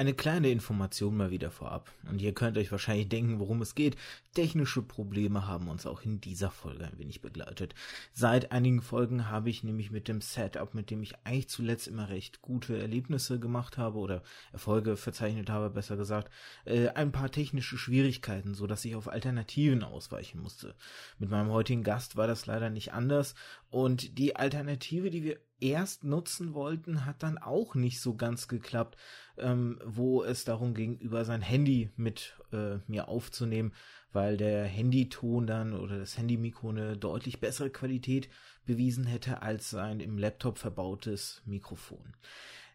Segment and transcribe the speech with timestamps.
[0.00, 1.92] Eine kleine Information mal wieder vorab.
[2.08, 3.98] Und ihr könnt euch wahrscheinlich denken, worum es geht.
[4.32, 7.74] Technische Probleme haben uns auch in dieser Folge ein wenig begleitet.
[8.14, 12.08] Seit einigen Folgen habe ich nämlich mit dem Setup, mit dem ich eigentlich zuletzt immer
[12.08, 14.22] recht gute Erlebnisse gemacht habe oder
[14.54, 16.32] Erfolge verzeichnet habe, besser gesagt,
[16.64, 20.76] äh, ein paar technische Schwierigkeiten, so dass ich auf Alternativen ausweichen musste.
[21.18, 23.34] Mit meinem heutigen Gast war das leider nicht anders.
[23.68, 28.96] Und die Alternative, die wir erst nutzen wollten, hat dann auch nicht so ganz geklappt,
[29.38, 33.72] ähm, wo es darum ging, über sein Handy mit äh, mir aufzunehmen,
[34.12, 38.28] weil der Handyton dann oder das Handymikro eine deutlich bessere Qualität
[38.66, 42.14] bewiesen hätte als sein im Laptop verbautes Mikrofon.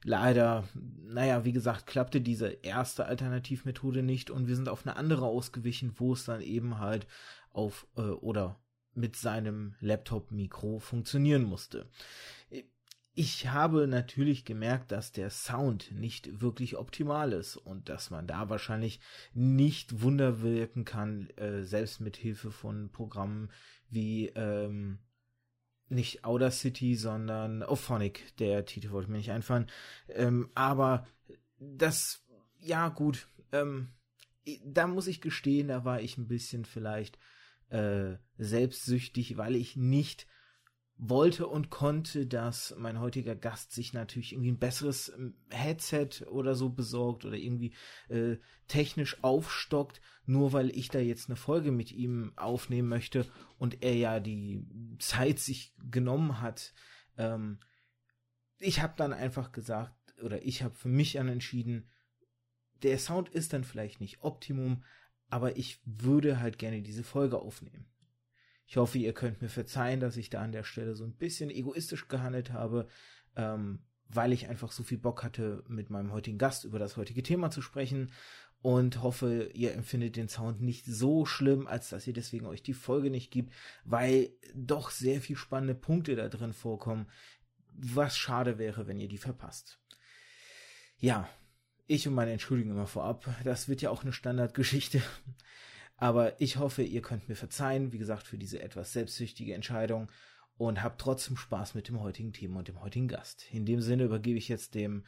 [0.03, 0.67] Leider,
[1.03, 5.93] naja, wie gesagt, klappte diese erste Alternativmethode nicht und wir sind auf eine andere ausgewichen,
[5.95, 7.07] wo es dann eben halt
[7.51, 8.59] auf äh, oder
[8.93, 11.89] mit seinem Laptop-Mikro funktionieren musste
[13.17, 18.49] ich habe natürlich gemerkt, dass der Sound nicht wirklich optimal ist und dass man da
[18.49, 18.99] wahrscheinlich
[19.33, 23.49] nicht Wunder wirken kann, äh, selbst mit Hilfe von Programmen
[23.89, 24.99] wie ähm,
[25.87, 29.71] nicht Outer City, sondern Ophonic, der Titel wollte mir nicht einfallen.
[30.09, 31.07] Ähm, aber
[31.57, 32.21] das,
[32.59, 33.93] ja gut, ähm,
[34.65, 37.17] da muss ich gestehen, da war ich ein bisschen vielleicht
[37.69, 40.27] äh, selbstsüchtig, weil ich nicht
[40.97, 46.55] wollte und konnte, dass mein heutiger Gast sich natürlich irgendwie ein besseres ähm, Headset oder
[46.55, 47.73] so besorgt oder irgendwie
[48.07, 48.37] äh,
[48.67, 53.95] technisch aufstockt, nur weil ich da jetzt eine Folge mit ihm aufnehmen möchte und er
[53.95, 54.65] ja die
[54.99, 56.73] Zeit sich genommen hat.
[57.17, 57.59] Ähm,
[58.59, 61.89] ich habe dann einfach gesagt, oder ich habe für mich dann entschieden,
[62.83, 64.83] der Sound ist dann vielleicht nicht Optimum,
[65.29, 67.85] aber ich würde halt gerne diese Folge aufnehmen.
[68.67, 71.49] Ich hoffe, ihr könnt mir verzeihen, dass ich da an der Stelle so ein bisschen
[71.49, 72.87] egoistisch gehandelt habe,
[73.35, 77.23] ähm, weil ich einfach so viel Bock hatte, mit meinem heutigen Gast über das heutige
[77.23, 78.11] Thema zu sprechen
[78.61, 82.73] und hoffe, ihr empfindet den Sound nicht so schlimm, als dass ihr deswegen euch die
[82.73, 87.07] Folge nicht gibt, weil doch sehr viel spannende Punkte da drin vorkommen,
[87.73, 89.79] was schade wäre, wenn ihr die verpasst.
[90.97, 91.29] Ja,
[91.85, 95.01] ich und meine Entschuldigung immer vorab, das wird ja auch eine Standardgeschichte.
[95.97, 100.09] Aber ich hoffe, ihr könnt mir verzeihen, wie gesagt, für diese etwas selbstsüchtige Entscheidung
[100.57, 103.45] und habt trotzdem Spaß mit dem heutigen Thema und dem heutigen Gast.
[103.51, 105.05] In dem Sinne übergebe ich jetzt dem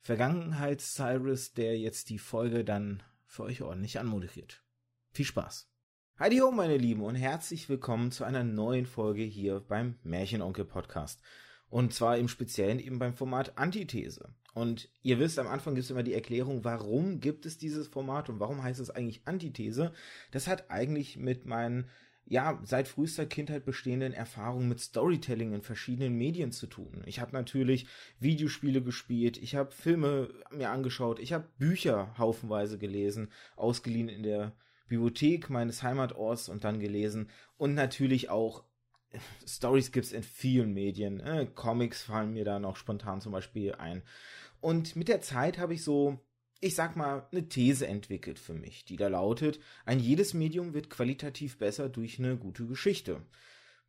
[0.00, 4.62] Vergangenheits-Cyrus, der jetzt die Folge dann für euch ordentlich anmoderiert.
[5.10, 5.68] Viel Spaß!
[6.18, 11.22] Heidi ho, meine Lieben, und herzlich willkommen zu einer neuen Folge hier beim Märchenonkel Podcast.
[11.72, 14.28] Und zwar im Speziellen eben beim Format Antithese.
[14.52, 18.28] Und ihr wisst, am Anfang gibt es immer die Erklärung, warum gibt es dieses Format
[18.28, 19.94] und warum heißt es eigentlich Antithese.
[20.32, 21.88] Das hat eigentlich mit meinen,
[22.26, 27.04] ja, seit frühester Kindheit bestehenden Erfahrungen mit Storytelling in verschiedenen Medien zu tun.
[27.06, 27.86] Ich habe natürlich
[28.20, 34.52] Videospiele gespielt, ich habe Filme mir angeschaut, ich habe Bücher haufenweise gelesen, ausgeliehen in der
[34.88, 38.62] Bibliothek meines Heimatorts und dann gelesen und natürlich auch
[39.46, 41.20] Stories gibt's in vielen Medien.
[41.20, 44.02] Äh, Comics fallen mir da noch spontan zum Beispiel ein.
[44.60, 46.18] Und mit der Zeit habe ich so,
[46.60, 50.90] ich sag mal, eine These entwickelt für mich, die da lautet, ein jedes Medium wird
[50.90, 53.20] qualitativ besser durch eine gute Geschichte.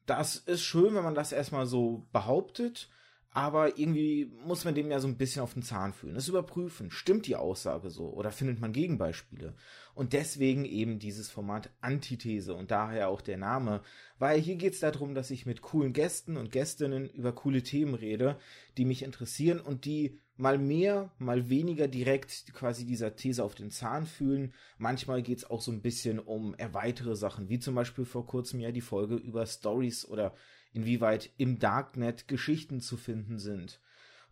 [0.06, 2.89] Das ist schön, wenn man das erstmal so behauptet,
[3.33, 6.13] aber irgendwie muss man dem ja so ein bisschen auf den Zahn fühlen.
[6.13, 6.91] Das überprüfen.
[6.91, 8.09] Stimmt die Aussage so?
[8.09, 9.55] Oder findet man Gegenbeispiele?
[9.95, 13.81] Und deswegen eben dieses Format Antithese und daher auch der Name.
[14.19, 17.95] Weil hier geht es darum, dass ich mit coolen Gästen und Gästinnen über coole Themen
[17.95, 18.38] rede,
[18.77, 23.71] die mich interessieren und die mal mehr, mal weniger direkt quasi dieser These auf den
[23.71, 24.53] Zahn fühlen.
[24.77, 28.59] Manchmal geht es auch so ein bisschen um erweitere Sachen, wie zum Beispiel vor kurzem
[28.59, 30.35] ja die Folge über Stories oder
[30.73, 33.79] inwieweit im Darknet Geschichten zu finden sind.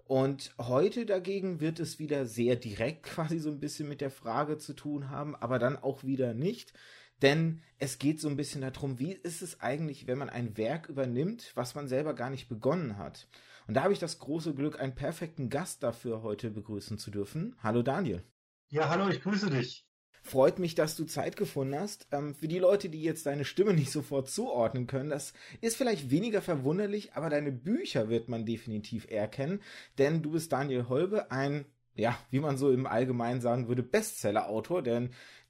[0.05, 4.57] Und heute dagegen wird es wieder sehr direkt quasi so ein bisschen mit der Frage
[4.57, 6.73] zu tun haben, aber dann auch wieder nicht.
[7.21, 10.89] Denn es geht so ein bisschen darum, wie ist es eigentlich, wenn man ein Werk
[10.89, 13.27] übernimmt, was man selber gar nicht begonnen hat.
[13.67, 17.55] Und da habe ich das große Glück, einen perfekten Gast dafür heute begrüßen zu dürfen.
[17.61, 18.23] Hallo Daniel.
[18.69, 19.85] Ja, hallo, ich grüße dich.
[20.23, 22.07] Freut mich, dass du Zeit gefunden hast.
[22.11, 26.11] Ähm, für die Leute, die jetzt deine Stimme nicht sofort zuordnen können, das ist vielleicht
[26.11, 29.61] weniger verwunderlich, aber deine Bücher wird man definitiv erkennen,
[29.97, 31.65] denn du bist Daniel Holbe, ein,
[31.95, 35.09] ja, wie man so im Allgemeinen sagen würde, Bestseller-Autor, denn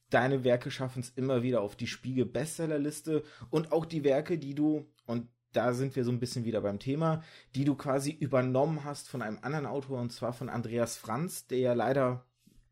[0.09, 4.55] deine Werke schaffen es immer wieder auf die Spiegel Bestsellerliste und auch die Werke, die
[4.55, 7.23] du, und da sind wir so ein bisschen wieder beim Thema,
[7.55, 11.59] die du quasi übernommen hast von einem anderen Autor, und zwar von Andreas Franz, der
[11.59, 12.25] ja leider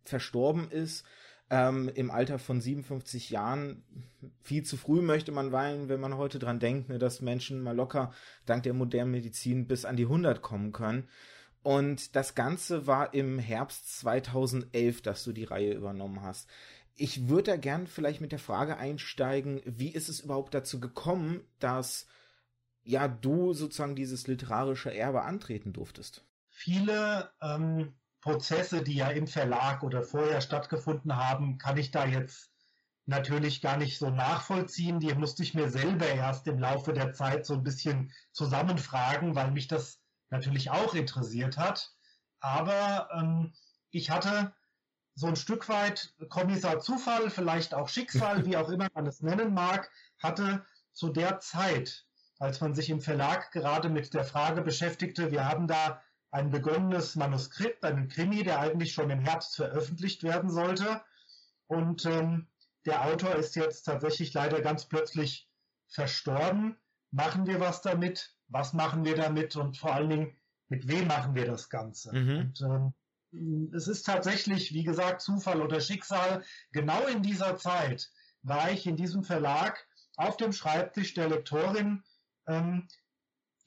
[0.05, 1.05] verstorben ist
[1.49, 3.83] ähm, im Alter von 57 Jahren.
[4.41, 7.75] Viel zu früh möchte man weinen, wenn man heute dran denkt, ne, dass Menschen mal
[7.75, 8.11] locker
[8.45, 11.07] dank der modernen Medizin bis an die 100 kommen können.
[11.61, 16.49] Und das Ganze war im Herbst 2011, dass du die Reihe übernommen hast.
[16.95, 21.41] Ich würde da gern vielleicht mit der Frage einsteigen, wie ist es überhaupt dazu gekommen,
[21.59, 22.07] dass
[22.83, 26.25] ja du sozusagen dieses literarische Erbe antreten durftest?
[26.49, 32.51] Viele ähm, Prozesse, die ja im Verlag oder vorher stattgefunden haben, kann ich da jetzt
[33.05, 34.99] natürlich gar nicht so nachvollziehen.
[34.99, 39.51] Die musste ich mir selber erst im Laufe der Zeit so ein bisschen zusammenfragen, weil
[39.51, 39.99] mich das
[40.29, 41.91] natürlich auch interessiert hat.
[42.39, 43.53] Aber ähm,
[43.89, 44.53] ich hatte
[45.15, 49.53] so ein Stück weit Kommissar Zufall, vielleicht auch Schicksal, wie auch immer man es nennen
[49.53, 49.89] mag,
[50.19, 52.05] hatte zu der Zeit,
[52.37, 57.15] als man sich im Verlag gerade mit der Frage beschäftigte, wir haben da ein begonnenes
[57.15, 61.01] Manuskript, einen Krimi, der eigentlich schon im Herbst veröffentlicht werden sollte.
[61.67, 62.47] Und ähm,
[62.85, 65.49] der Autor ist jetzt tatsächlich leider ganz plötzlich
[65.87, 66.77] verstorben.
[67.11, 68.35] Machen wir was damit?
[68.47, 69.55] Was machen wir damit?
[69.55, 70.37] Und vor allen Dingen,
[70.67, 72.15] mit wem machen wir das Ganze?
[72.15, 72.39] Mhm.
[72.39, 72.93] Und, ähm,
[73.75, 76.43] es ist tatsächlich, wie gesagt, Zufall oder Schicksal.
[76.71, 78.11] Genau in dieser Zeit
[78.41, 79.85] war ich in diesem Verlag
[80.15, 82.03] auf dem Schreibtisch der Lektorin,
[82.47, 82.87] ähm,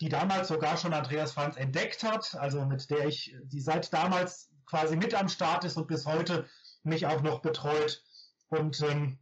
[0.03, 4.51] die damals sogar schon Andreas Franz entdeckt hat, also mit der ich, die seit damals
[4.67, 6.49] quasi mit am Start ist und bis heute
[6.83, 8.03] mich auch noch betreut
[8.49, 9.21] und ähm,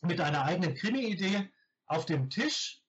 [0.00, 1.50] mit einer eigenen Krimi-Idee
[1.84, 2.80] auf dem Tisch.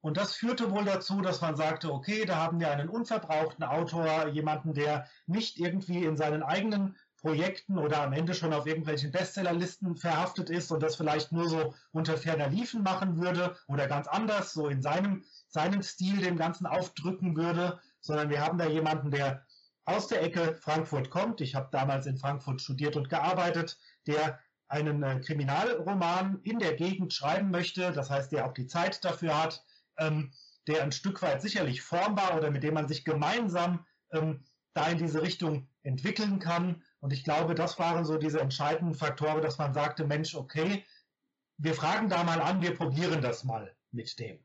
[0.00, 4.28] Und das führte wohl dazu, dass man sagte, okay, da haben wir einen unverbrauchten Autor,
[4.28, 9.96] jemanden, der nicht irgendwie in seinen eigenen Projekten oder am Ende schon auf irgendwelchen Bestsellerlisten
[9.96, 14.52] verhaftet ist und das vielleicht nur so unter ferner Liefen machen würde oder ganz anders,
[14.52, 19.44] so in seinem, seinem Stil dem Ganzen aufdrücken würde, sondern wir haben da jemanden, der
[19.86, 21.40] aus der Ecke Frankfurt kommt.
[21.40, 23.76] Ich habe damals in Frankfurt studiert und gearbeitet,
[24.06, 24.38] der
[24.68, 29.42] einen äh, Kriminalroman in der Gegend schreiben möchte, das heißt, der auch die Zeit dafür
[29.42, 29.64] hat,
[29.98, 30.32] ähm,
[30.68, 34.44] der ein Stück weit sicherlich formbar oder mit dem man sich gemeinsam ähm,
[34.74, 36.84] da in diese Richtung entwickeln kann.
[37.06, 40.84] Und ich glaube, das waren so diese entscheidenden Faktoren, dass man sagte, Mensch, okay,
[41.56, 44.44] wir fragen da mal an, wir probieren das mal mit dem.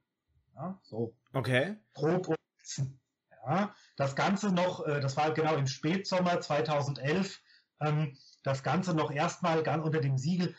[0.54, 1.18] Ja, so.
[1.34, 1.76] Okay.
[1.96, 2.36] Grob
[3.48, 7.42] ja, das Ganze noch, äh, das war genau im Spätsommer 2011,
[7.80, 10.56] ähm, das Ganze noch erstmal ganz unter dem Siegel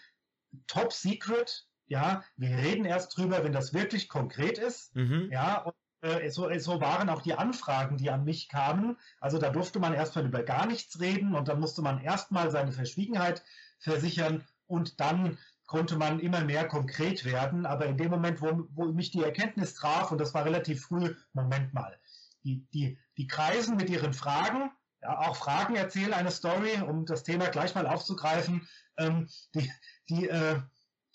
[0.66, 1.68] Top Secret.
[1.86, 4.92] Ja, wir reden erst drüber, wenn das wirklich konkret ist.
[4.96, 5.28] Mhm.
[5.30, 5.74] Ja, und
[6.30, 8.96] so, so waren auch die Anfragen, die an mich kamen.
[9.20, 12.72] Also da durfte man erstmal über gar nichts reden und dann musste man erstmal seine
[12.72, 13.42] Verschwiegenheit
[13.78, 17.66] versichern und dann konnte man immer mehr konkret werden.
[17.66, 21.14] Aber in dem Moment, wo, wo mich die Erkenntnis traf, und das war relativ früh,
[21.32, 21.98] Moment mal,
[22.44, 24.70] die, die, die kreisen mit ihren Fragen,
[25.02, 28.68] ja, auch Fragen erzählen eine Story, um das Thema gleich mal aufzugreifen.
[28.98, 29.70] Ähm, die,
[30.08, 30.60] die, äh,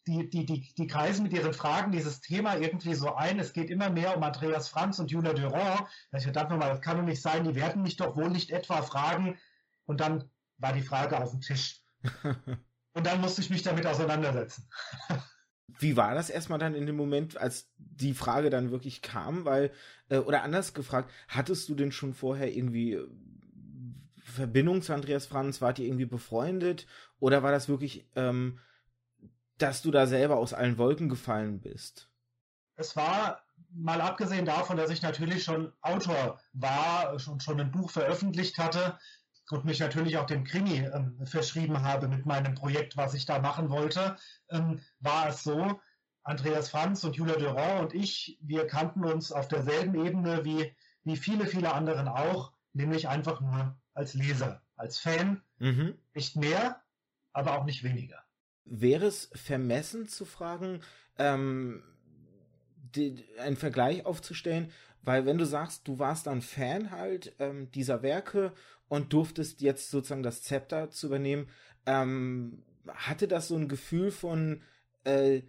[0.07, 3.39] die, die, die, die kreisen mit ihren Fragen dieses Thema irgendwie so ein.
[3.39, 5.87] Es geht immer mehr um Andreas Franz und Julia Durand.
[6.13, 8.81] Ich dachte mal, das kann doch nicht sein, die werden mich doch wohl nicht etwa
[8.81, 9.37] fragen.
[9.85, 11.81] Und dann war die Frage auf dem Tisch.
[12.93, 14.67] und dann musste ich mich damit auseinandersetzen.
[15.79, 19.45] Wie war das erstmal dann in dem Moment, als die Frage dann wirklich kam?
[19.45, 19.71] Weil,
[20.09, 22.99] äh, oder anders gefragt, hattest du denn schon vorher irgendwie
[24.23, 25.61] Verbindung zu Andreas Franz?
[25.61, 26.87] Wart ihr irgendwie befreundet?
[27.19, 28.59] Oder war das wirklich, ähm,
[29.57, 32.09] dass du da selber aus allen Wolken gefallen bist?
[32.75, 37.89] Es war, mal abgesehen davon, dass ich natürlich schon Autor war und schon ein Buch
[37.89, 38.97] veröffentlicht hatte
[39.49, 43.39] und mich natürlich auch dem Krimi ähm, verschrieben habe mit meinem Projekt, was ich da
[43.39, 44.17] machen wollte,
[44.49, 45.79] ähm, war es so,
[46.23, 51.15] Andreas Franz und Julia Durand und ich, wir kannten uns auf derselben Ebene wie, wie
[51.15, 55.41] viele, viele anderen auch, nämlich einfach nur als Leser, als Fan.
[55.59, 55.97] Mhm.
[56.13, 56.81] Nicht mehr,
[57.31, 58.26] aber auch nicht weniger.
[58.69, 60.81] Wäre es vermessen zu fragen,
[61.17, 61.83] ähm,
[62.95, 64.71] die, einen Vergleich aufzustellen,
[65.01, 68.53] weil wenn du sagst, du warst dann Fan halt ähm, dieser Werke
[68.89, 71.49] und durftest jetzt sozusagen das Zepter zu übernehmen,
[71.85, 74.61] ähm, hatte das so ein Gefühl von,
[75.03, 75.41] äh,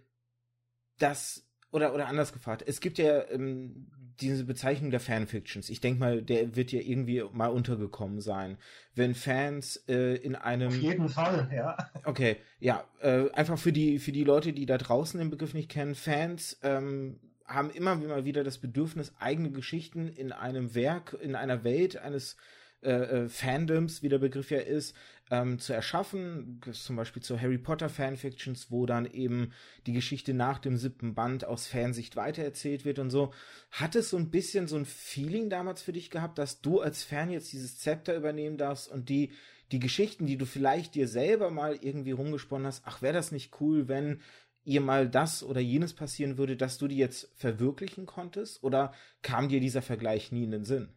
[0.97, 3.87] dass oder oder anders gefragt, es gibt ja ähm,
[4.21, 5.69] diese Bezeichnung der Fanfictions.
[5.69, 8.57] Ich denke mal, der wird ja irgendwie mal untergekommen sein.
[8.95, 10.69] Wenn Fans äh, in einem.
[10.69, 11.77] Auf jeden Fall, ja.
[12.03, 12.83] Okay, ja.
[13.01, 16.59] Äh, einfach für die, für die Leute, die da draußen den Begriff nicht kennen, Fans
[16.63, 22.37] ähm, haben immer wieder das Bedürfnis, eigene Geschichten in einem Werk, in einer Welt eines
[22.81, 24.95] äh, äh, Fandoms, wie der Begriff ja ist,
[25.31, 26.61] ähm, zu erschaffen.
[26.71, 29.51] Zum Beispiel zu Harry Potter Fanfictions, wo dann eben
[29.85, 33.33] die Geschichte nach dem siebten Band aus Fansicht weitererzählt wird und so.
[33.71, 37.03] Hat es so ein bisschen so ein Feeling damals für dich gehabt, dass du als
[37.03, 39.31] Fan jetzt dieses Zepter übernehmen darfst und die
[39.71, 43.61] die Geschichten, die du vielleicht dir selber mal irgendwie rumgesponnen hast, ach, wäre das nicht
[43.61, 44.19] cool, wenn
[44.63, 48.63] ihr mal das oder jenes passieren würde, dass du die jetzt verwirklichen konntest?
[48.63, 50.89] Oder kam dir dieser Vergleich nie in den Sinn?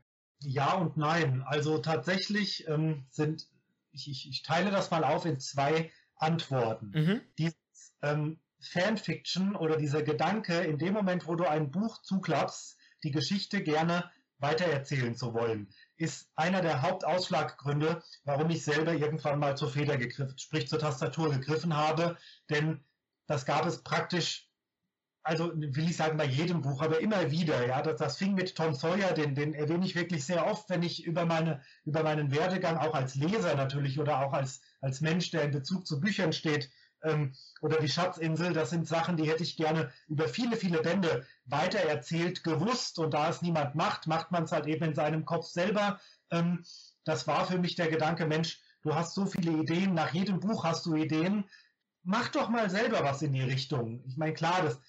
[0.44, 1.42] Ja und nein.
[1.46, 3.46] Also tatsächlich ähm, sind,
[3.92, 6.92] ich, ich, ich, teile das mal auf in zwei Antworten.
[6.94, 7.20] Mhm.
[7.38, 7.56] Dieses
[8.02, 13.62] ähm, Fanfiction oder dieser Gedanke, in dem Moment, wo du ein Buch zuklappst, die Geschichte
[13.62, 19.96] gerne weitererzählen zu wollen, ist einer der Hauptausschlaggründe, warum ich selber irgendwann mal zur Feder
[19.96, 22.16] gegriffen, sprich zur Tastatur gegriffen habe.
[22.50, 22.84] Denn
[23.26, 24.48] das gab es praktisch
[25.24, 28.56] also will ich sagen bei jedem Buch, aber immer wieder, ja, das, das fing mit
[28.56, 32.32] Tom Sawyer, den, den erwähne ich wirklich sehr oft, wenn ich über meine, über meinen
[32.32, 36.32] Werdegang auch als Leser natürlich oder auch als, als Mensch, der in Bezug zu Büchern
[36.32, 36.70] steht,
[37.04, 41.26] ähm, oder die Schatzinsel, das sind Sachen, die hätte ich gerne über viele, viele Bände
[41.44, 45.46] weitererzählt, gewusst und da es niemand macht, macht man es halt eben in seinem Kopf
[45.46, 46.00] selber.
[46.30, 46.64] Ähm,
[47.04, 50.64] das war für mich der Gedanke, Mensch, du hast so viele Ideen, nach jedem Buch
[50.64, 51.44] hast du Ideen,
[52.04, 54.02] mach doch mal selber was in die Richtung.
[54.06, 54.80] Ich meine, klar, das,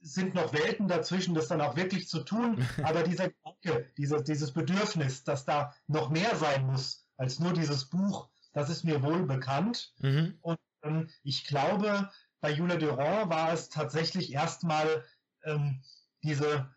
[0.00, 2.66] sind noch Welten dazwischen, das dann auch wirklich zu tun.
[2.82, 7.84] Aber dieser Gedanke, dieses, dieses Bedürfnis, dass da noch mehr sein muss als nur dieses
[7.84, 9.92] Buch, das ist mir wohl bekannt.
[9.98, 10.38] Mhm.
[10.40, 15.04] Und ähm, ich glaube, bei Julia Durand war es tatsächlich erstmal
[15.44, 15.82] ähm,
[16.22, 16.68] diese,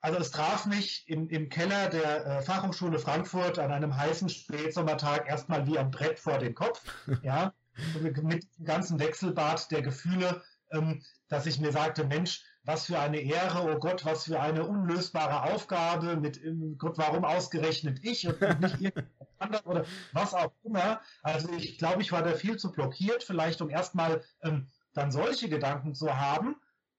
[0.00, 5.28] also es traf mich im, im Keller der äh, Fachhochschule Frankfurt an einem heißen Spätsommertag
[5.28, 6.82] erstmal wie am Brett vor den Kopf,
[7.22, 7.54] ja,
[8.00, 13.18] mit, dem ganzen Wechselbad der Gefühle, ähm, dass ich mir sagte, Mensch, was für eine
[13.18, 16.38] Ehre, oh Gott, was für eine unlösbare Aufgabe, mit
[16.76, 19.08] Gott, warum ausgerechnet ich und nicht irgendjemand
[19.38, 21.00] anderes oder was auch immer.
[21.22, 25.48] Also ich glaube, ich war da viel zu blockiert, vielleicht um erstmal ähm, dann solche
[25.48, 26.56] Gedanken zu haben,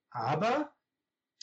[0.10, 0.72] aber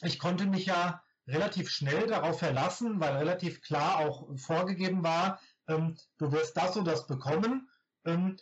[0.02, 5.96] ich konnte mich ja relativ schnell darauf verlassen, weil relativ klar auch vorgegeben war, ähm,
[6.18, 7.68] du wirst das und das bekommen.
[8.04, 8.36] Ähm,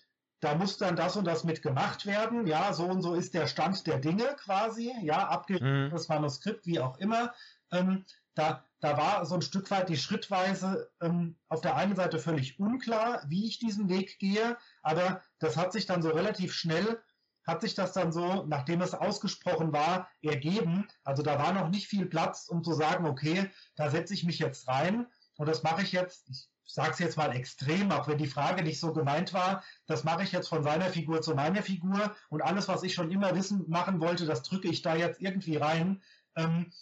[0.45, 3.47] da muss dann das und das mit gemacht werden, ja, so und so ist der
[3.47, 6.15] Stand der Dinge quasi, ja, abgeschriebenes mhm.
[6.15, 7.33] Manuskript, wie auch immer.
[7.73, 12.19] Ähm, da, da war so ein Stück weit die Schrittweise ähm, auf der einen Seite
[12.19, 17.01] völlig unklar, wie ich diesen Weg gehe, aber das hat sich dann so relativ schnell,
[17.47, 20.89] hat sich das dann so, nachdem es ausgesprochen war, ergeben.
[21.05, 24.39] Also da war noch nicht viel Platz, um zu sagen, okay, da setze ich mich
[24.39, 26.29] jetzt rein und das mache ich jetzt.
[26.29, 30.05] Ich sage es jetzt mal extrem, auch wenn die Frage nicht so gemeint war, das
[30.05, 33.35] mache ich jetzt von seiner Figur zu meiner Figur und alles, was ich schon immer
[33.35, 36.03] wissen machen wollte, das drücke ich da jetzt irgendwie rein.
[36.37, 36.73] Ähm,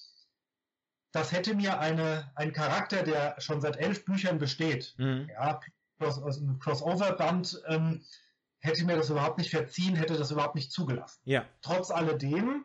[1.13, 5.29] das hätte mir eine, ein Charakter, der schon seit elf Büchern besteht, mhm.
[5.29, 5.61] ja,
[5.99, 8.03] aus einem Crossover-Band, ähm,
[8.61, 11.21] hätte mir das überhaupt nicht verziehen, hätte das überhaupt nicht zugelassen.
[11.25, 11.45] Ja.
[11.61, 12.65] Trotz alledem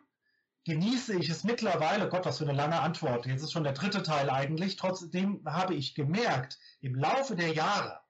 [0.64, 4.02] genieße ich es mittlerweile, Gott, was für eine lange Antwort, jetzt ist schon der dritte
[4.02, 8.00] Teil eigentlich, trotzdem habe ich gemerkt, im Laufe der Jahre,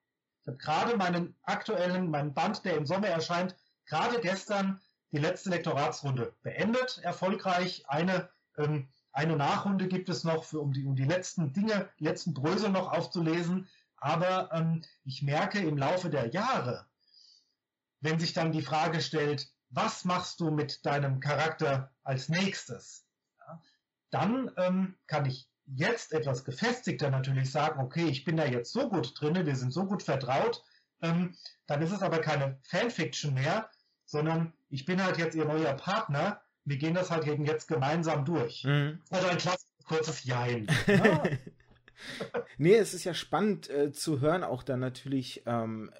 [0.42, 3.54] ich habe gerade meinen aktuellen, meinen Band, der im Sommer erscheint,
[3.86, 4.80] gerade gestern
[5.12, 7.84] die letzte Lektoratsrunde beendet, erfolgreich.
[7.88, 12.04] Eine, ähm, eine Nachrunde gibt es noch, für, um, die, um die letzten Dinge, die
[12.04, 13.68] letzten Brösel noch aufzulesen.
[13.96, 16.86] Aber ähm, ich merke im Laufe der Jahre,
[18.00, 23.06] wenn sich dann die Frage stellt, was machst du mit deinem Charakter als nächstes?
[23.40, 23.62] Ja,
[24.10, 28.88] dann ähm, kann ich jetzt etwas gefestigter natürlich sagen, okay, ich bin da jetzt so
[28.88, 30.62] gut drin, wir sind so gut vertraut,
[31.02, 33.68] ähm, dann ist es aber keine Fanfiction mehr,
[34.04, 38.24] sondern ich bin halt jetzt ihr neuer Partner, wir gehen das halt eben jetzt gemeinsam
[38.24, 38.64] durch.
[38.64, 39.00] Mhm.
[39.10, 40.66] Also ein klassisches kurzes Jein.
[40.86, 41.22] Ja.
[42.58, 45.92] nee, es ist ja spannend äh, zu hören, auch dann natürlich, ähm,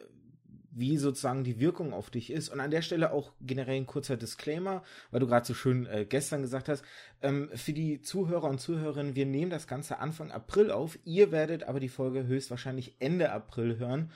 [0.79, 2.49] wie sozusagen die Wirkung auf dich ist.
[2.49, 6.07] Und an der Stelle auch generell ein kurzer Disclaimer, weil du gerade so schön äh,
[6.09, 6.85] gestern gesagt hast.
[7.21, 10.99] Ähm, für die Zuhörer und Zuhörerinnen, wir nehmen das Ganze Anfang April auf.
[11.05, 14.13] Ihr werdet aber die Folge höchstwahrscheinlich Ende April hören.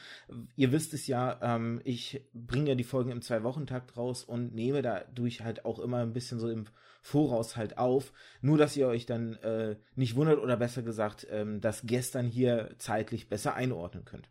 [0.57, 4.83] Ihr wisst es ja, ähm, ich bringe ja die Folgen im Zwei-Wochen-Takt raus und nehme
[4.83, 6.67] dadurch halt auch immer ein bisschen so im
[7.03, 8.13] Voraus halt auf.
[8.41, 12.71] Nur, dass ihr euch dann äh, nicht wundert oder besser gesagt, ähm, das gestern hier
[12.79, 14.29] zeitlich besser einordnen könnt.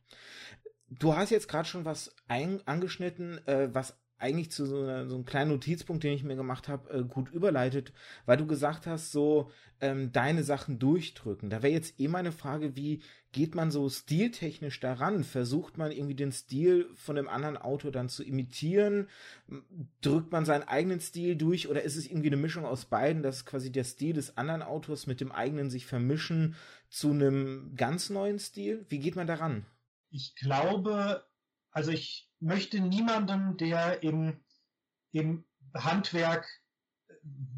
[0.99, 5.15] Du hast jetzt gerade schon was ein, angeschnitten, äh, was eigentlich zu so, einer, so
[5.15, 7.93] einem kleinen Notizpunkt, den ich mir gemacht habe, äh, gut überleitet,
[8.25, 11.49] weil du gesagt hast, so ähm, deine Sachen durchdrücken.
[11.49, 15.23] Da wäre jetzt eh meine Frage, wie geht man so stiltechnisch daran?
[15.23, 19.07] Versucht man irgendwie den Stil von dem anderen Autor dann zu imitieren?
[20.01, 23.45] Drückt man seinen eigenen Stil durch oder ist es irgendwie eine Mischung aus beiden, dass
[23.45, 26.55] quasi der Stil des anderen Autors mit dem eigenen sich vermischen
[26.89, 28.85] zu einem ganz neuen Stil?
[28.89, 29.65] Wie geht man daran?
[30.11, 31.25] Ich glaube,
[31.71, 34.43] also ich möchte niemanden, der im,
[35.11, 36.47] im Handwerk,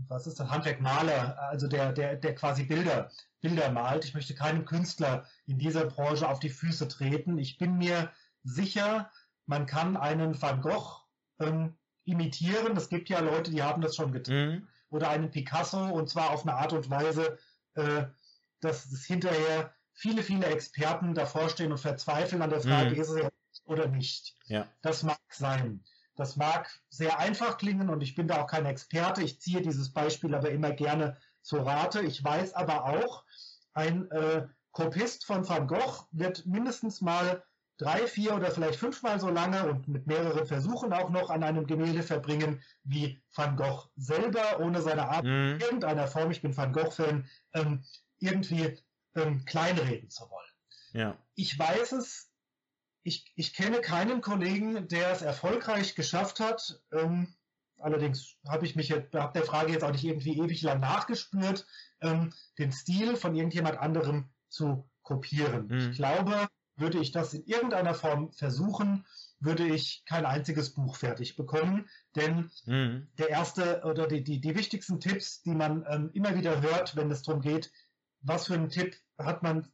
[0.08, 3.10] was ist das, Handwerkmaler, also der, der, der quasi Bilder,
[3.42, 4.06] Bilder malt.
[4.06, 7.38] Ich möchte keinem Künstler in dieser Branche auf die Füße treten.
[7.38, 8.12] Ich bin mir
[8.44, 9.12] sicher,
[9.46, 11.02] man kann einen Van Gogh
[11.40, 12.78] ähm, imitieren.
[12.78, 14.50] Es gibt ja Leute, die haben das schon getan.
[14.50, 14.68] Mhm.
[14.90, 17.40] Oder einen Picasso und zwar auf eine Art und Weise,
[17.74, 18.06] äh,
[18.60, 23.02] dass es hinterher viele, viele Experten davor stehen und verzweifeln an der Frage, mhm.
[23.02, 23.30] ist es
[23.66, 24.36] oder nicht.
[24.46, 24.68] Ja.
[24.82, 25.84] Das mag sein.
[26.16, 29.24] Das mag sehr einfach klingen und ich bin da auch kein Experte.
[29.24, 32.02] Ich ziehe dieses Beispiel aber immer gerne zu Rate.
[32.02, 33.24] Ich weiß aber auch,
[33.74, 37.44] ein äh, Kopist von Van Gogh wird mindestens mal
[37.78, 41.66] drei, vier oder vielleicht fünfmal so lange und mit mehreren Versuchen auch noch an einem
[41.66, 45.56] Gemälde verbringen wie Van Gogh selber, ohne seine Art mhm.
[45.56, 47.84] in irgendeiner Form, ich bin Van Gogh-Fan, ähm,
[48.20, 48.78] irgendwie
[49.16, 50.52] ähm, kleinreden zu wollen.
[50.94, 51.18] Ja.
[51.36, 52.30] Ich weiß es,
[53.04, 56.82] ich, ich kenne keinen Kollegen, der es erfolgreich geschafft hat.
[56.92, 57.36] Ähm,
[57.78, 61.66] allerdings habe ich mich jetzt, habe der Frage jetzt auch nicht irgendwie ewig lang nachgespürt,
[62.02, 65.68] ähm, den Stil von irgendjemand anderem zu kopieren.
[65.68, 65.92] Mhm.
[65.92, 69.06] Ich glaube, würde ich das in irgendeiner Form versuchen,
[69.40, 73.08] würde ich kein einziges Buch fertig bekommen, denn mhm.
[73.18, 77.12] der erste oder die, die, die wichtigsten Tipps, die man ähm, immer wieder hört, wenn
[77.12, 77.72] es darum geht,
[78.24, 79.72] was für einen Tipp hat man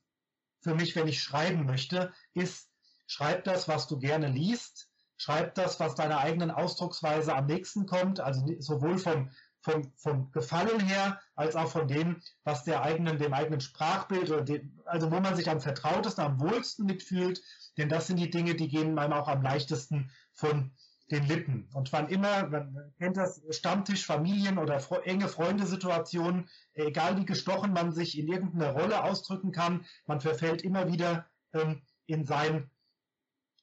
[0.62, 2.70] für mich, wenn ich schreiben möchte, ist,
[3.08, 8.20] schreib das, was du gerne liest, schreib das, was deiner eigenen Ausdrucksweise am nächsten kommt,
[8.20, 13.34] also sowohl vom, vom, vom Gefallen her, als auch von dem, was der eigenen, dem
[13.34, 17.42] eigenen Sprachbild oder dem, also wo man sich am vertrautesten, am wohlsten mitfühlt,
[17.78, 20.72] denn das sind die Dinge, die gehen einem auch am leichtesten von
[21.12, 21.68] den Lippen.
[21.74, 27.92] Und wann immer, man kennt das Stammtisch, Familien oder enge Freundesituationen, egal wie gestochen man
[27.92, 32.70] sich in irgendeiner Rolle ausdrücken kann, man verfällt immer wieder ähm, in, sein,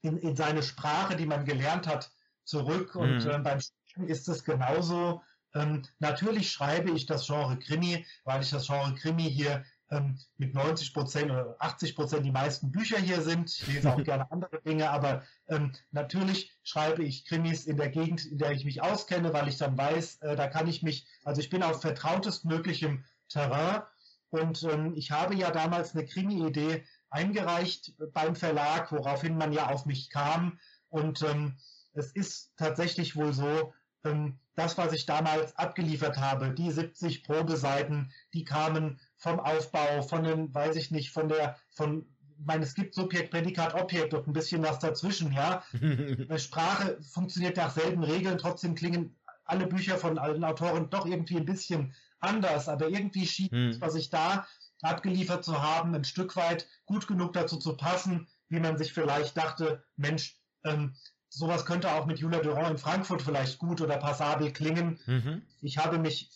[0.03, 2.11] in, in seine Sprache, die man gelernt hat,
[2.45, 2.95] zurück.
[2.95, 3.01] Mhm.
[3.01, 5.23] Und äh, beim Sprechen ist es genauso.
[5.55, 10.55] Ähm, natürlich schreibe ich das Genre Krimi, weil ich das Genre Krimi hier ähm, mit
[10.55, 13.51] 90 Prozent oder 80 Prozent die meisten Bücher hier sind.
[13.51, 18.25] Ich lese auch gerne andere Dinge, aber ähm, natürlich schreibe ich Krimis in der Gegend,
[18.27, 21.41] in der ich mich auskenne, weil ich dann weiß, äh, da kann ich mich, also
[21.41, 23.83] ich bin auf vertrautestmöglichem Terrain
[24.31, 29.87] und ähm, ich habe ja damals eine Krimi-Idee eingereicht beim Verlag, woraufhin man ja auf
[29.87, 31.57] mich kam und ähm,
[31.93, 33.73] es ist tatsächlich wohl so,
[34.05, 40.25] ähm, das, was ich damals abgeliefert habe, die 70 Probeseiten, die kamen vom Aufbau, von
[40.25, 42.07] den, weiß ich nicht, von der, von,
[42.39, 45.63] ich meine, es gibt Subjekt, Prädikat, Objekt und ein bisschen was dazwischen, ja.
[46.39, 51.47] Sprache funktioniert nach selben Regeln, trotzdem klingen alle Bücher von allen Autoren doch irgendwie ein
[51.47, 53.81] bisschen anders, aber irgendwie schien hm.
[53.81, 54.47] was ich da
[54.83, 59.37] abgeliefert zu haben, ein Stück weit gut genug dazu zu passen, wie man sich vielleicht
[59.37, 60.95] dachte, Mensch, ähm,
[61.29, 64.99] sowas könnte auch mit Julia Durand in Frankfurt vielleicht gut oder passabel klingen.
[65.07, 65.43] Mhm.
[65.63, 66.31] Ich habe mich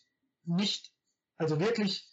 [0.45, 0.93] nicht,
[1.37, 2.10] also wirklich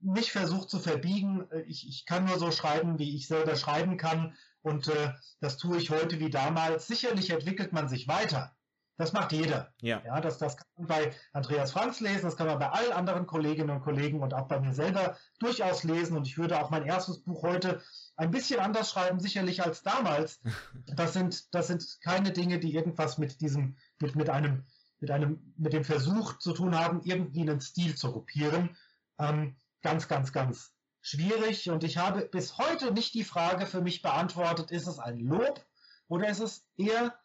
[0.00, 1.46] nicht versucht zu verbiegen.
[1.66, 4.36] Ich, ich kann nur so schreiben, wie ich selber schreiben kann.
[4.62, 6.86] Und äh, das tue ich heute wie damals.
[6.86, 8.54] Sicherlich entwickelt man sich weiter.
[9.00, 9.72] Das macht jeder.
[9.80, 10.02] Ja.
[10.04, 13.26] ja das, das kann man bei Andreas Franz lesen, das kann man bei allen anderen
[13.26, 16.18] Kolleginnen und Kollegen und auch bei mir selber durchaus lesen.
[16.18, 17.80] Und ich würde auch mein erstes Buch heute
[18.16, 20.40] ein bisschen anders schreiben, sicherlich als damals.
[20.96, 24.66] Das sind, das sind keine Dinge, die irgendwas mit diesem, mit, mit einem,
[24.98, 28.76] mit einem, mit dem Versuch zu tun haben, irgendwie einen Stil zu kopieren.
[29.18, 31.70] Ähm, ganz, ganz, ganz schwierig.
[31.70, 35.64] Und ich habe bis heute nicht die Frage für mich beantwortet, ist es ein Lob
[36.08, 37.18] oder ist es eher,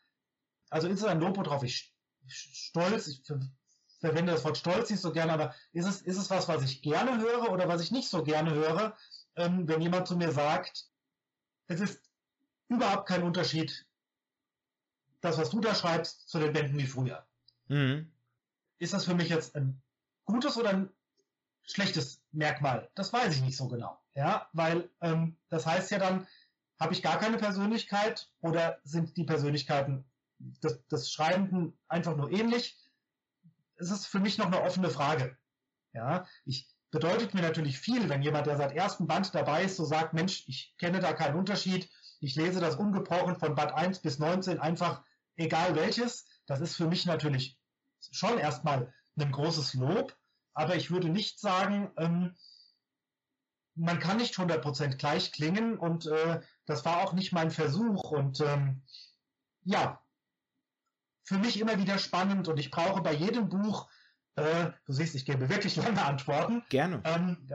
[0.70, 1.94] also ist es ein Lob, worauf ich
[2.28, 3.24] stolz, ich
[4.00, 6.82] verwende das Wort stolz nicht so gerne, aber ist es, ist es was, was ich
[6.82, 8.98] gerne höre oder was ich nicht so gerne höre,
[9.36, 10.86] ähm, wenn jemand zu mir sagt,
[11.68, 12.02] es ist
[12.68, 13.86] überhaupt kein Unterschied,
[15.22, 17.26] das, was du da schreibst, zu den Bänden wie früher.
[17.68, 18.12] Mhm.
[18.78, 19.82] Ist das für mich jetzt ein
[20.26, 20.90] gutes oder ein
[21.64, 22.90] schlechtes Merkmal?
[22.96, 23.98] Das weiß ich nicht so genau.
[24.14, 26.28] Ja, weil ähm, das heißt ja dann,
[26.80, 30.06] habe ich gar keine Persönlichkeit oder sind die Persönlichkeiten
[30.40, 32.78] des, des Schreibenden einfach nur ähnlich?
[33.78, 35.38] Es ist für mich noch eine offene Frage.
[35.94, 39.86] Ja, ich bedeutet mir natürlich viel, wenn jemand, der seit ersten Band dabei ist, so
[39.86, 44.20] sagt, Mensch, ich kenne da keinen Unterschied, ich lese das ungebrochen von Band 1 bis
[44.20, 45.04] 19 einfach
[45.36, 46.26] egal welches.
[46.46, 47.58] Das ist für mich natürlich
[48.12, 50.16] schon erstmal ein großes Lob,
[50.56, 52.36] aber ich würde nicht sagen, ähm,
[53.76, 58.40] man kann nicht 100% gleich klingen und äh, das war auch nicht mein Versuch und
[58.40, 58.82] ähm,
[59.64, 60.02] ja,
[61.26, 63.90] für mich immer wieder spannend und ich brauche bei jedem Buch,
[64.36, 66.64] äh, du siehst, ich gebe wirklich lange Antworten.
[66.70, 67.02] Gerne.
[67.04, 67.48] Ähm,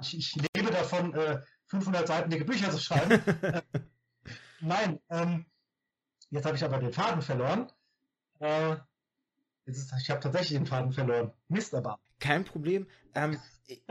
[0.00, 3.22] ich, ich, lebe davon, äh, 500 Seiten dicke Bücher zu schreiben.
[4.60, 5.46] Äh, nein, ähm,
[6.30, 7.70] jetzt habe ich aber den Faden verloren.
[8.40, 8.76] Äh,
[9.64, 11.32] ist, ich habe tatsächlich den Faden verloren.
[11.46, 12.00] Mist aber.
[12.20, 12.86] Kein Problem.
[13.14, 13.38] Ähm,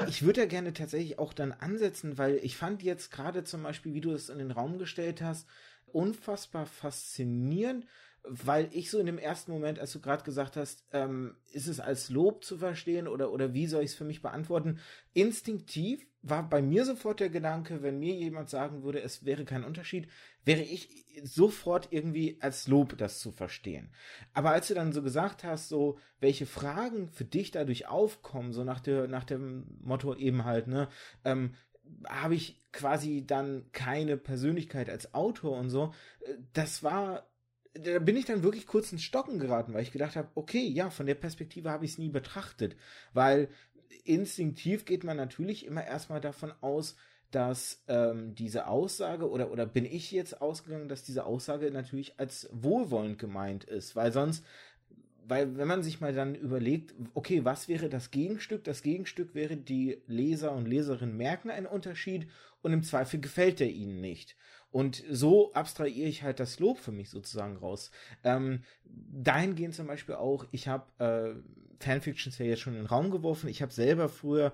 [0.07, 3.93] ich würde ja gerne tatsächlich auch dann ansetzen, weil ich fand jetzt gerade zum Beispiel,
[3.93, 5.47] wie du es in den Raum gestellt hast,
[5.85, 7.85] unfassbar faszinierend,
[8.23, 11.79] weil ich so in dem ersten Moment, als du gerade gesagt hast, ähm, ist es
[11.79, 14.79] als Lob zu verstehen oder, oder wie soll ich es für mich beantworten,
[15.13, 19.63] instinktiv war bei mir sofort der Gedanke, wenn mir jemand sagen würde, es wäre kein
[19.63, 20.07] Unterschied,
[20.45, 23.89] wäre ich sofort irgendwie als Lob das zu verstehen.
[24.33, 28.63] Aber als du dann so gesagt hast, so welche Fragen für dich dadurch aufkommen, so
[28.63, 30.89] nach der nach dem Motto eben halt, ne,
[31.25, 31.53] ähm,
[32.07, 35.93] habe ich quasi dann keine Persönlichkeit als Autor und so.
[36.21, 37.27] Äh, das war
[37.83, 40.89] da bin ich dann wirklich kurz ins Stocken geraten, weil ich gedacht habe, okay, ja,
[40.89, 42.75] von der Perspektive habe ich es nie betrachtet,
[43.13, 43.49] weil
[44.03, 46.95] instinktiv geht man natürlich immer erstmal davon aus,
[47.31, 52.49] dass ähm, diese Aussage oder oder bin ich jetzt ausgegangen, dass diese Aussage natürlich als
[52.53, 54.45] wohlwollend gemeint ist, weil sonst
[55.27, 58.63] weil wenn man sich mal dann überlegt, okay, was wäre das Gegenstück?
[58.63, 62.27] Das Gegenstück wäre, die Leser und Leserinnen merken einen Unterschied
[62.61, 64.37] und im Zweifel gefällt er ihnen nicht.
[64.71, 67.91] Und so abstrahiere ich halt das Lob für mich sozusagen raus.
[68.23, 73.11] Ähm, dahingehend zum Beispiel auch, ich habe äh, Fanfictions ja jetzt schon in den Raum
[73.11, 73.49] geworfen.
[73.49, 74.51] Ich habe selber früher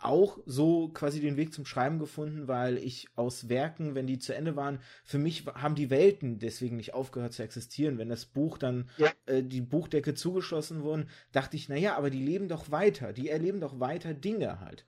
[0.00, 4.34] auch so quasi den Weg zum Schreiben gefunden, weil ich aus Werken, wenn die zu
[4.34, 7.98] Ende waren, für mich haben die Welten deswegen nicht aufgehört zu existieren.
[7.98, 9.10] Wenn das Buch dann, ja.
[9.26, 13.60] äh, die Buchdecke zugeschlossen wurden, dachte ich, naja, aber die leben doch weiter, die erleben
[13.60, 14.86] doch weiter Dinge halt.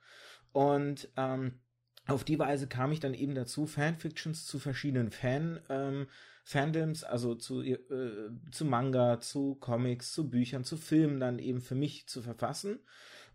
[0.52, 1.58] Und ähm,
[2.10, 6.06] auf die Weise kam ich dann eben dazu, Fanfictions zu verschiedenen Fan, ähm,
[6.44, 7.78] Fandoms, also zu, äh,
[8.50, 12.80] zu Manga, zu Comics, zu Büchern, zu Filmen dann eben für mich zu verfassen.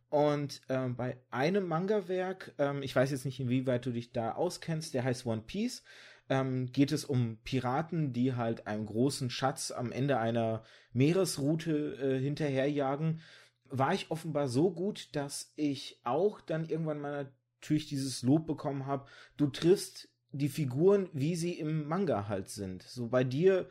[0.09, 4.93] Und ähm, bei einem Manga-Werk, ähm, ich weiß jetzt nicht, inwieweit du dich da auskennst,
[4.93, 5.83] der heißt One Piece,
[6.29, 12.19] ähm, geht es um Piraten, die halt einen großen Schatz am Ende einer Meeresroute äh,
[12.19, 13.21] hinterherjagen.
[13.69, 17.31] War ich offenbar so gut, dass ich auch dann irgendwann mal
[17.65, 22.84] natürlich dieses Lob bekommen habe, du triffst die Figuren, wie sie im Manga halt sind.
[22.84, 23.69] So bei dir,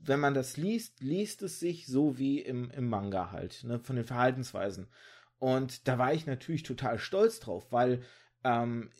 [0.00, 3.96] wenn man das liest, liest es sich so wie im, im Manga halt, ne, von
[3.96, 4.86] den Verhaltensweisen.
[5.38, 8.02] Und da war ich natürlich total stolz drauf, weil
[8.44, 8.90] ähm,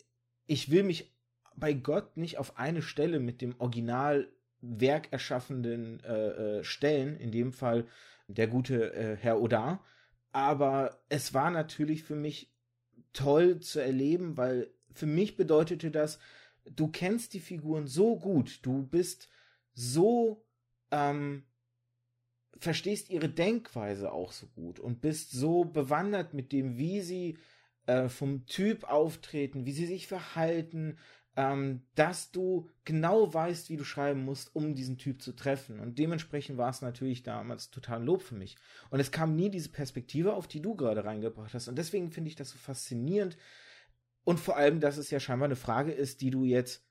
[0.46, 1.14] ich will mich
[1.57, 7.53] bei Gott nicht auf eine Stelle mit dem Originalwerk erschaffenden äh, äh, stellen, in dem
[7.53, 7.87] Fall
[8.27, 9.83] der gute äh, Herr Oda.
[10.33, 12.51] Aber es war natürlich für mich
[13.12, 16.18] toll zu erleben, weil für mich bedeutete das,
[16.64, 19.29] du kennst die Figuren so gut, du bist
[19.75, 20.44] so,
[20.90, 21.44] ähm,
[22.59, 27.38] verstehst ihre Denkweise auch so gut und bist so bewandert mit dem, wie sie
[27.87, 30.98] äh, vom Typ auftreten, wie sie sich verhalten,
[31.36, 35.80] ähm, dass du genau weißt, wie du schreiben musst, um diesen Typ zu treffen.
[35.80, 38.56] Und dementsprechend war es natürlich damals total Lob für mich.
[38.90, 41.68] Und es kam nie diese Perspektive, auf die du gerade reingebracht hast.
[41.68, 43.38] Und deswegen finde ich das so faszinierend.
[44.24, 46.84] Und vor allem, dass es ja scheinbar eine Frage ist, die du jetzt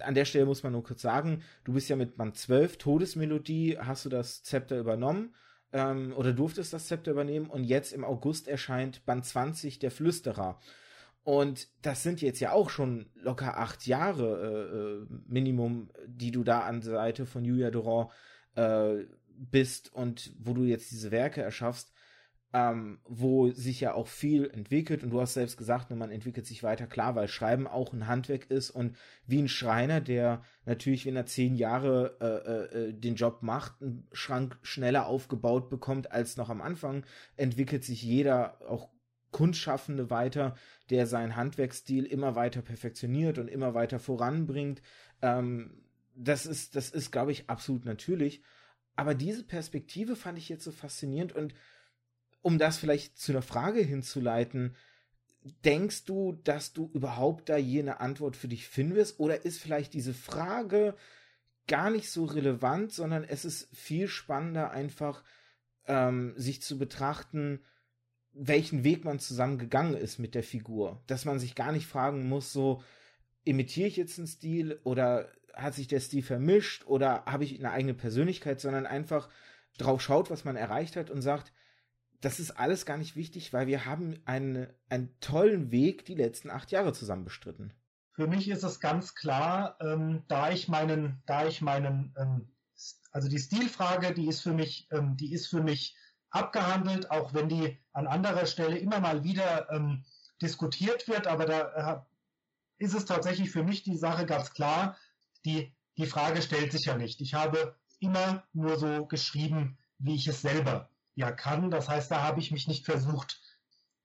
[0.00, 3.78] an der Stelle muss man nur kurz sagen, du bist ja mit Band 12 Todesmelodie,
[3.78, 5.34] hast du das Zepter übernommen
[5.72, 10.58] ähm, oder durftest das Zepter übernehmen und jetzt im August erscheint Band 20 der Flüsterer.
[11.24, 16.44] Und das sind jetzt ja auch schon locker acht Jahre äh, äh, Minimum, die du
[16.44, 18.10] da an der Seite von Julia Durand
[18.56, 19.06] äh,
[19.36, 21.94] bist und wo du jetzt diese Werke erschaffst,
[22.52, 25.02] ähm, wo sich ja auch viel entwickelt.
[25.02, 28.06] Und du hast selbst gesagt, ne, man entwickelt sich weiter, klar, weil Schreiben auch ein
[28.06, 28.94] Handwerk ist und
[29.26, 34.06] wie ein Schreiner, der natürlich, wenn er zehn Jahre äh, äh, den Job macht, einen
[34.12, 37.04] Schrank schneller aufgebaut bekommt als noch am Anfang,
[37.36, 38.93] entwickelt sich jeder auch
[39.34, 40.54] Kunstschaffende weiter,
[40.90, 44.80] der seinen Handwerksstil immer weiter perfektioniert und immer weiter voranbringt.
[45.22, 45.82] Ähm,
[46.14, 48.42] das ist, das ist, glaube ich, absolut natürlich.
[48.94, 51.52] Aber diese Perspektive fand ich jetzt so faszinierend und
[52.42, 54.76] um das vielleicht zu einer Frage hinzuleiten,
[55.64, 59.18] denkst du, dass du überhaupt da je eine Antwort für dich finden wirst?
[59.18, 60.94] Oder ist vielleicht diese Frage
[61.66, 65.24] gar nicht so relevant, sondern es ist viel spannender, einfach
[65.88, 67.64] ähm, sich zu betrachten,
[68.34, 71.02] welchen Weg man zusammen gegangen ist mit der Figur.
[71.06, 72.82] Dass man sich gar nicht fragen muss, so,
[73.44, 77.70] imitiere ich jetzt einen Stil oder hat sich der Stil vermischt oder habe ich eine
[77.70, 79.28] eigene Persönlichkeit, sondern einfach
[79.78, 81.52] drauf schaut, was man erreicht hat und sagt,
[82.20, 86.50] das ist alles gar nicht wichtig, weil wir haben einen, einen tollen Weg die letzten
[86.50, 87.72] acht Jahre zusammen bestritten.
[88.12, 92.48] Für mich ist es ganz klar, ähm, da ich meinen, da ich meinen, ähm,
[93.10, 95.96] also die Stilfrage, die ist für mich, ähm, die ist für mich
[96.34, 100.04] abgehandelt, auch wenn die an anderer Stelle immer mal wieder ähm,
[100.42, 101.26] diskutiert wird.
[101.26, 102.04] Aber da
[102.78, 104.96] äh, ist es tatsächlich für mich die Sache ganz klar,
[105.44, 107.20] die, die Frage stellt sich ja nicht.
[107.20, 111.70] Ich habe immer nur so geschrieben, wie ich es selber ja kann.
[111.70, 113.40] Das heißt, da habe ich mich nicht versucht,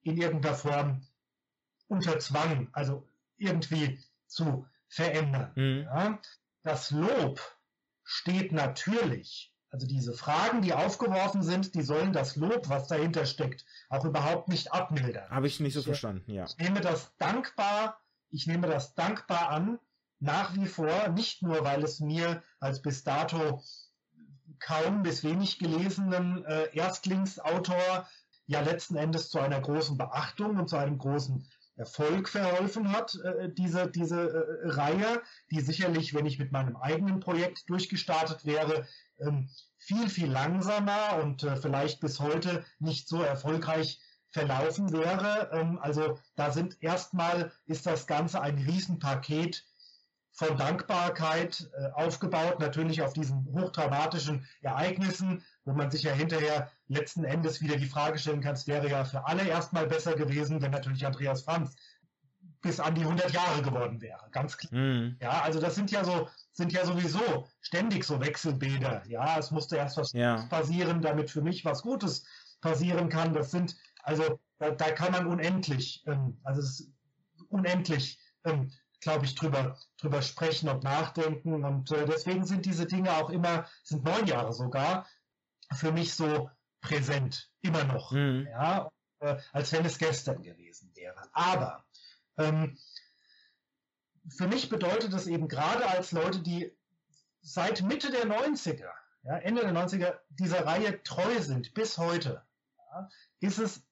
[0.03, 1.07] in irgendeiner Form
[1.87, 5.51] unter Zwang, also irgendwie zu verändern.
[5.55, 5.83] Mhm.
[5.83, 6.19] Ja?
[6.61, 7.41] Das Lob
[8.03, 13.65] steht natürlich also diese Fragen, die aufgeworfen sind, die sollen das Lob, was dahinter steckt,
[13.89, 15.29] auch überhaupt nicht abmildern.
[15.29, 16.45] Habe ich nicht so ich, verstanden, ja.
[16.45, 17.99] Ich nehme das dankbar,
[18.31, 19.79] ich nehme das dankbar an,
[20.19, 23.63] nach wie vor, nicht nur, weil es mir als bis dato
[24.59, 28.07] kaum bis wenig gelesenen äh, Erstlingsautor
[28.47, 31.47] ja letzten Endes zu einer großen Beachtung und zu einem großen
[31.79, 37.21] Erfolg verholfen hat, äh, diese, diese äh, Reihe, die sicherlich, wenn ich mit meinem eigenen
[37.21, 38.85] Projekt durchgestartet wäre,
[39.19, 45.51] ähm, viel, viel langsamer und äh, vielleicht bis heute nicht so erfolgreich verlaufen wäre.
[45.53, 49.65] Ähm, also da sind erstmal, ist das Ganze ein Riesenpaket
[50.33, 57.61] von Dankbarkeit aufgebaut, natürlich auf diesen hochtraumatischen Ereignissen, wo man sich ja hinterher letzten Endes
[57.61, 61.05] wieder die Frage stellen kann, es wäre ja für alle erstmal besser gewesen, wenn natürlich
[61.05, 61.75] Andreas Franz
[62.61, 64.73] bis an die 100 Jahre geworden wäre, ganz klar.
[64.73, 65.15] Mhm.
[65.21, 69.03] Ja, also das sind ja so, sind ja sowieso ständig so Wechselbäder.
[69.07, 70.47] Ja, es musste erst was ja.
[70.47, 72.25] passieren, damit für mich was Gutes
[72.59, 73.33] passieren kann.
[73.33, 76.91] Das sind, also da, da kann man unendlich, ähm, also es ist
[77.49, 81.63] unendlich, ähm, glaube ich, drüber, drüber sprechen und nachdenken.
[81.63, 85.05] Und äh, deswegen sind diese Dinge auch immer, sind neun Jahre sogar,
[85.71, 86.49] für mich so
[86.81, 88.11] präsent, immer noch.
[88.11, 88.47] Mhm.
[88.49, 91.29] Ja, äh, als wenn es gestern gewesen wäre.
[91.33, 91.85] Aber
[92.37, 92.77] ähm,
[94.29, 96.75] für mich bedeutet es eben gerade als Leute, die
[97.41, 98.91] seit Mitte der 90er,
[99.23, 102.43] ja, Ende der 90er dieser Reihe treu sind bis heute,
[102.77, 103.83] ja, ist es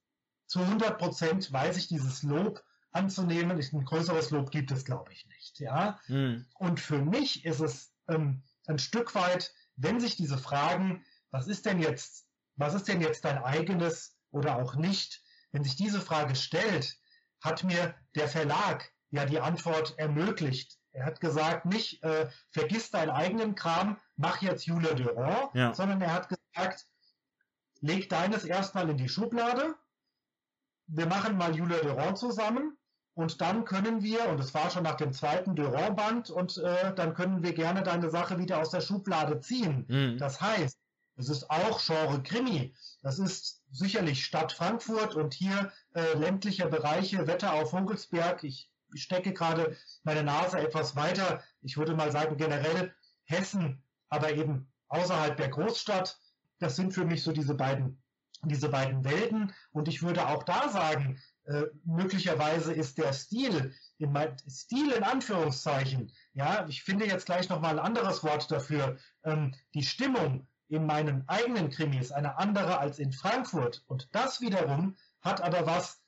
[0.48, 3.60] zu 100 Prozent, weiß ich dieses Lob anzunehmen.
[3.60, 5.60] Ein größeres Lob gibt es, glaube ich, nicht.
[5.60, 6.00] Ja?
[6.08, 6.46] Mhm.
[6.56, 11.66] Und für mich ist es ähm, ein Stück weit, wenn sich diese Fragen, was ist
[11.66, 16.36] denn jetzt, was ist denn jetzt dein eigenes oder auch nicht, wenn sich diese Frage
[16.36, 16.98] stellt,
[17.42, 20.78] hat mir der Verlag ja die Antwort ermöglicht.
[20.92, 25.74] Er hat gesagt, nicht äh, vergiss deinen eigenen Kram, mach jetzt Jules Durand, ja.
[25.74, 26.88] sondern er hat gesagt,
[27.82, 29.76] leg deines erstmal in die Schublade,
[30.88, 32.78] wir machen mal Jules Durand zusammen
[33.14, 37.14] und dann können wir, und es war schon nach dem zweiten Durand-Band, und äh, dann
[37.14, 39.86] können wir gerne deine Sache wieder aus der Schublade ziehen.
[39.88, 40.18] Mhm.
[40.18, 40.78] Das heißt,
[41.18, 42.74] es ist auch Genre Krimi.
[43.02, 48.44] Das ist sicherlich Stadt Frankfurt und hier äh, ländliche Bereiche, Wetter auf Vogelsberg.
[48.44, 51.44] Ich, ich stecke gerade meine Nase etwas weiter.
[51.62, 52.94] Ich würde mal sagen, generell
[53.26, 56.20] Hessen, aber eben außerhalb der Großstadt.
[56.60, 58.02] Das sind für mich so diese beiden,
[58.44, 59.54] diese beiden Welten.
[59.72, 65.04] Und ich würde auch da sagen, äh, möglicherweise ist der Stil, in mein, Stil in
[65.04, 70.86] Anführungszeichen, ja, ich finde jetzt gleich nochmal ein anderes Wort dafür, ähm, die Stimmung in
[70.86, 73.84] meinen eigenen Krimis eine andere als in Frankfurt.
[73.88, 76.02] Und das wiederum hat aber was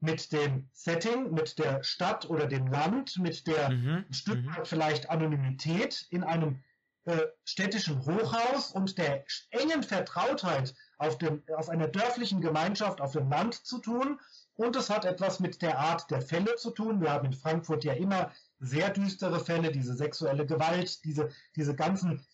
[0.00, 4.56] mit dem Setting, mit der Stadt oder dem Land, mit der mhm, ein Stück mhm.
[4.64, 6.62] vielleicht Anonymität in einem
[7.04, 13.28] äh, städtischen Hochhaus und der engen Vertrautheit auf, dem, auf einer dörflichen Gemeinschaft auf dem
[13.28, 14.20] Land zu tun.
[14.54, 17.00] Und es hat etwas mit der Art der Fälle zu tun.
[17.00, 22.24] Wir haben in Frankfurt ja immer sehr düstere Fälle, diese sexuelle Gewalt, diese, diese ganzen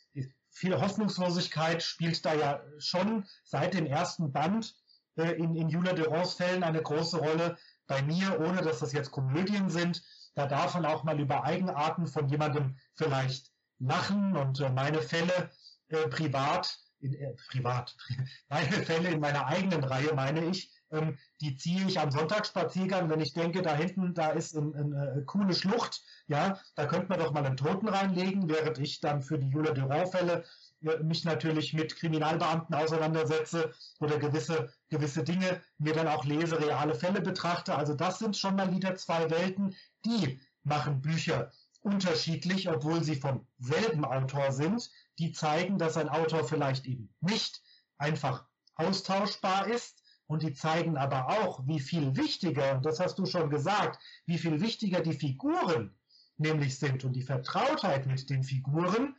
[0.59, 4.75] viel Hoffnungslosigkeit spielt da ja schon seit dem ersten Band
[5.17, 7.57] äh, in, in Julia Durans Fällen eine große Rolle.
[7.87, 10.03] Bei mir, ohne dass das jetzt Komödien sind,
[10.35, 15.51] da darf man auch mal über Eigenarten von jemandem vielleicht lachen und äh, meine Fälle
[15.89, 17.97] äh, privat, in, äh, privat,
[18.49, 23.21] meine Fälle in meiner eigenen Reihe, meine ich, ähm, die ziehe ich am Sonntagsspaziergang, wenn
[23.21, 27.33] ich denke, da hinten, da ist eine, eine coole Schlucht, ja, da könnte man doch
[27.33, 30.45] mal einen Toten reinlegen, während ich dann für die Julia Durand-Fälle
[30.83, 36.95] äh, mich natürlich mit Kriminalbeamten auseinandersetze oder gewisse, gewisse Dinge mir dann auch lese, reale
[36.95, 37.75] Fälle betrachte.
[37.75, 39.75] Also das sind schon mal wieder zwei Welten,
[40.05, 44.91] die machen Bücher unterschiedlich, obwohl sie vom selben Autor sind.
[45.19, 47.63] Die zeigen, dass ein Autor vielleicht eben nicht
[47.97, 53.27] einfach austauschbar ist, und die zeigen aber auch, wie viel wichtiger, und das hast du
[53.27, 55.95] schon gesagt, wie viel wichtiger die Figuren
[56.37, 59.17] nämlich sind und die Vertrautheit mit den Figuren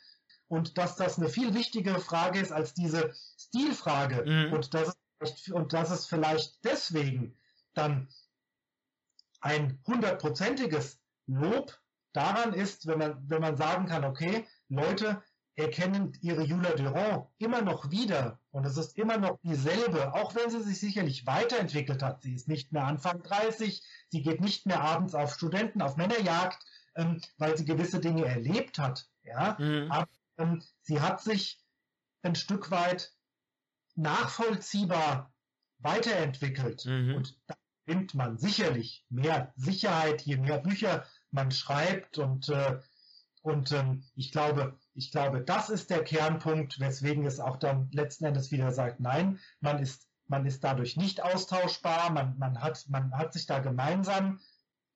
[0.48, 4.54] und dass das eine viel wichtigere Frage ist als diese Stilfrage mhm.
[4.54, 7.36] und, dass es, und dass es vielleicht deswegen
[7.74, 8.08] dann
[9.41, 11.78] ein hundertprozentiges Lob
[12.13, 15.24] daran ist, wenn man, wenn man sagen kann, okay, Leute,
[15.60, 20.50] erkennen ihre Julia Durand immer noch wieder und es ist immer noch dieselbe, auch wenn
[20.50, 22.24] sie sich sicherlich weiterentwickelt hat.
[22.24, 26.63] Sie ist nicht mehr Anfang 30, sie geht nicht mehr abends auf Studenten, auf Männerjagd,
[26.95, 29.08] ähm, weil sie gewisse Dinge erlebt hat.
[29.24, 29.58] Ja?
[29.60, 29.91] Mhm.
[29.91, 31.60] Aber ähm, sie hat sich
[32.22, 33.12] ein Stück weit
[33.95, 35.34] nachvollziehbar
[35.80, 37.15] weiterentwickelt mhm.
[37.15, 42.80] und da nimmt man sicherlich mehr Sicherheit, je mehr Bücher man schreibt und, äh,
[43.41, 48.25] und ähm, ich glaube, ich glaube, das ist der Kernpunkt, weswegen es auch dann letzten
[48.25, 53.13] Endes wieder sagt, nein, man ist, man ist dadurch nicht austauschbar, man, man, hat, man
[53.17, 54.41] hat sich da gemeinsam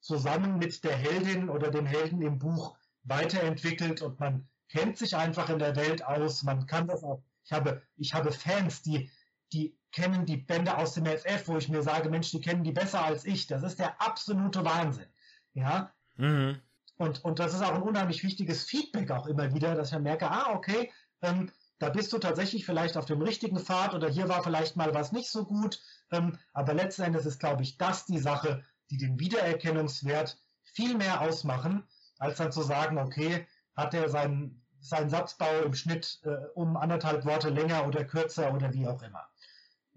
[0.01, 5.49] zusammen mit der Heldin oder dem Helden im Buch weiterentwickelt und man kennt sich einfach
[5.49, 9.09] in der Welt aus, man kann das auch, ich habe, ich habe Fans, die,
[9.53, 12.71] die kennen die Bände aus dem FF, wo ich mir sage, Mensch, die kennen die
[12.73, 13.47] besser als ich.
[13.47, 15.07] Das ist der absolute Wahnsinn.
[15.53, 15.93] Ja.
[16.17, 16.59] Mhm.
[16.97, 20.29] Und, und das ist auch ein unheimlich wichtiges Feedback auch immer wieder, dass ich merke,
[20.29, 24.43] ah, okay, ähm, da bist du tatsächlich vielleicht auf dem richtigen Pfad oder hier war
[24.43, 25.82] vielleicht mal was nicht so gut.
[26.12, 31.21] Ähm, aber letzten Endes ist, glaube ich, das die Sache, die den Wiedererkennungswert viel mehr
[31.21, 31.84] ausmachen,
[32.19, 37.25] als dann zu sagen, okay, hat er seinen, seinen Satzbau im Schnitt äh, um anderthalb
[37.25, 39.27] Worte länger oder kürzer oder wie auch immer.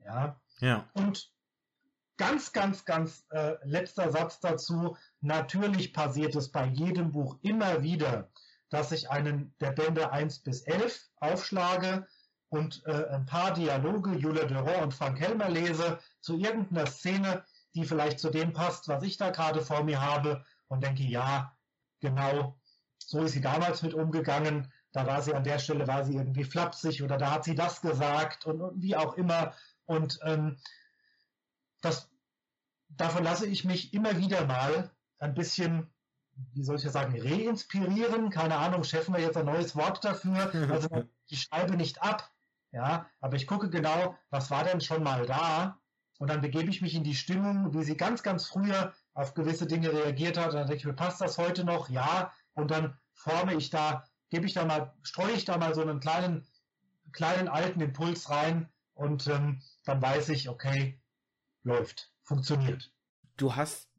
[0.05, 0.41] Ja.
[0.61, 0.89] ja.
[0.95, 1.31] Und
[2.17, 4.97] ganz, ganz, ganz äh, letzter Satz dazu.
[5.27, 8.31] Natürlich passiert es bei jedem Buch immer wieder,
[8.71, 12.07] dass ich einen der Bände 1 bis 11 aufschlage
[12.49, 17.85] und äh, ein paar Dialoge, Julia Durand und Frank Helmer lese, zu irgendeiner Szene, die
[17.85, 21.57] vielleicht zu dem passt, was ich da gerade vor mir habe und denke, ja,
[21.99, 22.57] genau,
[22.99, 24.73] so ist sie damals mit umgegangen.
[24.93, 27.81] Da war sie an der Stelle, war sie irgendwie flapsig oder da hat sie das
[27.81, 29.55] gesagt und, und wie auch immer.
[29.87, 30.57] Und ähm,
[31.81, 32.09] das,
[32.91, 35.93] davon lasse ich mich immer wieder mal ein bisschen,
[36.53, 38.31] wie soll ich das sagen, reinspirieren.
[38.31, 40.53] Keine Ahnung, schaffen wir jetzt ein neues Wort dafür.
[40.73, 40.89] Also
[41.29, 42.31] ich schreibe nicht ab,
[42.73, 45.79] ja, aber ich gucke genau, was war denn schon mal da
[46.19, 49.67] und dann begebe ich mich in die Stimmung, wie sie ganz, ganz früher auf gewisse
[49.67, 50.55] Dinge reagiert hat.
[50.55, 51.89] Dann denke ich mir, passt das heute noch?
[51.91, 52.33] Ja.
[52.55, 56.01] Und dann forme ich da, gebe ich da mal, streue ich da mal so einen
[56.01, 56.47] kleinen,
[57.13, 61.01] kleinen alten Impuls rein und ähm, dann weiß ich, okay,
[61.63, 62.93] läuft, funktioniert.
[63.37, 63.91] Du hast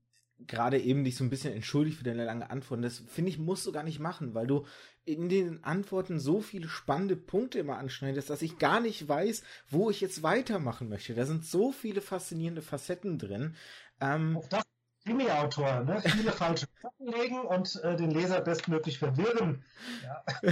[0.45, 2.83] gerade eben dich so ein bisschen entschuldigt für deine lange Antwort.
[2.83, 4.65] Das finde ich, musst du gar nicht machen, weil du
[5.05, 9.89] in den Antworten so viele spannende Punkte immer anschneidest, dass ich gar nicht weiß, wo
[9.89, 11.15] ich jetzt weitermachen möchte.
[11.15, 13.55] Da sind so viele faszinierende Facetten drin.
[14.01, 14.63] Ähm, Auch das
[15.05, 16.01] Krimi-Autor, ne?
[16.05, 19.63] Viele falsche Fakten legen und äh, den Leser bestmöglich verwirren.
[20.03, 20.23] Ja.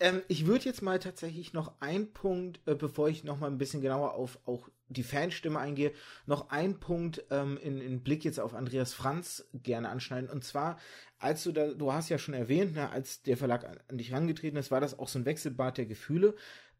[0.00, 3.58] ähm, ich würde jetzt mal tatsächlich noch einen Punkt, äh, bevor ich noch mal ein
[3.58, 5.92] bisschen genauer auf auch die Fanstimme eingehe,
[6.26, 10.30] noch einen Punkt ähm, in, in Blick jetzt auf Andreas Franz gerne anschneiden.
[10.30, 10.78] Und zwar,
[11.18, 14.10] als du da, du hast ja schon erwähnt, ne, als der Verlag an, an dich
[14.10, 16.34] herangetreten ist, war das auch so ein Wechselbad der Gefühle.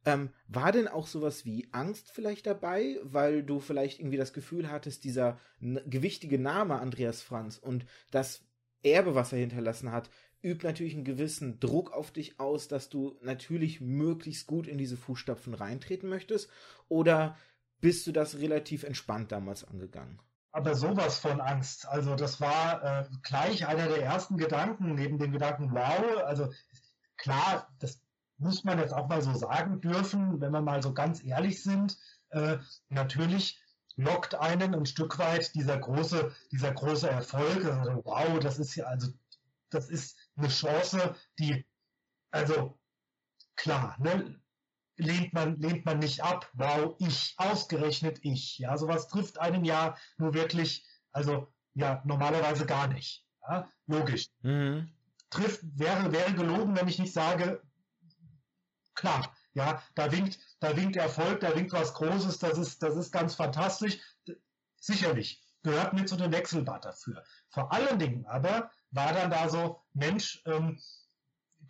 [0.05, 4.68] Ähm, war denn auch sowas wie Angst vielleicht dabei, weil du vielleicht irgendwie das Gefühl
[4.70, 8.42] hattest, dieser gewichtige Name Andreas Franz und das
[8.83, 10.11] Erbe, was er hinterlassen hat,
[10.42, 14.96] übt natürlich einen gewissen Druck auf dich aus, dass du natürlich möglichst gut in diese
[14.96, 16.51] Fußstapfen reintreten möchtest?
[16.88, 17.37] Oder
[17.83, 20.21] bist du das relativ entspannt damals angegangen?
[20.53, 21.87] Aber sowas von Angst.
[21.88, 26.51] Also das war äh, gleich einer der ersten Gedanken, neben dem Gedanken, wow, also
[27.16, 28.01] klar, das
[28.38, 31.99] muss man jetzt auch mal so sagen dürfen, wenn wir mal so ganz ehrlich sind.
[32.31, 33.61] Äh, natürlich
[33.97, 37.64] lockt einen ein Stück weit dieser große, dieser große Erfolg.
[37.64, 39.09] Also, wow, das ist ja, also,
[39.71, 41.64] das ist eine Chance, die,
[42.31, 42.79] also,
[43.57, 44.40] klar, ne,
[44.96, 46.50] lehnt man, lehnt man nicht ab.
[46.55, 48.59] Wow, ich, ausgerechnet ich.
[48.59, 53.26] Ja, sowas trifft einen ja nur wirklich, also, ja, normalerweise gar nicht.
[53.48, 54.28] Ja, logisch.
[54.42, 54.92] Mhm.
[55.31, 57.62] Trifft, wäre, wäre gelogen, wenn ich nicht sage,
[58.94, 63.12] klar, ja, da winkt, da winkt Erfolg, da winkt was Großes, das ist, das ist
[63.12, 63.98] ganz fantastisch.
[64.76, 67.24] Sicherlich, gehört mir zu dem Wechselbad dafür.
[67.48, 70.78] Vor allen Dingen aber war dann da so, Mensch, ähm,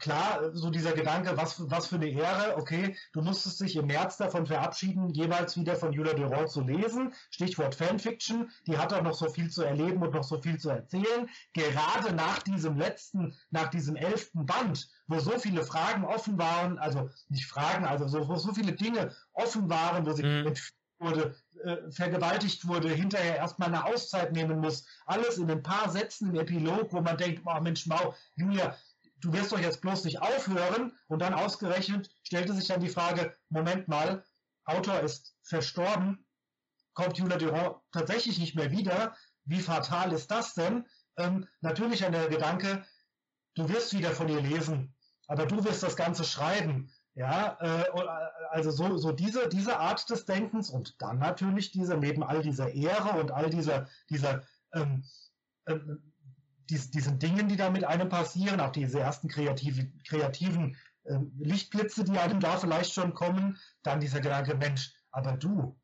[0.02, 4.16] klar, so dieser Gedanke, was, was für eine Ehre, okay, du musstest dich im März
[4.16, 7.14] davon verabschieden, jeweils wieder von Julia Durand zu lesen.
[7.30, 10.70] Stichwort Fanfiction, die hat auch noch so viel zu erleben und noch so viel zu
[10.70, 11.30] erzählen.
[11.54, 17.08] Gerade nach diesem letzten, nach diesem elften Band, wo so viele Fragen offen waren, also
[17.28, 20.48] nicht Fragen, also so, wo so viele Dinge offen waren, wo sie mhm.
[20.48, 21.34] entführt wurde,
[21.64, 24.84] äh, vergewaltigt wurde, hinterher erstmal eine Auszeit nehmen muss.
[25.06, 28.76] Alles in ein paar Sätzen im Epilog, wo man denkt, oh Mensch, Mau, Julia,
[29.22, 30.92] du wirst doch jetzt bloß nicht aufhören.
[31.08, 34.24] Und dann ausgerechnet stellte sich dann die Frage, Moment mal,
[34.64, 36.26] Autor ist verstorben,
[36.94, 39.16] kommt Julia Durand tatsächlich nicht mehr wieder.
[39.44, 40.86] Wie fatal ist das denn?
[41.16, 42.84] Ähm, natürlich an der Gedanke,
[43.54, 44.94] du wirst wieder von ihr lesen,
[45.26, 46.92] aber du wirst das Ganze schreiben.
[47.14, 48.08] Ja, äh, äh,
[48.50, 52.72] also so, so diese, diese Art des Denkens und dann natürlich diese, neben all dieser
[52.72, 54.42] Ehre und all dieser, dieser
[54.72, 55.04] ähm,
[55.66, 56.11] ähm,
[56.72, 62.04] dies, diesen Dingen, die da mit einem passieren, auch diese ersten kreative, kreativen äh, Lichtblitze,
[62.04, 65.76] die einem da vielleicht schon kommen, dann dieser Gedanke, Mensch, aber du,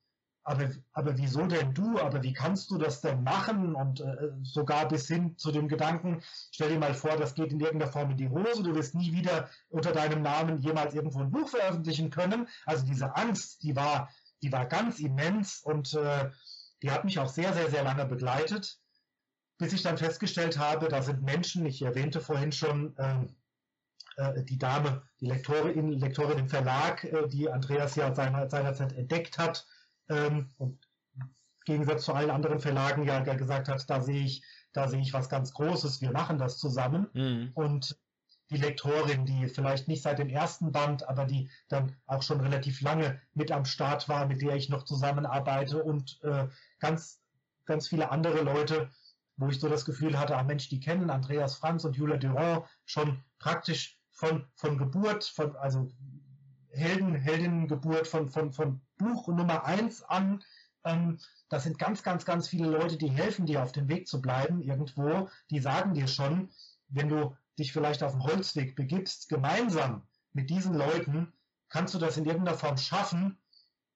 [0.49, 1.99] aber, aber wieso denn du?
[1.99, 3.75] Aber wie kannst du das denn machen?
[3.75, 6.23] Und äh, sogar bis hin zu dem Gedanken,
[6.53, 9.13] stell dir mal vor, das geht in irgendeiner Form in die Hose, du wirst nie
[9.13, 12.49] wieder unter deinem Namen jemals irgendwo ein Buch veröffentlichen können.
[12.65, 14.09] Also diese Angst, die war,
[14.41, 16.31] die war ganz immens und äh,
[16.83, 18.81] die hat mich auch sehr, sehr, sehr lange begleitet,
[19.59, 23.27] bis ich dann festgestellt habe, da sind Menschen, ich erwähnte vorhin schon, äh,
[24.17, 29.39] äh, die Dame, die Lektorin, Lektorin im Verlag, äh, die Andreas ja seiner, seinerzeit entdeckt
[29.39, 29.67] hat,
[30.09, 30.79] ähm, und
[31.17, 31.31] im
[31.65, 34.43] Gegensatz zu allen anderen Verlagen ja, ja gesagt hat, da sehe ich,
[34.73, 37.09] da sehe ich was ganz Großes, wir machen das zusammen.
[37.13, 37.51] Mhm.
[37.55, 37.99] Und
[38.51, 42.81] die Lektorin, die vielleicht nicht seit dem ersten Band, aber die dann auch schon relativ
[42.81, 46.49] lange mit am Start war, mit der ich noch zusammenarbeite und äh,
[46.79, 47.21] ganz,
[47.67, 48.91] ganz viele andere Leute,
[49.39, 52.67] wo ich so das Gefühl hatte, ah Mensch, die kennen Andreas Franz und Julia Durand
[52.85, 55.91] schon praktisch von, von Geburt, von, also
[56.71, 60.43] Helden, Heldinnengeburt von, von, von Buch Nummer eins an.
[60.85, 61.19] Ähm,
[61.49, 64.61] das sind ganz, ganz, ganz viele Leute, die helfen dir auf dem Weg zu bleiben
[64.61, 65.29] irgendwo.
[65.51, 66.51] Die sagen dir schon,
[66.89, 71.33] wenn du dich vielleicht auf den Holzweg begibst, gemeinsam mit diesen Leuten,
[71.69, 73.39] kannst du das in irgendeiner Form schaffen.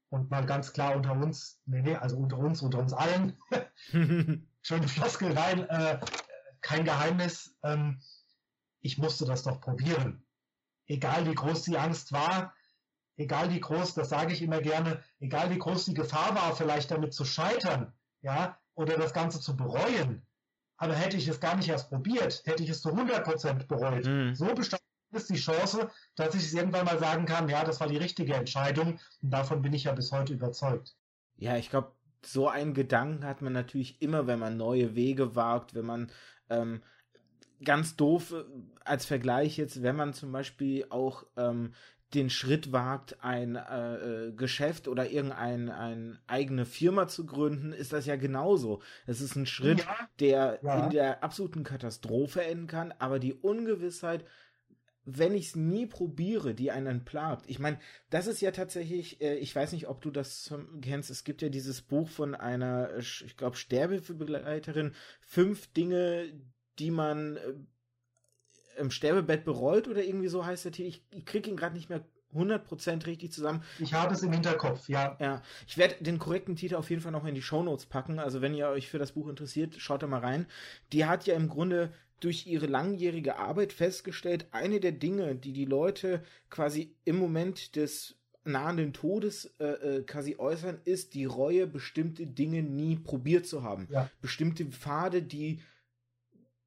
[0.08, 3.36] Und mal ganz klar unter uns, nee, nee, also unter uns, unter uns allen,
[4.62, 6.00] schöne Floskel rein, äh,
[6.60, 8.00] kein Geheimnis, ähm,
[8.80, 10.24] ich musste das doch probieren.
[10.86, 12.54] Egal wie groß die Angst war,
[13.16, 16.90] egal wie groß, das sage ich immer gerne, egal wie groß die Gefahr war, vielleicht
[16.90, 17.92] damit zu scheitern,
[18.22, 20.26] ja, oder das Ganze zu bereuen,
[20.76, 24.04] aber hätte ich es gar nicht erst probiert, hätte ich es zu 100% bereut.
[24.04, 24.34] Mhm.
[24.34, 24.82] So bestand
[25.12, 28.34] ist die Chance, dass ich es irgendwann mal sagen kann, ja, das war die richtige
[28.34, 30.96] Entscheidung und davon bin ich ja bis heute überzeugt.
[31.36, 31.92] Ja, ich glaube,
[32.24, 36.10] so einen Gedanken hat man natürlich immer, wenn man neue Wege wagt, wenn man
[36.50, 36.82] ähm,
[37.64, 38.44] ganz doof äh,
[38.84, 41.72] als Vergleich jetzt, wenn man zum Beispiel auch ähm,
[42.14, 47.92] den Schritt wagt, ein äh, äh, Geschäft oder irgendeine ein eigene Firma zu gründen, ist
[47.92, 48.82] das ja genauso.
[49.06, 50.84] Es ist ein Schritt, ja, der ja.
[50.84, 54.24] in der absoluten Katastrophe enden kann, aber die Ungewissheit,
[55.04, 57.44] wenn ich es nie probiere, die einen plagt.
[57.48, 57.78] Ich meine,
[58.10, 61.48] das ist ja tatsächlich, äh, ich weiß nicht, ob du das kennst, es gibt ja
[61.48, 66.32] dieses Buch von einer, ich glaube, Sterbehilfebegleiterin, fünf Dinge,
[66.78, 67.54] die man äh,
[68.78, 70.88] im Sterbebett bereut oder irgendwie so heißt der Titel.
[70.88, 73.62] Ich, ich kriege ihn gerade nicht mehr 100% richtig zusammen.
[73.78, 75.16] Ich habe es im Hinterkopf, ja.
[75.20, 78.18] Ja, ich werde den korrekten Titel auf jeden Fall noch in die Shownotes packen.
[78.18, 80.46] Also wenn ihr euch für das Buch interessiert, schaut da mal rein.
[80.92, 81.92] Die hat ja im Grunde
[82.24, 88.16] durch ihre langjährige Arbeit festgestellt, eine der Dinge, die die Leute quasi im Moment des
[88.44, 93.88] nahenden Todes äh, äh, quasi äußern, ist die Reue, bestimmte Dinge nie probiert zu haben.
[93.90, 94.10] Ja.
[94.20, 95.60] Bestimmte Pfade, die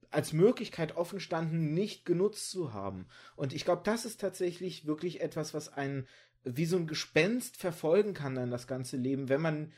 [0.09, 3.07] als Möglichkeit offen standen, nicht genutzt zu haben.
[3.35, 6.07] Und ich glaube, das ist tatsächlich wirklich etwas, was einen
[6.45, 9.73] wie so ein Gespenst verfolgen kann dann das ganze Leben, wenn man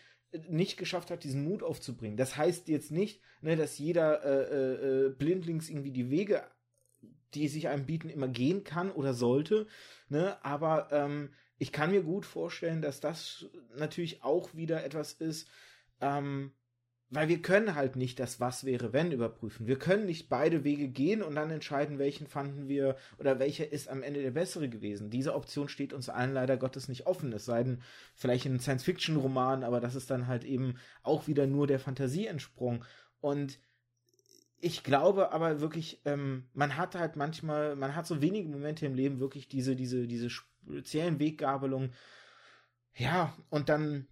[0.49, 2.17] nicht geschafft hat, diesen Mut aufzubringen.
[2.17, 6.43] Das heißt jetzt nicht, ne, dass jeder äh, äh, blindlings irgendwie die Wege,
[7.33, 9.67] die sich einem bieten, immer gehen kann oder sollte.
[10.09, 10.38] Ne?
[10.43, 15.49] Aber ähm, ich kann mir gut vorstellen, dass das natürlich auch wieder etwas ist,
[16.01, 16.53] ähm,
[17.10, 19.66] weil wir können halt nicht das Was wäre, wenn überprüfen.
[19.66, 23.88] Wir können nicht beide Wege gehen und dann entscheiden, welchen fanden wir oder welcher ist
[23.88, 25.10] am Ende der bessere gewesen.
[25.10, 27.32] Diese Option steht uns allen leider Gottes nicht offen.
[27.32, 27.82] Es sei denn,
[28.14, 32.84] vielleicht in Science-Fiction-Roman, aber das ist dann halt eben auch wieder nur der Fantasie entsprungen.
[33.22, 33.58] Und
[34.60, 38.95] ich glaube aber wirklich, ähm, man hat halt manchmal, man hat so wenige Momente im
[38.95, 41.93] Leben wirklich diese, diese, diese speziellen Weggabelungen.
[42.95, 44.08] Ja, und dann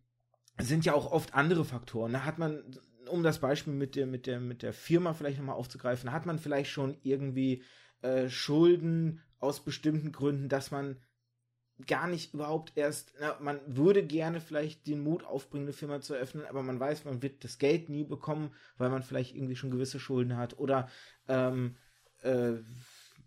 [0.60, 2.14] sind ja auch oft andere Faktoren.
[2.14, 2.64] Da hat man,
[3.10, 6.40] um das Beispiel mit der, mit der, mit der Firma vielleicht nochmal aufzugreifen, hat man
[6.40, 7.64] vielleicht schon irgendwie
[8.02, 10.98] äh, Schulden aus bestimmten Gründen, dass man
[11.88, 16.14] gar nicht überhaupt erst, na, man würde gerne vielleicht den Mut aufbringen, eine Firma zu
[16.14, 19.72] eröffnen, aber man weiß, man wird das Geld nie bekommen, weil man vielleicht irgendwie schon
[19.72, 20.90] gewisse Schulden hat oder
[21.28, 21.76] ähm,
[22.22, 22.54] äh,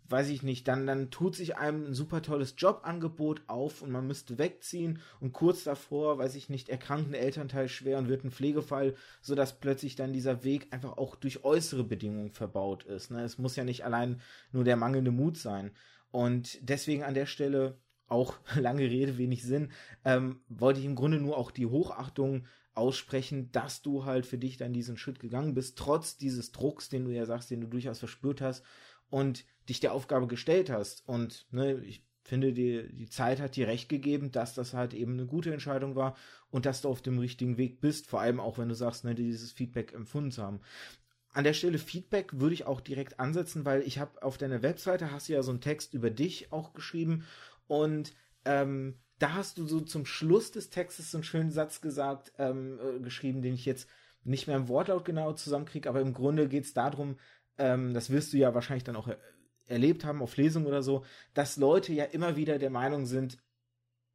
[0.09, 4.07] weiß ich nicht, dann, dann tut sich einem ein super tolles Jobangebot auf und man
[4.07, 8.31] müsste wegziehen und kurz davor, weiß ich nicht, erkrankt ein Elternteil schwer und wird ein
[8.31, 13.11] Pflegefall, sodass plötzlich dann dieser Weg einfach auch durch äußere Bedingungen verbaut ist.
[13.11, 13.23] Ne?
[13.23, 15.71] Es muss ja nicht allein nur der mangelnde Mut sein.
[16.11, 19.71] Und deswegen an der Stelle auch lange Rede, wenig Sinn,
[20.05, 24.57] ähm, wollte ich im Grunde nur auch die Hochachtung aussprechen, dass du halt für dich
[24.57, 27.99] dann diesen Schritt gegangen bist, trotz dieses Drucks, den du ja sagst, den du durchaus
[27.99, 28.63] verspürt hast
[29.09, 31.07] und dich der Aufgabe gestellt hast.
[31.07, 35.13] Und ne, ich finde, die, die Zeit hat dir recht gegeben, dass das halt eben
[35.13, 36.15] eine gute Entscheidung war
[36.49, 39.15] und dass du auf dem richtigen Weg bist, vor allem auch wenn du sagst, ne,
[39.15, 40.61] dieses Feedback empfunden zu haben.
[41.31, 45.11] An der Stelle Feedback würde ich auch direkt ansetzen, weil ich habe auf deiner Webseite
[45.11, 47.25] hast du ja so einen Text über dich auch geschrieben
[47.67, 48.13] und
[48.45, 52.79] ähm, da hast du so zum Schluss des Textes so einen schönen Satz gesagt, ähm,
[52.79, 53.87] äh, geschrieben, den ich jetzt
[54.23, 57.17] nicht mehr im Wortlaut genau zusammenkriege, aber im Grunde geht es darum,
[57.59, 59.17] ähm, das wirst du ja wahrscheinlich dann auch er
[59.67, 61.05] erlebt haben auf Lesungen oder so,
[61.35, 63.37] dass Leute ja immer wieder der Meinung sind,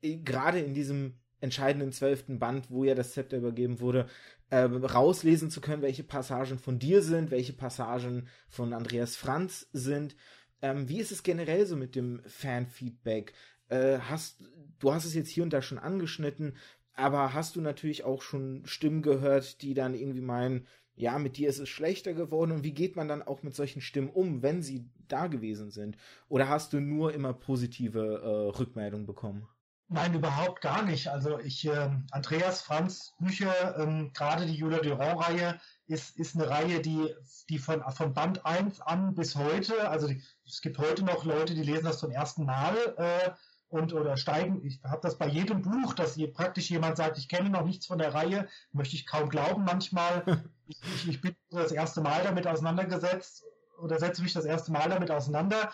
[0.02, 4.08] gerade in diesem entscheidenden zwölften Band, wo ja das Zepter übergeben wurde,
[4.50, 10.16] äh, rauslesen zu können, welche Passagen von dir sind, welche Passagen von Andreas Franz sind.
[10.62, 13.34] Ähm, wie ist es generell so mit dem Fanfeedback?
[13.68, 14.42] Äh, hast,
[14.78, 16.56] du hast es jetzt hier und da schon angeschnitten,
[16.94, 20.66] aber hast du natürlich auch schon Stimmen gehört, die dann irgendwie meinen,
[20.96, 23.80] ja, mit dir ist es schlechter geworden und wie geht man dann auch mit solchen
[23.80, 25.96] Stimmen um, wenn sie da gewesen sind?
[26.28, 29.48] Oder hast du nur immer positive äh, Rückmeldungen bekommen?
[29.88, 31.08] Nein, überhaupt gar nicht.
[31.08, 36.80] Also ich, äh, Andreas Franz Bücher, ähm, gerade die Julia Durand-Reihe, ist, ist eine Reihe,
[36.80, 37.14] die,
[37.50, 41.54] die von, von Band 1 an bis heute, also die, es gibt heute noch Leute,
[41.54, 43.30] die lesen das zum ersten Mal äh,
[43.68, 44.64] und oder steigen.
[44.64, 47.98] Ich habe das bei jedem Buch, dass praktisch jemand sagt, ich kenne noch nichts von
[47.98, 50.24] der Reihe, möchte ich kaum glauben manchmal.
[50.66, 53.44] ich, ich, ich bin das erste Mal damit auseinandergesetzt
[53.78, 55.72] oder setze mich das erste Mal damit auseinander.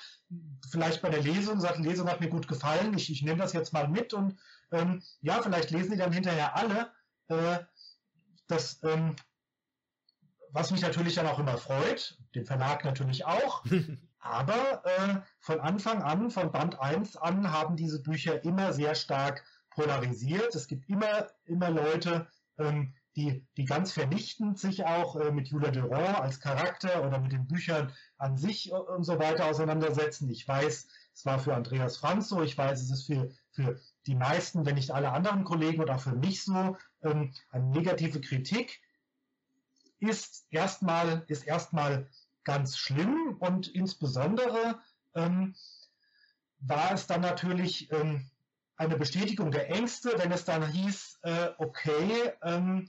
[0.71, 3.53] Vielleicht bei der Lesung, sagt, die Lesung hat mir gut gefallen, ich, ich nehme das
[3.53, 4.39] jetzt mal mit und
[4.73, 6.93] ähm, ja, vielleicht lesen die dann hinterher alle.
[7.29, 7.65] Äh,
[8.47, 9.17] das, ähm,
[10.51, 13.65] was mich natürlich dann auch immer freut, den Verlag natürlich auch.
[14.19, 19.45] Aber äh, von Anfang an, von Band 1 an, haben diese Bücher immer sehr stark
[19.71, 20.55] polarisiert.
[20.55, 22.27] Es gibt immer, immer Leute,
[22.59, 27.33] ähm, die, die ganz vernichtend sich auch äh, mit Julia Durand als Charakter oder mit
[27.33, 30.31] den Büchern an sich und so weiter auseinandersetzen.
[30.31, 34.15] Ich weiß, es war für Andreas Franz so, ich weiß, es ist für, für die
[34.15, 38.81] meisten, wenn nicht alle anderen Kollegen und auch für mich so, ähm, eine negative Kritik
[39.99, 42.09] ist erstmal, ist erstmal
[42.45, 44.81] ganz schlimm und insbesondere
[45.15, 45.55] ähm,
[46.61, 48.30] war es dann natürlich ähm,
[48.81, 52.89] eine Bestätigung der Ängste, wenn es dann hieß, äh, okay, ähm,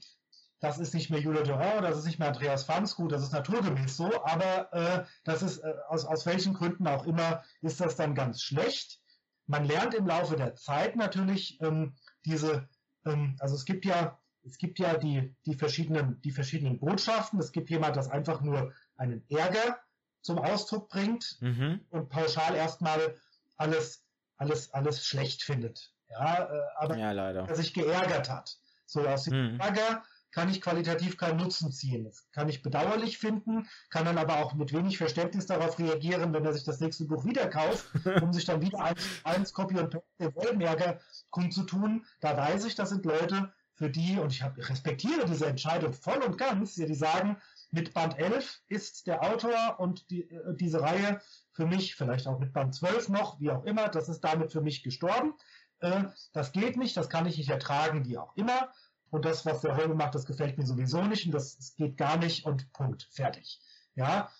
[0.58, 3.32] das ist nicht mehr Julia Durand, das ist nicht mehr Andreas Franz, gut, das ist
[3.32, 7.96] naturgemäß so, aber äh, das ist äh, aus, aus welchen Gründen auch immer, ist das
[7.96, 9.00] dann ganz schlecht.
[9.46, 12.68] Man lernt im Laufe der Zeit natürlich ähm, diese,
[13.04, 17.38] ähm, also es gibt ja, es gibt ja die, die, verschiedenen, die verschiedenen Botschaften.
[17.38, 19.78] Es gibt jemand, das einfach nur einen Ärger
[20.22, 21.84] zum Ausdruck bringt mhm.
[21.90, 23.16] und pauschal erstmal
[23.56, 24.06] alles
[24.42, 25.92] alles, alles schlecht findet.
[26.10, 27.48] Ja, äh, aber ja, leider.
[27.48, 28.58] er sich geärgert hat.
[28.86, 29.60] So aus dem hm.
[29.60, 32.04] Ärger kann ich qualitativ keinen Nutzen ziehen.
[32.04, 36.44] Das kann ich bedauerlich finden, kann dann aber auch mit wenig Verständnis darauf reagieren, wenn
[36.44, 37.86] er sich das nächste Buch wieder kauft,
[38.22, 42.04] um sich dann wieder eins, eins Copy und Paste denselben Ärger kundzutun.
[42.20, 46.18] Da weiß ich, das sind Leute, für die, und ich hab, respektiere diese Entscheidung voll
[46.22, 47.36] und ganz, die sagen,
[47.72, 51.20] mit Band 11 ist der Autor und die, äh, diese Reihe
[51.52, 54.60] für mich, vielleicht auch mit Band 12 noch, wie auch immer, das ist damit für
[54.60, 55.34] mich gestorben.
[55.80, 58.70] Äh, das geht nicht, das kann ich nicht ertragen, wie auch immer.
[59.10, 61.96] Und das, was der Holme macht, das gefällt mir sowieso nicht und das, das geht
[61.96, 63.60] gar nicht und Punkt, fertig.
[63.94, 64.30] Ja,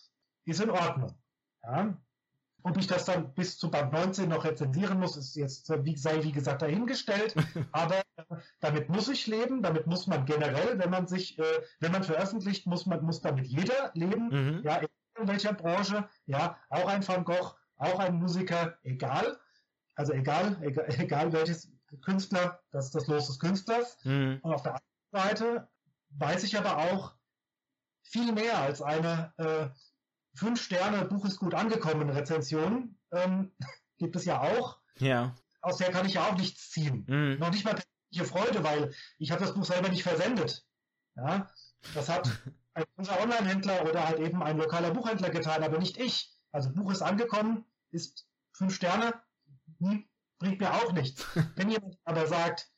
[0.44, 1.14] ist in Ordnung.
[1.62, 1.98] Ja,
[2.64, 6.22] ob ich das dann bis zu Band 19 noch rezensieren muss, ist jetzt, wie, sei
[6.22, 7.34] wie gesagt dahingestellt.
[7.72, 11.92] Aber äh, damit muss ich leben, damit muss man generell, wenn man sich, äh, wenn
[11.92, 14.28] man veröffentlicht, muss man, muss damit jeder leben.
[14.28, 14.62] Mhm.
[14.64, 14.80] Ja,
[15.20, 19.38] in welcher Branche, ja, auch ein Van Gogh, auch ein Musiker, egal.
[19.94, 21.70] Also egal, egal, egal welches
[22.02, 23.98] Künstler, das ist das Los des Künstlers.
[24.04, 24.40] Mhm.
[24.42, 24.78] Und auf der
[25.12, 25.68] anderen Seite
[26.10, 27.14] weiß ich aber auch
[28.02, 29.68] viel mehr als eine äh,
[30.34, 33.52] fünf Sterne, Buch ist gut angekommen, Rezension ähm,
[33.98, 34.78] gibt es ja auch.
[34.98, 35.34] Ja.
[35.60, 37.04] Aus der kann ich ja auch nichts ziehen.
[37.06, 37.38] Mhm.
[37.38, 40.64] Noch nicht mal persönliche Freude, weil ich habe das Buch selber nicht versendet.
[41.14, 41.48] Ja,
[41.94, 42.28] das hat
[42.74, 46.32] ein, unser Online-Händler oder halt eben ein lokaler Buchhändler getan, aber nicht ich.
[46.50, 49.14] Also Buch ist angekommen, ist fünf Sterne,
[49.78, 50.08] hm,
[50.38, 51.24] bringt mir auch nichts.
[51.56, 52.68] Wenn jemand aber sagt,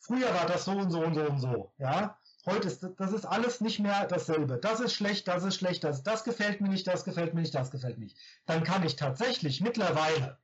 [0.00, 2.17] früher war das so und so und so und so, ja,
[2.48, 4.56] Heute ist das ist alles nicht mehr dasselbe.
[4.56, 7.54] Das ist schlecht, das ist schlecht, das, das gefällt mir nicht, das gefällt mir nicht,
[7.54, 8.16] das gefällt mir nicht.
[8.46, 10.38] Dann kann ich tatsächlich mittlerweile,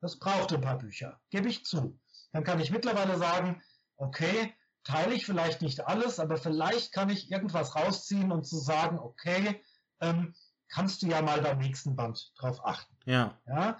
[0.00, 1.98] das braucht ein paar Bücher, gebe ich zu.
[2.32, 3.60] Dann kann ich mittlerweile sagen,
[3.96, 4.54] okay,
[4.84, 9.60] teile ich vielleicht nicht alles, aber vielleicht kann ich irgendwas rausziehen und zu sagen, okay,
[10.00, 10.34] ähm,
[10.68, 12.94] kannst du ja mal beim nächsten Band drauf achten.
[13.06, 13.40] Ja.
[13.48, 13.78] Ja.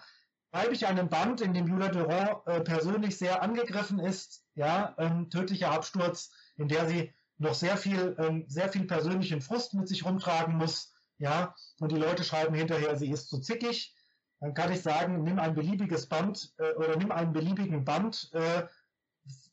[0.50, 5.30] Schreibe ich einen Band, in dem Julia Durand äh, persönlich sehr angegriffen ist, ja, ähm,
[5.30, 10.04] tödlicher Absturz, in der sie noch sehr viel, ähm, sehr viel persönlichen Frust mit sich
[10.04, 13.94] rumtragen muss, ja, und die Leute schreiben hinterher, sie ist zu zickig,
[14.40, 18.66] dann kann ich sagen, nimm ein beliebiges Band äh, oder nimm einen beliebigen Band, äh,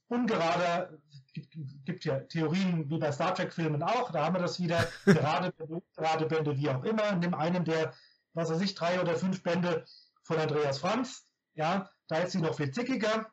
[0.08, 0.98] ungerader,
[1.34, 1.56] gibt,
[1.86, 5.54] gibt ja Theorien wie bei Star Trek-Filmen auch, da haben wir das wieder, gerade,
[5.96, 7.94] gerade Bände, wie auch immer, nimm einen der,
[8.34, 9.86] was weiß ich, drei oder fünf Bände
[10.24, 13.32] von Andreas Franz, ja, da ist sie noch viel zickiger,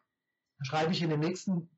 [0.63, 1.69] schreibe ich in dem nächsten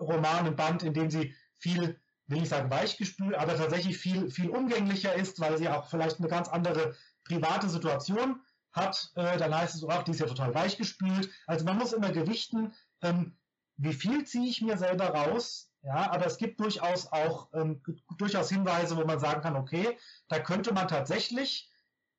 [0.00, 4.50] Roman ein Band, in dem sie viel, will ich sagen, weichgespült, aber tatsächlich viel, viel
[4.50, 6.94] umgänglicher ist, weil sie auch vielleicht eine ganz andere
[7.24, 8.40] private Situation
[8.72, 11.30] hat, äh, dann heißt es, ach, die ist ja total weichgespült.
[11.46, 13.36] Also man muss immer gewichten, ähm,
[13.76, 17.80] wie viel ziehe ich mir selber raus, ja, aber es gibt durchaus auch ähm,
[18.18, 19.96] durchaus Hinweise, wo man sagen kann, okay,
[20.28, 21.70] da könnte man tatsächlich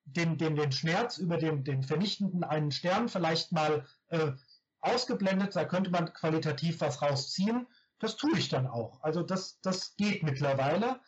[0.05, 4.31] den, den, den Schmerz über den, den vernichtenden einen Stern vielleicht mal äh,
[4.81, 7.67] ausgeblendet, da könnte man qualitativ was rausziehen.
[7.99, 9.01] Das tue ich dann auch.
[9.01, 10.99] Also das, das geht mittlerweile.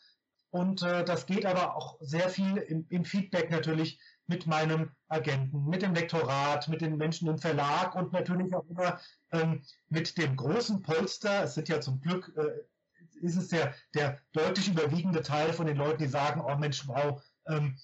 [0.50, 5.66] Und äh, das geht aber auch sehr viel im, im Feedback natürlich mit meinem Agenten,
[5.66, 9.00] mit dem Lektorat, mit den Menschen im Verlag und natürlich auch immer
[9.32, 11.44] ähm, mit dem großen Polster.
[11.44, 15.78] Es sind ja zum Glück, äh, ist es der, der deutlich überwiegende Teil von den
[15.78, 17.78] Leuten, die sagen, oh Mensch, wow, ähm,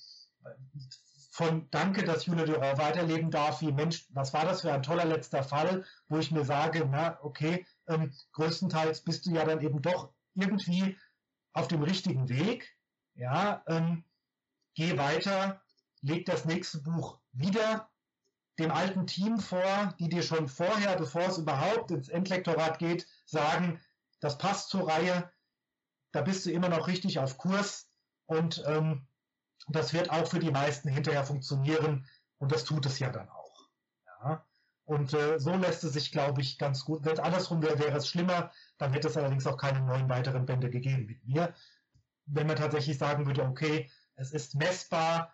[1.37, 5.05] von Danke, dass Julia Durand weiterleben darf, wie Mensch, was war das für ein toller
[5.05, 9.79] letzter Fall, wo ich mir sage, na, okay, ähm, größtenteils bist du ja dann eben
[9.83, 10.97] doch irgendwie
[11.53, 12.75] auf dem richtigen Weg,
[13.13, 14.03] ja, ähm,
[14.73, 15.61] geh weiter,
[16.01, 17.87] leg das nächste Buch wieder
[18.57, 23.79] dem alten Team vor, die dir schon vorher, bevor es überhaupt ins Endlektorat geht, sagen,
[24.21, 25.31] das passt zur Reihe,
[26.13, 27.91] da bist du immer noch richtig auf Kurs.
[28.25, 29.06] Und ähm,
[29.75, 32.07] das wird auch für die meisten hinterher funktionieren
[32.37, 33.67] und das tut es ja dann auch.
[34.23, 34.45] Ja?
[34.85, 37.03] Und äh, so lässt es sich, glaube ich, ganz gut.
[37.03, 38.51] Wenn andersrum wäre, wäre es schlimmer.
[38.77, 41.53] Dann hätte es allerdings auch keine neuen weiteren Bände gegeben mit mir.
[42.25, 45.33] Wenn man tatsächlich sagen würde, okay, es ist messbar,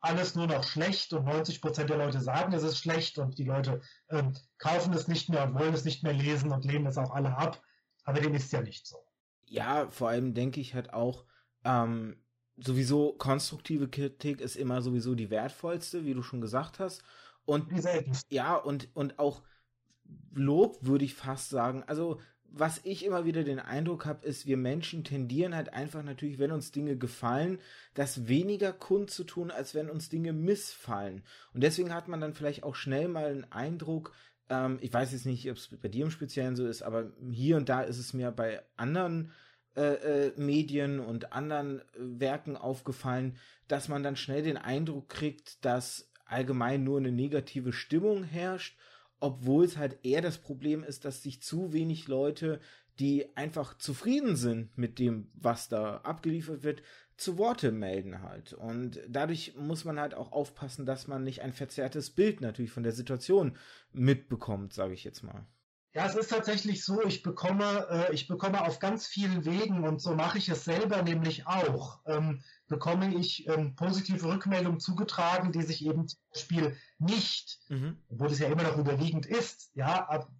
[0.00, 3.44] alles nur noch schlecht und 90 Prozent der Leute sagen, es ist schlecht und die
[3.44, 6.96] Leute ähm, kaufen es nicht mehr und wollen es nicht mehr lesen und lehnen es
[6.96, 7.60] auch alle ab.
[8.04, 9.04] Aber dem ist ja nicht so.
[9.46, 11.26] Ja, vor allem denke ich halt auch,
[11.64, 12.22] ähm,
[12.64, 17.02] sowieso konstruktive Kritik ist immer sowieso die wertvollste, wie du schon gesagt hast.
[17.44, 17.66] Und
[18.28, 19.42] ja, und, und auch
[20.32, 21.84] Lob würde ich fast sagen.
[21.86, 22.20] Also
[22.52, 26.50] was ich immer wieder den Eindruck habe, ist, wir Menschen tendieren halt einfach natürlich, wenn
[26.50, 27.60] uns Dinge gefallen,
[27.94, 31.22] das weniger kund zu tun, als wenn uns Dinge missfallen.
[31.54, 34.12] Und deswegen hat man dann vielleicht auch schnell mal einen Eindruck,
[34.48, 37.56] ähm, ich weiß jetzt nicht, ob es bei dir im Speziellen so ist, aber hier
[37.56, 39.30] und da ist es mir bei anderen
[39.80, 43.36] äh, äh, Medien und anderen äh, Werken aufgefallen,
[43.68, 48.76] dass man dann schnell den Eindruck kriegt, dass allgemein nur eine negative Stimmung herrscht
[49.20, 52.58] obwohl es halt eher das Problem ist, dass sich zu wenig Leute,
[52.98, 56.82] die einfach zufrieden sind mit dem, was da abgeliefert wird,
[57.16, 58.54] zu Worte melden halt.
[58.54, 62.82] Und dadurch muss man halt auch aufpassen, dass man nicht ein verzerrtes Bild natürlich von
[62.82, 63.56] der Situation
[63.92, 65.46] mitbekommt, sage ich jetzt mal.
[65.92, 70.00] Ja, es ist tatsächlich so, ich bekomme, äh, ich bekomme auf ganz vielen Wegen und
[70.00, 72.00] so mache ich es selber nämlich auch.
[72.06, 77.98] Ähm, bekomme ich ähm, positive Rückmeldungen zugetragen, die sich eben zum Beispiel nicht, mhm.
[78.08, 80.30] obwohl es ja immer noch überwiegend ist, ja, ab,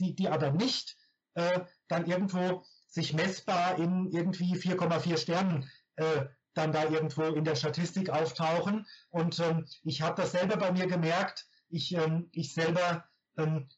[0.00, 0.96] die, die aber nicht
[1.34, 7.54] äh, dann irgendwo sich messbar in irgendwie 4,4 Sternen äh, dann da irgendwo in der
[7.54, 8.86] Statistik auftauchen.
[9.10, 11.46] Und ähm, ich habe das selber bei mir gemerkt.
[11.68, 13.04] Ich, ähm, ich selber,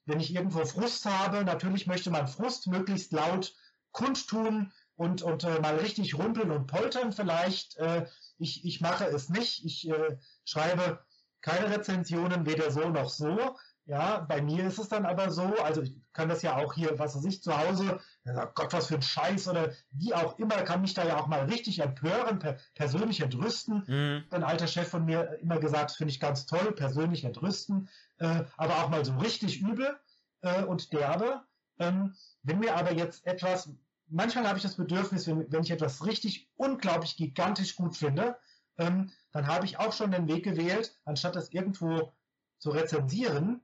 [0.07, 3.55] wenn ich irgendwo Frust habe, natürlich möchte man Frust möglichst laut
[3.93, 7.77] kundtun und, und äh, mal richtig rumpeln und poltern vielleicht.
[7.77, 8.07] Äh,
[8.39, 9.65] ich, ich mache es nicht.
[9.65, 11.05] Ich äh, schreibe
[11.41, 13.57] keine Rezensionen, weder so noch so.
[13.87, 16.97] Ja, bei mir ist es dann aber so, also ich kann das ja auch hier,
[17.01, 20.55] was weiß ich, zu Hause, oh Gott, was für ein Scheiß oder wie auch immer,
[20.63, 23.83] kann mich da ja auch mal richtig empören, per, persönlich entrüsten.
[23.87, 24.25] Mhm.
[24.31, 28.85] Ein alter Chef von mir immer gesagt, finde ich ganz toll, persönlich entrüsten, äh, aber
[28.85, 29.99] auch mal so richtig übel
[30.43, 31.43] äh, und derbe.
[31.81, 32.15] Ähm,
[32.45, 33.69] wenn mir aber jetzt etwas,
[34.07, 38.37] manchmal habe ich das Bedürfnis, wenn, wenn ich etwas richtig unglaublich gigantisch gut finde,
[38.79, 42.13] ähm, dann habe ich auch schon den Weg gewählt, anstatt das irgendwo
[42.59, 43.61] zu rezensieren,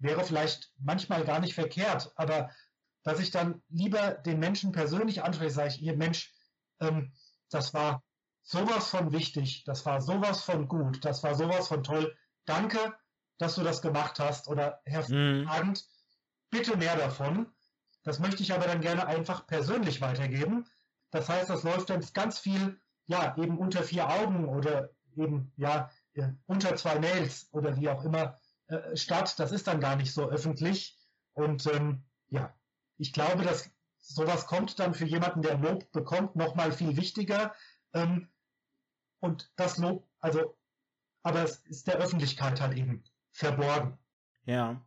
[0.00, 2.50] wäre vielleicht manchmal gar nicht verkehrt, aber
[3.02, 6.34] dass ich dann lieber den Menschen persönlich anspreche, sage ich, hier Mensch,
[6.80, 7.12] ähm,
[7.50, 8.02] das war
[8.42, 12.16] sowas von wichtig, das war sowas von gut, das war sowas von toll.
[12.44, 12.94] Danke,
[13.38, 15.78] dass du das gemacht hast oder hervorragend.
[15.78, 16.50] Mhm.
[16.50, 17.46] Bitte mehr davon.
[18.02, 20.66] Das möchte ich aber dann gerne einfach persönlich weitergeben.
[21.10, 25.90] Das heißt, das läuft dann ganz viel, ja, eben unter vier Augen oder eben, ja,
[26.14, 28.38] äh, unter zwei Mails oder wie auch immer
[28.70, 29.38] äh, statt.
[29.38, 30.98] Das ist dann gar nicht so öffentlich.
[31.32, 32.54] Und ähm, ja,
[32.98, 37.54] ich glaube, dass sowas kommt dann für jemanden, der Lob bekommt, nochmal viel wichtiger.
[37.92, 38.28] Ähm,
[39.20, 40.56] und das Lob, also,
[41.22, 43.98] aber es ist der Öffentlichkeit halt eben verborgen.
[44.44, 44.84] Ja.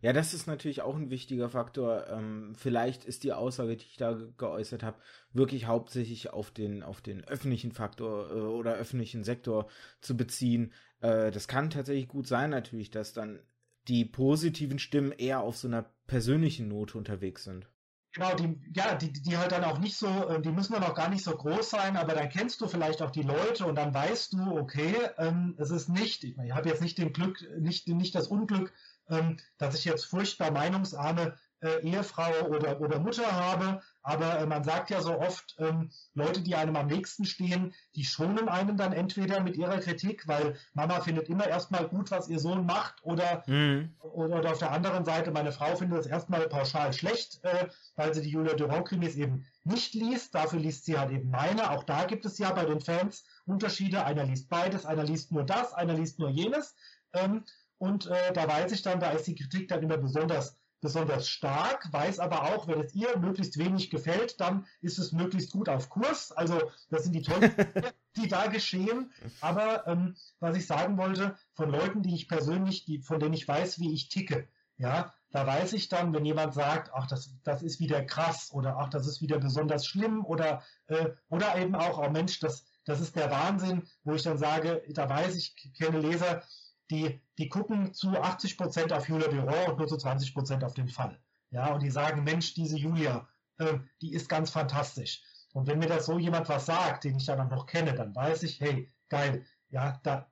[0.00, 2.06] Ja, das ist natürlich auch ein wichtiger Faktor.
[2.08, 4.98] Ähm, vielleicht ist die Aussage, die ich da geäußert habe,
[5.32, 9.66] wirklich hauptsächlich auf den, auf den öffentlichen Faktor äh, oder öffentlichen Sektor
[10.02, 10.74] zu beziehen.
[11.04, 13.40] Äh, das kann tatsächlich gut sein, natürlich, dass dann
[13.88, 17.68] die positiven Stimmen eher auf so einer persönlichen Note unterwegs sind.
[18.12, 20.94] Genau, die, ja, die, die halt dann auch nicht so, äh, die müssen dann auch
[20.94, 23.92] gar nicht so groß sein, aber dann kennst du vielleicht auch die Leute und dann
[23.92, 27.44] weißt du, okay, ähm, es ist nicht, ich, meine, ich habe jetzt nicht den Glück,
[27.58, 28.72] nicht, nicht das Unglück,
[29.08, 33.80] ähm, dass ich jetzt furchtbar meinungsarme äh, Ehefrau oder, oder Mutter habe.
[34.02, 38.04] Aber äh, man sagt ja so oft, ähm, Leute, die einem am nächsten stehen, die
[38.04, 42.38] schonen einen dann entweder mit ihrer Kritik, weil Mama findet immer erstmal gut, was ihr
[42.38, 43.94] Sohn macht, oder, mhm.
[44.00, 48.12] oder, oder, auf der anderen Seite, meine Frau findet es erstmal pauschal schlecht, äh, weil
[48.12, 50.34] sie die Julia Durand-Krimis eben nicht liest.
[50.34, 51.70] Dafür liest sie halt eben meine.
[51.70, 54.04] Auch da gibt es ja bei den Fans Unterschiede.
[54.04, 56.74] Einer liest beides, einer liest nur das, einer liest nur jenes.
[57.14, 57.44] Ähm,
[57.78, 61.90] und äh, da weiß ich dann, da ist die Kritik dann immer besonders besonders stark,
[61.92, 65.88] weiß aber auch, wenn es ihr möglichst wenig gefällt, dann ist es möglichst gut auf
[65.88, 66.30] Kurs.
[66.30, 67.50] Also das sind die tollen
[68.16, 69.10] die da geschehen.
[69.40, 73.48] Aber ähm, was ich sagen wollte, von Leuten, die ich persönlich, die, von denen ich
[73.48, 77.62] weiß, wie ich ticke, ja, da weiß ich dann, wenn jemand sagt, ach, das, das
[77.62, 81.98] ist wieder krass oder ach, das ist wieder besonders schlimm oder, äh, oder eben auch,
[81.98, 86.00] oh Mensch, das, das ist der Wahnsinn, wo ich dann sage, da weiß ich, kenne
[86.00, 86.42] Leser,
[86.90, 90.74] die, die gucken zu 80 Prozent auf Julia Durand und nur zu 20 Prozent auf
[90.74, 91.18] den Fall.
[91.50, 93.28] Ja, und die sagen, Mensch, diese Julia,
[93.58, 95.22] äh, die ist ganz fantastisch.
[95.52, 98.42] Und wenn mir das so jemand was sagt, den ich dann noch kenne, dann weiß
[98.42, 100.30] ich, hey, geil, ja, da,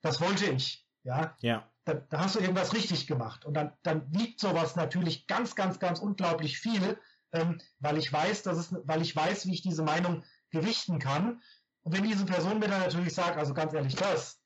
[0.00, 1.36] das wollte ich, ja.
[1.40, 1.68] Ja.
[1.84, 3.44] Da, da hast du irgendwas richtig gemacht.
[3.44, 6.98] Und dann, dann wiegt sowas natürlich ganz, ganz, ganz unglaublich viel,
[7.32, 11.40] ähm, weil ich weiß, dass es, weil ich weiß, wie ich diese Meinung gewichten kann.
[11.82, 14.41] Und wenn diese Person mir dann natürlich sagt, also ganz ehrlich, das,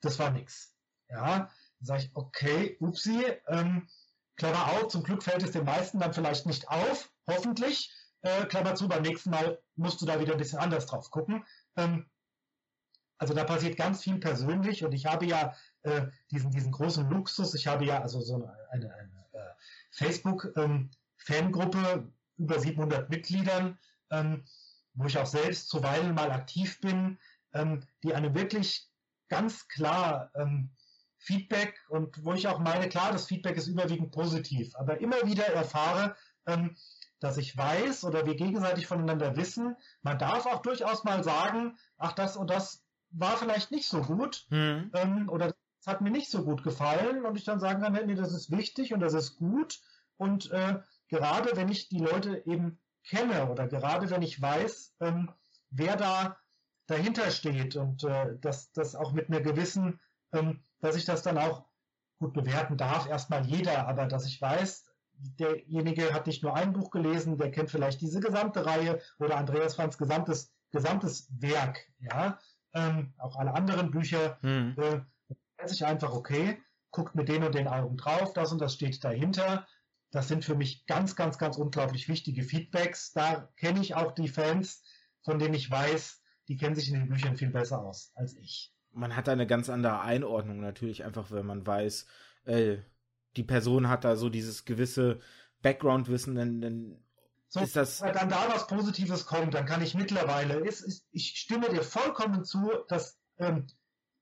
[0.00, 0.74] das war nix.
[1.08, 3.88] Ja, dann sage ich, okay, upsi, ähm,
[4.36, 7.92] Klammer auf, zum Glück fällt es den meisten dann vielleicht nicht auf, hoffentlich.
[8.22, 11.44] Äh, Klammer zu, beim nächsten Mal musst du da wieder ein bisschen anders drauf gucken.
[11.76, 12.08] Ähm,
[13.18, 17.54] also da passiert ganz viel persönlich und ich habe ja äh, diesen, diesen großen Luxus,
[17.54, 19.52] ich habe ja also so eine, eine, eine äh,
[19.90, 23.78] Facebook-Fangruppe ähm, über 700 Mitgliedern,
[24.10, 24.44] ähm,
[24.94, 27.18] wo ich auch selbst zuweilen mal aktiv bin,
[27.52, 28.89] ähm, die eine wirklich
[29.30, 30.70] ganz klar ähm,
[31.16, 35.46] Feedback und wo ich auch meine, klar, das Feedback ist überwiegend positiv, aber immer wieder
[35.46, 36.16] erfahre,
[36.46, 36.76] ähm,
[37.20, 42.12] dass ich weiß oder wir gegenseitig voneinander wissen, man darf auch durchaus mal sagen, ach,
[42.12, 44.90] das und das war vielleicht nicht so gut mhm.
[44.94, 48.14] ähm, oder das hat mir nicht so gut gefallen und ich dann sagen kann, nee,
[48.14, 49.80] das ist wichtig und das ist gut
[50.16, 55.30] und äh, gerade wenn ich die Leute eben kenne oder gerade wenn ich weiß, ähm,
[55.70, 56.36] wer da
[56.90, 60.00] dahinter steht und äh, dass das auch mit einer gewissen,
[60.32, 61.64] ähm, dass ich das dann auch
[62.18, 66.90] gut bewerten darf, erstmal jeder, aber dass ich weiß, derjenige hat nicht nur ein Buch
[66.90, 72.38] gelesen, der kennt vielleicht diese gesamte Reihe oder Andreas Franz gesamtes, gesamtes Werk, ja,
[72.74, 74.76] ähm, auch alle anderen Bücher, hm.
[74.78, 75.00] äh,
[75.58, 76.60] weiß ich einfach, okay,
[76.90, 79.66] guckt mit den und den Augen drauf, das und das steht dahinter.
[80.10, 83.12] Das sind für mich ganz, ganz, ganz unglaublich wichtige Feedbacks.
[83.12, 84.82] Da kenne ich auch die Fans,
[85.22, 86.20] von denen ich weiß,
[86.50, 88.74] die kennen sich in den Büchern viel besser aus als ich.
[88.92, 92.06] Man hat eine ganz andere Einordnung natürlich, einfach wenn man weiß,
[92.44, 92.78] äh,
[93.36, 95.20] die Person hat da so dieses gewisse
[95.62, 97.04] Background-Wissen, dann, dann
[97.46, 98.02] so, ist das.
[98.02, 101.84] Wenn dann da was Positives kommt, dann kann ich mittlerweile, ist, ist, ich stimme dir
[101.84, 103.68] vollkommen zu, dass ähm,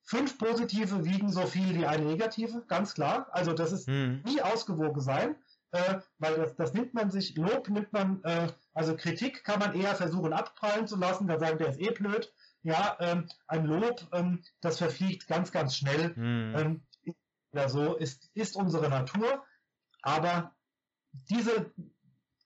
[0.03, 3.29] fünf positive wiegen so viel wie eine negative, ganz klar.
[3.33, 4.21] Also das ist hm.
[4.27, 5.35] nie ausgewogen sein,
[5.73, 8.49] äh, weil das, das nimmt man sich, Lob nimmt man äh,
[8.79, 12.33] also Kritik kann man eher versuchen abprallen zu lassen, da sagen, der ist eh blöd.
[12.63, 16.15] Ja, ähm, ein Lob, ähm, das verfliegt ganz, ganz schnell.
[16.15, 16.55] Mhm.
[16.57, 16.83] Ähm,
[17.53, 19.45] ja, so ist, ist unsere Natur.
[20.03, 20.55] Aber
[21.29, 21.73] diese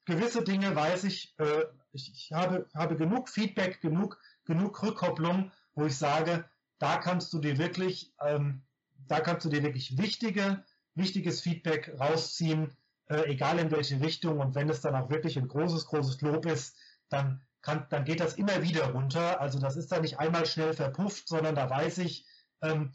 [0.07, 5.85] gewisse Dinge weiß ich, äh, ich, ich habe, habe genug Feedback, genug, genug Rückkopplung, wo
[5.85, 6.49] ich sage,
[6.79, 8.63] da kannst du dir wirklich, ähm,
[9.07, 10.65] da kannst du dir wirklich wichtige,
[10.95, 12.75] wichtiges Feedback rausziehen,
[13.13, 14.41] äh, egal in welche Richtung.
[14.41, 16.77] Und wenn es dann auch wirklich ein großes, großes Lob ist,
[17.09, 19.41] dann, kann, dann geht das immer wieder runter.
[19.41, 22.27] Also das ist dann nicht einmal schnell verpufft, sondern da weiß ich,
[22.63, 22.95] ähm,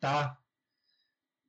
[0.00, 0.38] da,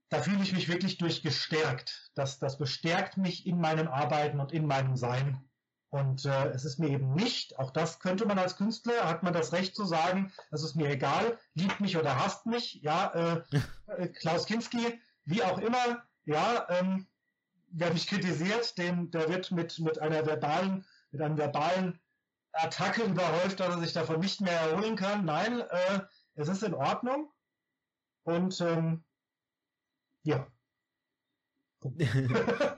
[0.09, 2.11] da fühle ich mich wirklich durch gestärkt.
[2.15, 5.43] Das, das bestärkt mich in meinem Arbeiten und in meinem Sein.
[5.89, 9.34] Und äh, es ist mir eben nicht, auch das könnte man als Künstler, hat man
[9.34, 13.41] das Recht zu sagen, es ist mir egal, liebt mich oder hasst mich, ja, äh,
[13.97, 17.07] äh Klaus Kinski, wie auch immer, ja, ähm,
[17.68, 21.99] wer mich kritisiert, dem, der wird mit, mit einer verbalen, mit einem verbalen
[22.53, 25.26] Attacke überhäuft, dass er sich davon nicht mehr erholen kann.
[25.26, 25.99] Nein, äh,
[26.36, 27.32] es ist in Ordnung.
[28.24, 29.03] Und ähm,
[30.24, 30.47] ja.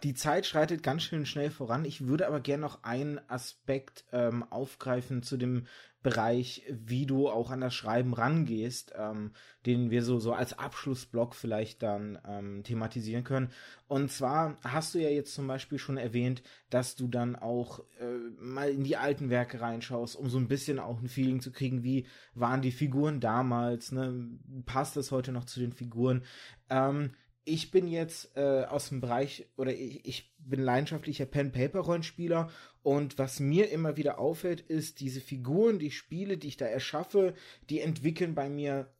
[0.03, 1.85] Die Zeit schreitet ganz schön schnell voran.
[1.85, 5.67] Ich würde aber gerne noch einen Aspekt ähm, aufgreifen zu dem
[6.01, 9.31] Bereich, wie du auch an das Schreiben rangehst, ähm,
[9.65, 13.51] den wir so, so als Abschlussblock vielleicht dann ähm, thematisieren können.
[13.87, 18.17] Und zwar hast du ja jetzt zum Beispiel schon erwähnt, dass du dann auch äh,
[18.39, 21.83] mal in die alten Werke reinschaust, um so ein bisschen auch ein Feeling zu kriegen,
[21.83, 24.29] wie waren die Figuren damals, ne?
[24.65, 26.23] Passt das heute noch zu den Figuren?
[26.69, 27.11] Ähm,
[27.49, 32.49] ich bin jetzt äh, aus dem Bereich oder ich, ich bin leidenschaftlicher Pen-Paper-Rollenspieler
[32.83, 37.33] und was mir immer wieder auffällt, ist, diese Figuren, die Spiele, die ich da erschaffe,
[37.69, 38.93] die entwickeln bei mir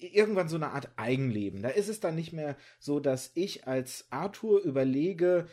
[0.00, 1.62] irgendwann so eine Art Eigenleben.
[1.62, 5.48] Da ist es dann nicht mehr so, dass ich als Arthur überlege,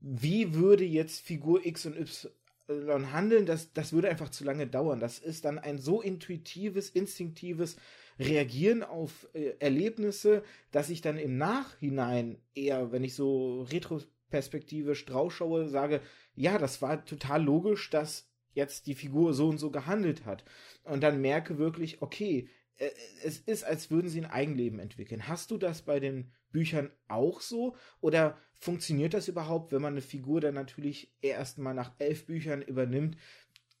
[0.00, 5.00] wie würde jetzt Figur X und Y handeln, das, das würde einfach zu lange dauern.
[5.00, 7.76] Das ist dann ein so intuitives, instinktives
[8.22, 15.68] Reagieren auf äh, Erlebnisse, dass ich dann im Nachhinein eher, wenn ich so retroperspektivisch draufschaue,
[15.68, 16.00] sage,
[16.34, 20.44] ja, das war total logisch, dass jetzt die Figur so und so gehandelt hat.
[20.84, 22.90] Und dann merke wirklich, okay, äh,
[23.24, 25.28] es ist, als würden sie ein Eigenleben entwickeln.
[25.28, 27.76] Hast du das bei den Büchern auch so?
[28.00, 32.62] Oder funktioniert das überhaupt, wenn man eine Figur dann natürlich erst mal nach elf Büchern
[32.62, 33.16] übernimmt?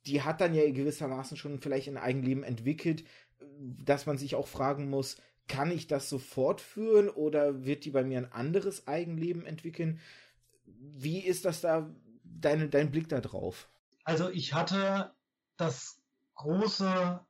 [0.06, 3.04] Die hat dann ja gewissermaßen schon vielleicht ein Eigenleben entwickelt,
[3.58, 5.16] dass man sich auch fragen muss,
[5.48, 10.00] kann ich das so fortführen oder wird die bei mir ein anderes Eigenleben entwickeln?
[10.64, 11.90] Wie ist das da,
[12.24, 13.68] deine, dein Blick da drauf?
[14.04, 15.12] Also ich hatte
[15.56, 16.00] das
[16.36, 17.20] große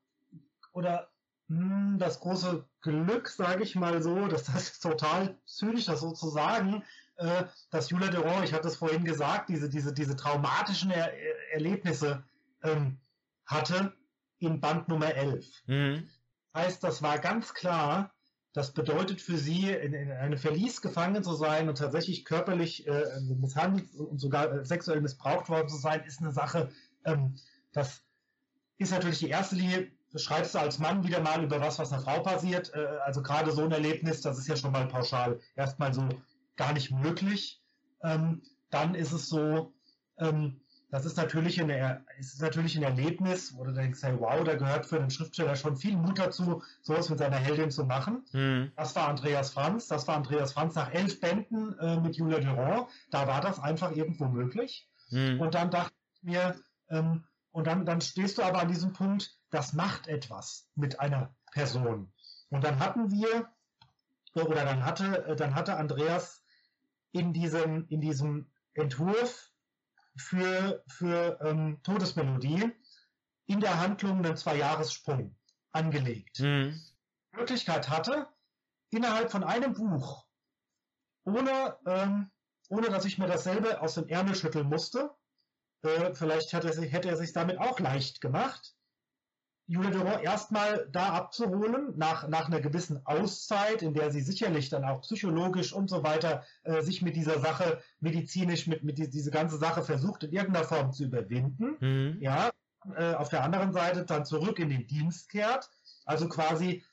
[0.73, 1.11] oder
[1.49, 6.29] hm, das große Glück, sage ich mal so, dass das total zynisch, das so zu
[6.29, 6.83] sagen,
[7.17, 11.13] äh, dass Julia Durand, ich hatte es vorhin gesagt, diese, diese, diese traumatischen er
[11.53, 12.25] Erlebnisse
[12.63, 12.99] ähm,
[13.47, 13.93] hatte
[14.43, 15.47] in Band Nummer 11.
[15.66, 16.09] Mhm.
[16.55, 18.12] Heißt, das war ganz klar,
[18.53, 23.05] das bedeutet für sie, in, in einem Verlies gefangen zu sein und tatsächlich körperlich äh,
[23.20, 26.70] misshandelt und sogar äh, sexuell missbraucht worden zu sein, ist eine Sache,
[27.05, 27.36] ähm,
[27.72, 28.03] das
[28.76, 32.03] ist natürlich die erste Linie, schreibst du als Mann wieder mal über was, was einer
[32.03, 32.72] Frau passiert.
[32.74, 36.07] Äh, also gerade so ein Erlebnis, das ist ja schon mal pauschal erstmal so
[36.57, 37.62] gar nicht möglich.
[38.03, 39.72] Ähm, dann ist es so,
[40.18, 40.62] ähm,
[40.93, 44.84] das ist natürlich, eine, ist natürlich ein Erlebnis, wo du denkst, hey, wow, da gehört
[44.84, 48.26] für einen Schriftsteller schon viel Mut dazu, sowas mit seiner Heldin zu machen.
[48.32, 48.72] Mhm.
[48.76, 52.88] Das war Andreas Franz, das war Andreas Franz nach elf Bänden äh, mit Julia Durand,
[53.11, 54.86] da war das einfach irgendwo möglich.
[55.09, 55.40] Mhm.
[55.40, 56.57] Und dann dachte ich mir,
[56.90, 61.34] ähm, und dann, dann stehst du aber an diesem Punkt, das macht etwas mit einer
[61.53, 62.12] Person.
[62.51, 63.49] Und dann hatten wir,
[64.34, 66.43] oder dann hatte, äh, dann hatte Andreas
[67.12, 69.51] in diesem, in diesem Entwurf
[70.17, 72.71] für, für ähm, Todesmelodie
[73.47, 75.37] in der Handlung einen Zwei-Jahres-Sprung
[75.73, 76.41] angelegt.
[76.41, 76.81] Mhm.
[77.33, 78.29] Möglichkeit hatte,
[78.91, 80.27] innerhalb von einem Buch,
[81.25, 82.31] ohne, ähm,
[82.69, 85.11] ohne dass ich mir dasselbe aus dem Ärmel schütteln musste,
[85.83, 88.75] äh, vielleicht hätte er, sich, hätte er sich damit auch leicht gemacht,
[89.73, 94.85] Julia Durand erstmal da abzuholen, nach, nach einer gewissen Auszeit, in der sie sicherlich dann
[94.85, 99.31] auch psychologisch und so weiter äh, sich mit dieser Sache medizinisch, mit, mit die, diese
[99.31, 101.77] ganze Sache versucht in irgendeiner Form zu überwinden.
[101.81, 102.18] Mhm.
[102.20, 102.51] Ja,
[102.97, 105.70] äh, auf der anderen Seite dann zurück in den Dienst kehrt.
[106.05, 106.85] Also quasi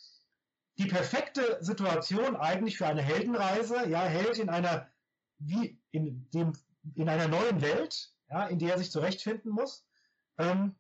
[0.78, 4.88] die perfekte Situation eigentlich für eine Heldenreise, ja, Held in einer,
[5.38, 6.54] wie in dem,
[6.96, 9.86] in einer neuen Welt, ja, in der er sich zurechtfinden muss.
[10.38, 10.76] Ähm,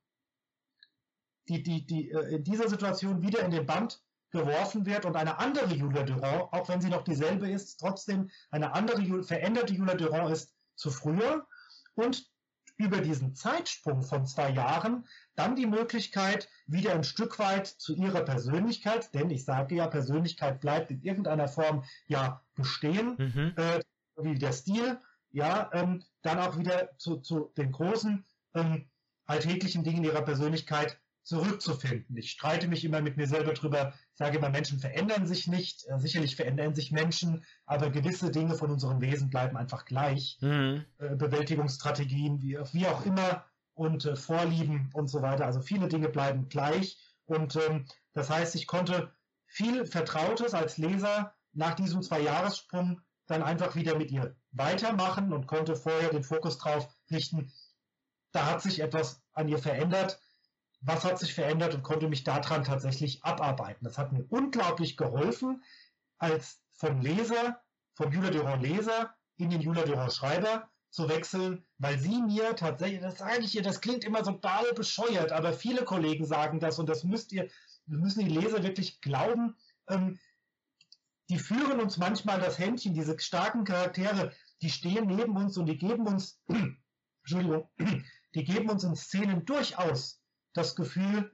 [1.50, 5.40] die, die, die äh, in dieser Situation wieder in den Band geworfen wird und eine
[5.40, 10.32] andere Julia Durand, auch wenn sie noch dieselbe ist, trotzdem eine andere veränderte Julia Durand
[10.32, 11.48] ist zu früher
[11.96, 12.30] und
[12.78, 18.22] über diesen Zeitsprung von zwei Jahren dann die Möglichkeit, wieder ein Stück weit zu ihrer
[18.22, 23.54] Persönlichkeit, denn ich sage ja, Persönlichkeit bleibt in irgendeiner Form ja bestehen, mhm.
[23.58, 23.82] äh,
[24.16, 24.98] wie der Stil,
[25.32, 28.90] ja, ähm, dann auch wieder zu, zu den großen ähm,
[29.26, 32.18] alltäglichen Dingen ihrer Persönlichkeit zurückzufinden.
[32.18, 35.88] Ich streite mich immer mit mir selber drüber, sage immer, Menschen verändern sich nicht.
[35.88, 40.40] Äh, sicherlich verändern sich Menschen, aber gewisse Dinge von unserem Wesen bleiben einfach gleich.
[40.42, 40.86] Mhm.
[40.98, 45.46] Äh, Bewältigungsstrategien, wie, wie, auch immer, und äh, Vorlieben und so weiter.
[45.46, 46.98] Also viele Dinge bleiben gleich.
[47.26, 49.14] Und ähm, das heißt, ich konnte
[49.46, 55.76] viel Vertrautes als Leser nach diesem Zwei-Jahressprung dann einfach wieder mit ihr weitermachen und konnte
[55.76, 57.54] vorher den Fokus drauf richten.
[58.32, 60.20] Da hat sich etwas an ihr verändert
[60.82, 63.84] was hat sich verändert und konnte mich daran tatsächlich abarbeiten.
[63.84, 65.64] Das hat mir unglaublich geholfen,
[66.18, 67.62] als vom Leser,
[67.96, 73.02] vom Julia Durand Leser in den Julia Durand Schreiber zu wechseln, weil sie mir tatsächlich,
[73.02, 76.80] das sage ich ihr, das klingt immer so total bescheuert, aber viele Kollegen sagen das
[76.80, 77.50] und das müsst ihr,
[77.86, 79.56] müssen die Leser wirklich glauben.
[79.88, 80.20] Ähm,
[81.30, 85.78] die führen uns manchmal das Händchen, diese starken Charaktere, die stehen neben uns und die
[85.78, 86.42] geben uns,
[87.24, 87.70] Entschuldigung,
[88.36, 90.19] die geben uns in Szenen durchaus
[90.60, 91.32] das Gefühl,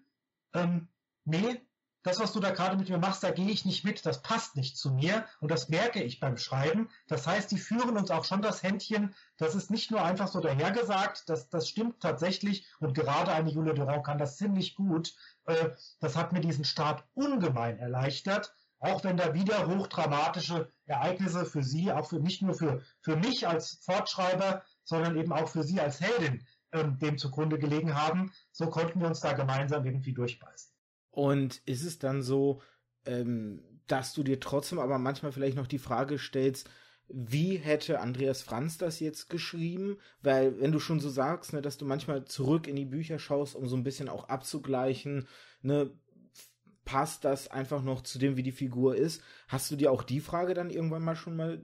[0.54, 0.88] ähm,
[1.26, 1.60] nee,
[2.04, 4.56] das, was du da gerade mit mir machst, da gehe ich nicht mit, das passt
[4.56, 6.90] nicht zu mir und das merke ich beim Schreiben.
[7.08, 9.16] Das heißt, die führen uns auch schon das Händchen.
[9.38, 13.74] Das ist nicht nur einfach so dahergesagt, das, das stimmt tatsächlich und gerade eine Julia
[13.74, 15.16] Durand kann das ziemlich gut.
[15.46, 21.64] Äh, das hat mir diesen Start ungemein erleichtert, auch wenn da wieder hochdramatische Ereignisse für
[21.64, 25.82] sie, auch für nicht nur für, für mich als Fortschreiber, sondern eben auch für sie
[25.82, 26.46] als Heldin
[26.76, 28.32] ähm, dem zugrunde gelegen haben.
[28.52, 30.72] So konnten wir uns da gemeinsam irgendwie durchbeißen.
[31.12, 32.62] Und ist es dann so,
[33.06, 36.70] ähm, dass du dir trotzdem aber manchmal vielleicht noch die Frage stellst,
[37.08, 39.98] wie hätte Andreas Franz das jetzt geschrieben?
[40.22, 43.56] Weil, wenn du schon so sagst, ne, dass du manchmal zurück in die Bücher schaust,
[43.56, 45.28] um so ein bisschen auch abzugleichen,
[45.62, 45.92] ne,
[46.84, 49.22] passt das einfach noch zu dem, wie die Figur ist?
[49.48, 51.62] Hast du dir auch die Frage dann irgendwann mal schon mal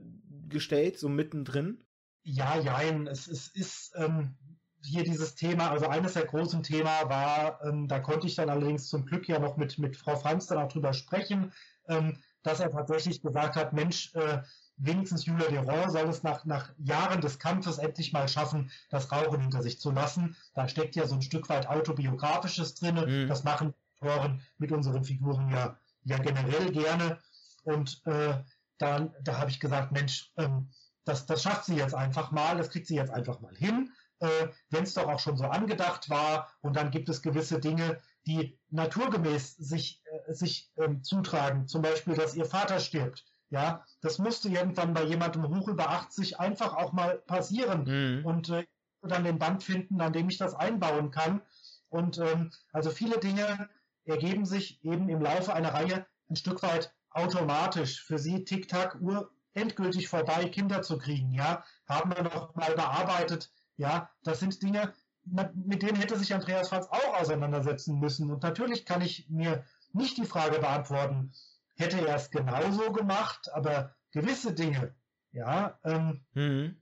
[0.48, 1.82] gestellt, so mittendrin?
[2.24, 3.06] Ja, jein.
[3.06, 4.36] Es, es ist, ähm,
[4.84, 8.88] hier dieses Thema, also eines der großen Thema war, ähm, da konnte ich dann allerdings
[8.88, 11.52] zum Glück ja noch mit, mit Frau Franz dann auch drüber sprechen,
[11.88, 14.42] ähm, dass er tatsächlich gesagt hat, Mensch, äh,
[14.76, 19.40] wenigstens Julia Durand soll es nach, nach Jahren des Kampfes endlich mal schaffen, das Rauchen
[19.40, 20.36] hinter sich zu lassen.
[20.54, 22.96] Da steckt ja so ein Stück weit autobiografisches drin.
[22.96, 23.28] Mhm.
[23.28, 27.18] Das machen Autoren mit unseren Figuren ja, ja generell gerne.
[27.64, 28.34] Und äh,
[28.78, 30.68] dann, da habe ich gesagt, Mensch, ähm,
[31.04, 33.90] das, das schafft sie jetzt einfach mal, das kriegt sie jetzt einfach mal hin
[34.22, 36.48] äh, wenn es doch auch schon so angedacht war.
[36.60, 41.66] Und dann gibt es gewisse Dinge, die naturgemäß sich, äh, sich ähm, zutragen.
[41.66, 43.24] Zum Beispiel, dass ihr Vater stirbt.
[43.50, 47.84] Ja, das musste irgendwann bei jemandem hoch über 80 einfach auch mal passieren.
[47.84, 48.24] Mhm.
[48.24, 48.64] Und äh,
[49.02, 51.42] dann den Band finden, an dem ich das einbauen kann.
[51.88, 53.68] Und ähm, also viele Dinge
[54.04, 58.00] ergeben sich eben im Laufe einer Reihe ein Stück weit automatisch.
[58.02, 61.32] Für sie Tick-Tack, Uhr endgültig vorbei, Kinder zu kriegen.
[61.32, 64.92] Ja, haben wir noch mal bearbeitet ja, das sind Dinge,
[65.24, 68.30] mit denen hätte sich Andreas Franz auch auseinandersetzen müssen.
[68.30, 71.32] Und natürlich kann ich mir nicht die Frage beantworten,
[71.76, 74.94] hätte er es genauso gemacht, aber gewisse Dinge,
[75.32, 76.76] ja, ähm, mhm.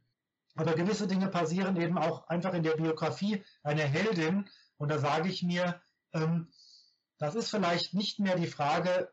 [0.56, 4.48] aber gewisse Dinge passieren eben auch einfach in der Biografie einer Heldin.
[4.78, 5.80] Und da sage ich mir,
[6.12, 6.48] ähm,
[7.18, 9.10] das ist vielleicht nicht mehr die Frage,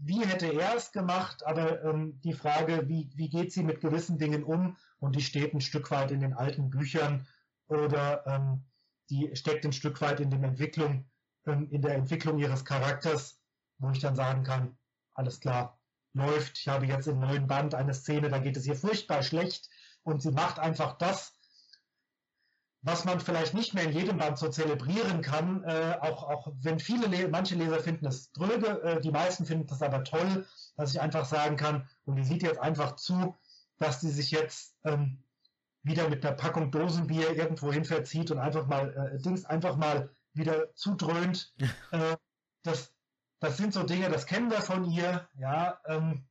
[0.00, 4.18] wie hätte er es gemacht, aber ähm, die Frage, wie, wie geht sie mit gewissen
[4.18, 7.26] Dingen um und die steht ein Stück weit in den alten Büchern
[7.68, 8.64] oder ähm,
[9.10, 11.08] die steckt ein Stück weit in, der Entwicklung,
[11.46, 13.40] ähm, in der Entwicklung ihres Charakters,
[13.78, 14.76] wo ich dann sagen kann,
[15.14, 15.78] alles klar,
[16.14, 16.58] läuft.
[16.58, 19.68] Ich habe jetzt im neuen Band eine Szene, da geht es ihr furchtbar schlecht
[20.02, 21.34] und sie macht einfach das,
[22.82, 26.78] was man vielleicht nicht mehr in jedem Band so zelebrieren kann, äh, auch, auch wenn
[26.78, 30.46] viele, Le manche Leser finden es dröge, äh, die meisten finden das aber toll,
[30.76, 33.36] dass ich einfach sagen kann, und die sieht jetzt einfach zu,
[33.78, 35.22] dass sie sich jetzt ähm,
[35.82, 40.10] wieder mit einer Packung Dosenbier irgendwo hin verzieht und einfach mal äh, Dings einfach mal
[40.34, 41.54] wieder zudröhnt.
[41.92, 42.16] äh,
[42.62, 42.92] das,
[43.40, 45.80] das sind so Dinge, das kennen wir von ihr, ja.
[45.86, 46.26] Ähm,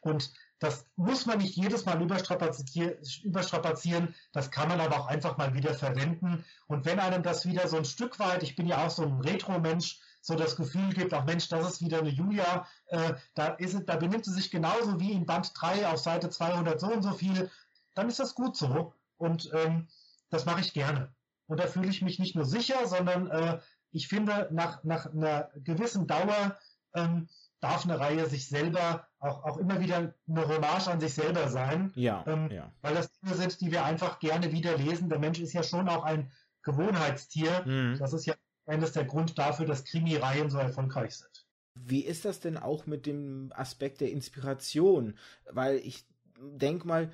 [0.00, 5.54] und das muss man nicht jedes Mal überstrapazieren, das kann man aber auch einfach mal
[5.54, 6.44] wieder verwenden.
[6.66, 9.20] Und wenn einem das wieder so ein Stück weit, ich bin ja auch so ein
[9.20, 13.78] Retro-Mensch, so das Gefühl gibt, auch Mensch, das ist wieder eine Julia, äh, da, ist,
[13.86, 17.12] da benimmt sie sich genauso wie in Band 3 auf Seite 200 so und so
[17.12, 17.50] viel,
[17.94, 18.94] dann ist das gut so.
[19.16, 19.88] Und ähm,
[20.30, 21.12] das mache ich gerne.
[21.46, 23.58] Und da fühle ich mich nicht nur sicher, sondern äh,
[23.90, 26.56] ich finde, nach, nach einer gewissen Dauer
[26.94, 27.28] ähm,
[27.60, 31.90] darf eine Reihe sich selber auch, auch immer wieder eine Hommage an sich selber sein.
[31.94, 32.70] Ja, ähm, ja.
[32.82, 35.08] Weil das Dinge sind, die wir einfach gerne wieder lesen.
[35.08, 36.30] Der Mensch ist ja schon auch ein
[36.62, 37.64] Gewohnheitstier.
[37.64, 37.96] Mhm.
[37.98, 38.34] Das ist ja
[38.68, 41.46] eines der Grund dafür, dass Krimi-Reihen so erfolgreich sind.
[41.74, 45.16] Wie ist das denn auch mit dem Aspekt der Inspiration?
[45.50, 46.04] Weil ich
[46.38, 47.12] denke mal,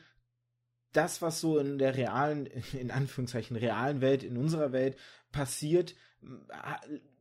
[0.93, 4.97] das, was so in der realen, in Anführungszeichen realen Welt, in unserer Welt
[5.33, 5.95] passiert,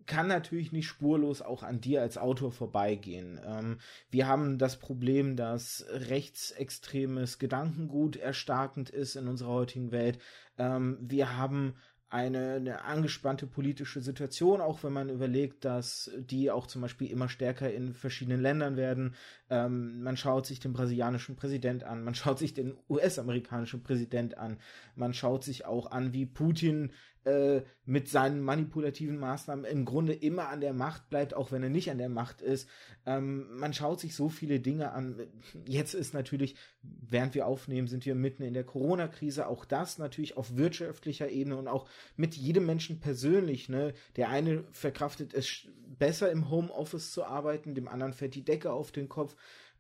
[0.06, 3.40] kann natürlich nicht spurlos auch an dir als Autor vorbeigehen.
[3.46, 3.80] Ähm,
[4.10, 10.20] wir haben das Problem, dass rechtsextremes Gedankengut erstarkend ist in unserer heutigen Welt.
[10.58, 11.76] Ähm, wir haben
[12.14, 17.28] eine, eine angespannte politische Situation, auch wenn man überlegt, dass die auch zum Beispiel immer
[17.28, 19.16] stärker in verschiedenen Ländern werden.
[19.50, 24.60] Ähm, man schaut sich den brasilianischen Präsident an, man schaut sich den US-amerikanischen Präsident an,
[24.96, 26.92] man schaut sich auch an, wie Putin
[27.26, 31.70] äh, mit seinen manipulativen Maßnahmen im Grunde immer an der Macht bleibt, auch wenn er
[31.70, 32.68] nicht an der Macht ist.
[33.06, 35.20] Ähm, man schaut sich so viele Dinge an.
[35.66, 39.48] Jetzt ist natürlich, während wir aufnehmen, sind wir mitten in der Corona-Krise.
[39.48, 43.70] Auch das natürlich auf wirtschaftlicher Ebene und auch mit jedem Menschen persönlich.
[43.70, 43.94] Ne?
[44.16, 45.68] Der eine verkraftet es
[45.98, 49.36] besser im Homeoffice zu arbeiten, dem anderen fällt die Decke auf den Kopf.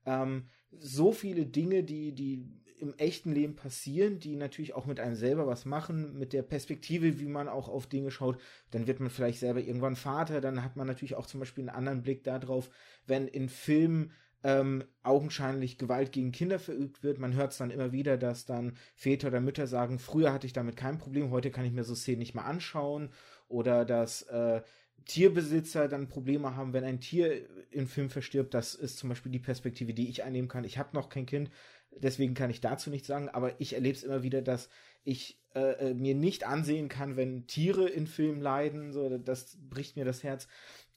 [0.05, 2.45] Ähm, so viele Dinge, die, die
[2.79, 7.19] im echten Leben passieren, die natürlich auch mit einem selber was machen, mit der Perspektive,
[7.19, 8.39] wie man auch auf Dinge schaut.
[8.71, 11.77] Dann wird man vielleicht selber irgendwann Vater, dann hat man natürlich auch zum Beispiel einen
[11.77, 12.69] anderen Blick darauf,
[13.05, 14.11] wenn in Filmen
[14.43, 17.17] ähm, augenscheinlich Gewalt gegen Kinder verübt wird.
[17.17, 20.53] Man hört es dann immer wieder, dass dann Väter oder Mütter sagen, früher hatte ich
[20.53, 23.09] damit kein Problem, heute kann ich mir so Szenen nicht mehr anschauen.
[23.47, 24.61] Oder dass äh,
[25.05, 28.53] Tierbesitzer dann Probleme haben, wenn ein Tier im Film verstirbt.
[28.53, 30.63] Das ist zum Beispiel die Perspektive, die ich einnehmen kann.
[30.63, 31.49] Ich habe noch kein Kind,
[31.97, 34.69] deswegen kann ich dazu nichts sagen, aber ich erlebe es immer wieder, dass
[35.03, 38.91] ich äh, äh, mir nicht ansehen kann, wenn Tiere in Filmen leiden.
[38.91, 40.47] So, das bricht mir das Herz.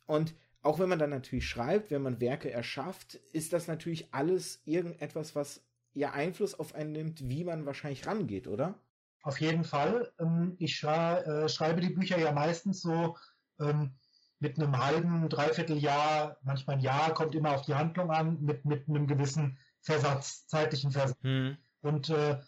[0.06, 4.62] Und auch wenn man dann natürlich schreibt, wenn man Werke erschafft, ist das natürlich alles
[4.64, 8.74] irgendetwas, was ja Einfluss auf einen nimmt, wie man wahrscheinlich rangeht, oder?
[9.22, 10.12] Auf jeden Fall.
[10.20, 13.16] Ähm, ich äh, schreibe die Bücher ja meistens so
[13.60, 13.92] ähm,
[14.38, 18.64] mit einem halben, dreiviertel Jahr, manchmal ein Jahr, kommt immer auf die Handlung an, mit,
[18.64, 21.16] mit einem gewissen Versatz, zeitlichen Versatz.
[21.22, 21.56] Hm.
[21.80, 22.40] Und äh,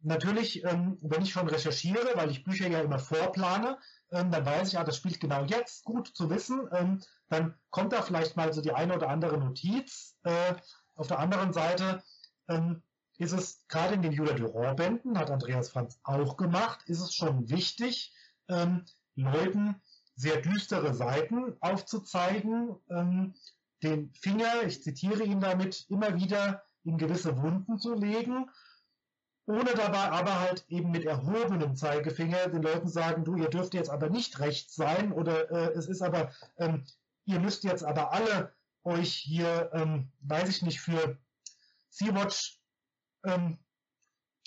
[0.00, 3.78] natürlich, ähm, wenn ich schon recherchiere, weil ich Bücher ja immer vorplane,
[4.12, 6.68] ähm, dann weiß ich, ja, das spielt genau jetzt, gut zu wissen.
[6.72, 10.16] Ähm, dann kommt da vielleicht mal so die eine oder andere Notiz.
[10.22, 10.54] Äh,
[10.94, 12.02] auf der anderen Seite
[12.48, 12.82] ähm,
[13.18, 17.50] ist es gerade in den Julia Durand-Bänden, hat Andreas Franz auch gemacht, ist es schon
[17.50, 18.14] wichtig,
[18.48, 18.84] ähm,
[19.16, 19.82] Leuten
[20.14, 23.34] sehr düstere Seiten aufzuzeigen, ähm,
[23.82, 28.48] den Finger, ich zitiere ihn damit, immer wieder in gewisse Wunden zu legen
[29.48, 33.88] ohne dabei aber halt eben mit erhobenem Zeigefinger den Leuten sagen, du, ihr dürft jetzt
[33.88, 36.84] aber nicht rechts sein oder äh, es ist aber, ähm,
[37.24, 38.52] ihr müsst jetzt aber alle
[38.84, 41.16] euch hier, ähm, weiß ich nicht, für
[41.88, 42.60] Sea-Watch
[43.24, 43.58] ähm,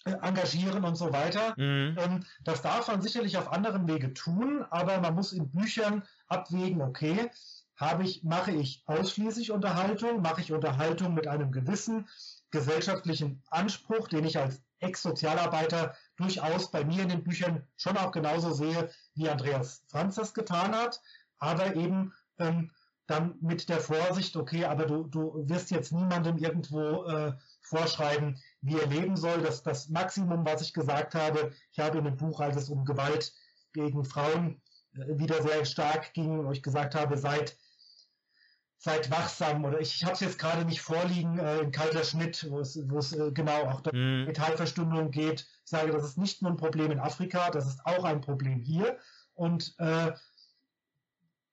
[0.05, 1.55] äh, engagieren und so weiter.
[1.57, 1.97] Mhm.
[1.97, 6.82] Ähm, das darf man sicherlich auf anderen Wege tun, aber man muss in Büchern abwägen,
[6.82, 7.32] okay,
[7.76, 12.07] habe ich, mache ich ausschließlich Unterhaltung, mache ich Unterhaltung mit einem gewissen
[12.51, 18.51] gesellschaftlichen Anspruch, den ich als Ex-Sozialarbeiter durchaus bei mir in den Büchern schon auch genauso
[18.51, 21.01] sehe, wie Andreas Franz das getan hat,
[21.39, 22.72] aber eben ähm,
[23.07, 28.80] dann mit der Vorsicht, okay, aber du, du wirst jetzt niemandem irgendwo äh, vorschreiben, wie
[28.80, 29.41] er leben soll.
[29.41, 32.86] Das, das Maximum, was ich gesagt habe, ich habe in dem Buch, als es um
[32.86, 33.34] Gewalt
[33.74, 34.61] gegen Frauen
[34.93, 37.57] wieder sehr stark ging, wo ich gesagt habe, seid
[38.83, 42.49] seid wachsam oder ich, ich habe es jetzt gerade nicht vorliegen, äh, in kalter Schnitt,
[42.49, 44.25] wo es, wo es äh, genau auch um mm.
[44.25, 45.41] Metallverstümmelung geht.
[45.41, 48.59] Ich sage, das ist nicht nur ein Problem in Afrika, das ist auch ein Problem
[48.59, 48.97] hier.
[49.35, 50.11] Und äh,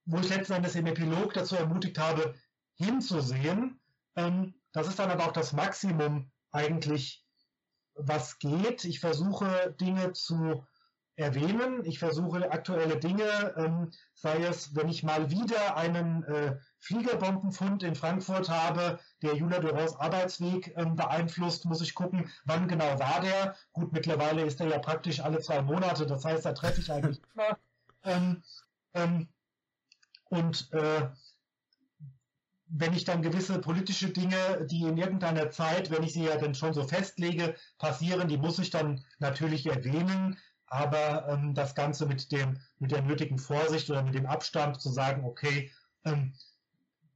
[0.06, 2.34] wo ich letzten Endes im Epilog dazu ermutigt habe,
[2.76, 3.78] hinzusehen,
[4.16, 7.26] ähm, das ist dann aber auch das Maximum eigentlich,
[7.94, 8.86] was geht.
[8.86, 10.64] Ich versuche Dinge zu
[11.18, 11.84] erwähnen.
[11.84, 17.96] Ich versuche aktuelle Dinge, ähm, sei es, wenn ich mal wieder einen äh, Fliegerbombenfund in
[17.96, 23.56] Frankfurt habe, der Julia Durands Arbeitsweg ähm, beeinflusst, muss ich gucken, wann genau war der.
[23.72, 27.20] Gut, mittlerweile ist er ja praktisch alle zwei Monate, das heißt, da treffe ich eigentlich
[27.34, 27.58] immer.
[28.04, 28.42] Ähm,
[28.94, 29.28] ähm,
[30.30, 31.08] und äh,
[32.68, 36.54] wenn ich dann gewisse politische Dinge, die in irgendeiner Zeit, wenn ich sie ja dann
[36.54, 40.36] schon so festlege, passieren, die muss ich dann natürlich erwähnen
[40.70, 44.90] aber ähm, das Ganze mit dem mit der nötigen Vorsicht oder mit dem Abstand zu
[44.90, 45.70] sagen, okay,
[46.04, 46.34] ähm,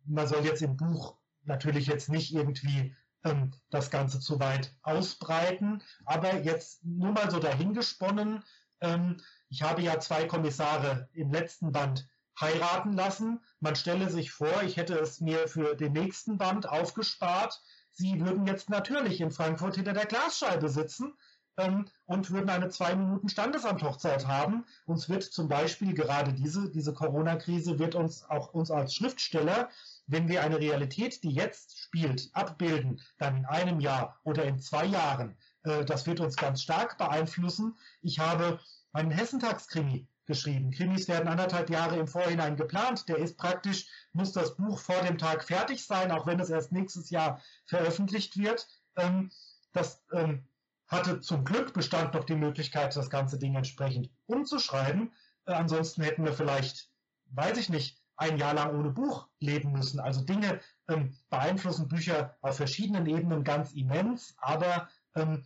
[0.05, 2.95] man soll jetzt im Buch natürlich jetzt nicht irgendwie
[3.25, 8.43] ähm, das Ganze zu weit ausbreiten, aber jetzt nur mal so dahingesponnen.
[8.81, 12.09] Ähm, ich habe ja zwei Kommissare im letzten Band
[12.41, 13.41] heiraten lassen.
[13.61, 17.61] Man stelle sich vor, ich hätte es mir für den nächsten Band aufgespart.
[17.93, 21.15] Sie würden jetzt natürlich in Frankfurt hinter der Glasscheibe sitzen
[21.57, 24.65] ähm, und würden eine zwei Minuten Standesamt-Hochzeit haben.
[24.87, 29.69] Uns wird zum Beispiel gerade diese, diese Corona-Krise wird uns auch uns als Schriftsteller,
[30.07, 34.85] wenn wir eine Realität, die jetzt spielt, abbilden, dann in einem Jahr oder in zwei
[34.85, 37.77] Jahren, äh, das wird uns ganz stark beeinflussen.
[38.01, 38.61] Ich habe
[38.93, 40.71] einen Hessentagskrimi geschrieben.
[40.71, 43.09] Krimis werden anderthalb Jahre im Vorhinein geplant.
[43.09, 46.73] Der ist praktisch, muss das Buch vor dem Tag fertig sein, auch wenn es erst
[46.73, 48.69] nächstes Jahr veröffentlicht wird.
[48.97, 49.31] Ähm,
[49.73, 50.47] das ähm,
[50.93, 55.13] hatte zum Glück bestand noch die Möglichkeit, das ganze Ding entsprechend umzuschreiben.
[55.47, 56.91] Äh, ansonsten hätten wir vielleicht,
[57.31, 59.99] weiß ich nicht, ein Jahr lang ohne Buch leben müssen.
[59.99, 65.45] Also Dinge ähm, beeinflussen Bücher auf verschiedenen Ebenen ganz immens, aber ähm,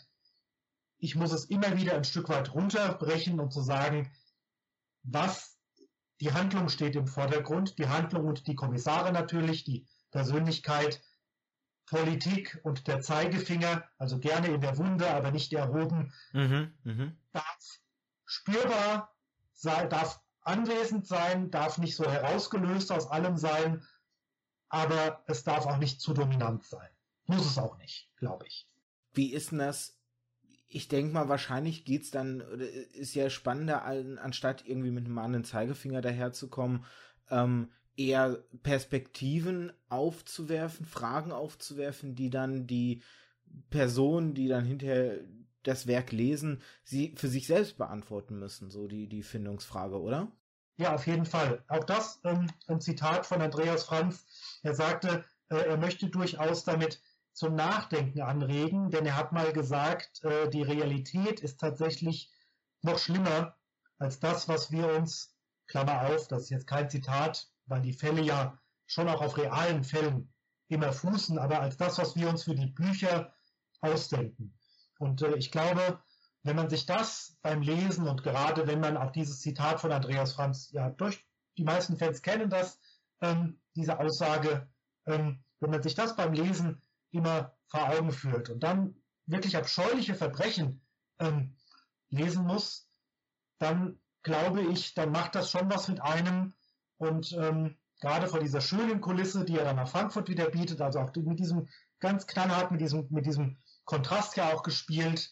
[0.99, 4.11] ich muss es immer wieder ein Stück weit runterbrechen und zu sagen,
[5.03, 5.57] was
[6.21, 11.03] die Handlung steht im Vordergrund, die Handlung und die Kommissare natürlich, die Persönlichkeit,
[11.87, 17.13] Politik und der Zeigefinger, also gerne in der Wunde, aber nicht erhoben, mhm, mh.
[17.33, 17.81] darf
[18.25, 19.15] spürbar
[19.53, 23.85] sein, darf anwesend sein, darf nicht so herausgelöst aus allem sein,
[24.69, 26.89] aber es darf auch nicht zu dominant sein.
[27.27, 28.69] Muss es auch nicht, glaube ich.
[29.13, 29.97] Wie ist denn das
[30.69, 36.01] ich denke mal, wahrscheinlich geht's dann, ist ja spannender, anstatt irgendwie mit einem mahnenden Zeigefinger
[36.01, 36.85] daherzukommen,
[37.31, 43.03] ähm, eher Perspektiven aufzuwerfen, Fragen aufzuwerfen, die dann die
[43.71, 45.21] Personen, die dann hinterher
[45.63, 50.31] das Werk lesen, sie für sich selbst beantworten müssen, so die, die Findungsfrage, oder?
[50.77, 51.65] Ja, auf jeden Fall.
[51.69, 54.27] Auch das ähm, ein Zitat von Andreas Franz.
[54.63, 57.01] Er sagte, äh, er möchte durchaus damit
[57.33, 62.31] zum Nachdenken anregen, denn er hat mal gesagt, äh, die Realität ist tatsächlich
[62.83, 63.57] noch schlimmer
[63.99, 65.35] als das, was wir uns,
[65.67, 69.85] Klammer auf, das ist jetzt kein Zitat, weil die Fälle ja schon auch auf realen
[69.85, 70.33] Fällen
[70.69, 73.33] immer fußen, aber als das, was wir uns für die Bücher
[73.81, 74.55] ausdenken.
[74.99, 76.01] Und äh, ich glaube,
[76.43, 80.33] wenn man sich das beim Lesen und gerade wenn man auch dieses Zitat von Andreas
[80.33, 81.25] Franz, ja, durch
[81.59, 82.79] die meisten Fans kennen das,
[83.21, 84.69] ähm, diese Aussage,
[85.07, 88.95] ähm, wenn man sich das beim Lesen immer vor Augen führt und dann
[89.27, 90.81] wirklich abscheuliche Verbrechen
[91.19, 91.57] ähm,
[92.11, 92.89] lesen muss,
[93.59, 96.55] dann glaube ich, dann macht das schon was mit einem
[96.99, 101.01] und ähm, gerade vor dieser schönen Kulisse, die er dann nach Frankfurt wieder bietet, also
[101.01, 101.69] auch mit diesem
[102.01, 105.31] ganz knallhart, mit diesem, mit diesem Kontrast ja auch gespielt,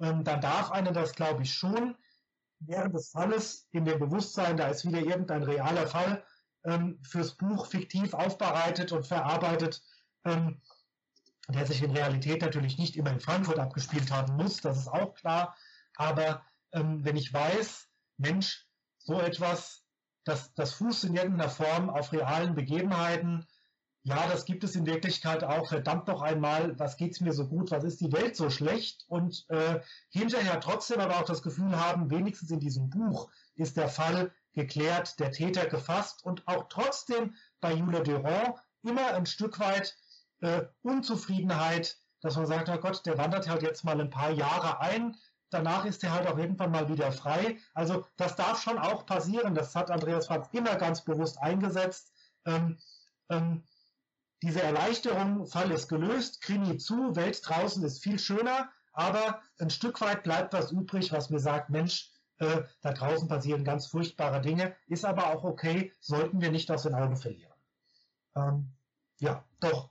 [0.00, 1.96] ähm, dann darf einer das, glaube ich, schon
[2.60, 6.24] während des Falles in dem Bewusstsein, da ist wieder irgendein realer Fall
[6.64, 9.82] ähm, fürs Buch fiktiv aufbereitet und verarbeitet,
[10.24, 10.60] ähm,
[11.48, 15.14] der sich in Realität natürlich nicht immer in Frankfurt abgespielt haben muss, das ist auch
[15.14, 15.56] klar.
[15.96, 17.88] Aber ähm, wenn ich weiß,
[18.18, 18.66] Mensch,
[18.98, 19.79] so etwas,
[20.24, 23.46] das, das fußt in irgendeiner Form auf realen Begebenheiten,
[24.02, 25.68] ja, das gibt es in Wirklichkeit auch.
[25.68, 29.04] Verdammt noch einmal, was geht's mir so gut, was ist die Welt so schlecht?
[29.08, 33.88] Und äh, hinterher trotzdem aber auch das Gefühl haben, wenigstens in diesem Buch ist der
[33.88, 39.96] Fall geklärt, der Täter gefasst und auch trotzdem bei Jules Durand immer ein Stück weit
[40.40, 44.80] äh, Unzufriedenheit, dass man sagt, oh Gott, der wandert halt jetzt mal ein paar Jahre
[44.80, 45.16] ein,
[45.50, 47.58] danach ist er halt auch irgendwann mal wieder frei.
[47.74, 49.54] Also das darf schon auch passieren.
[49.54, 52.12] Das hat Andreas Franz immer ganz bewusst eingesetzt.
[52.46, 52.78] Ähm,
[53.28, 53.64] ähm,
[54.42, 60.00] diese Erleichterung, Fall ist gelöst, Krimi zu, Welt draußen ist viel schöner, aber ein Stück
[60.00, 64.74] weit bleibt was übrig, was mir sagt, Mensch, äh, da draußen passieren ganz furchtbare Dinge,
[64.86, 67.52] ist aber auch okay, sollten wir nicht aus den Augen verlieren.
[68.34, 68.72] Ähm,
[69.18, 69.90] ja, doch.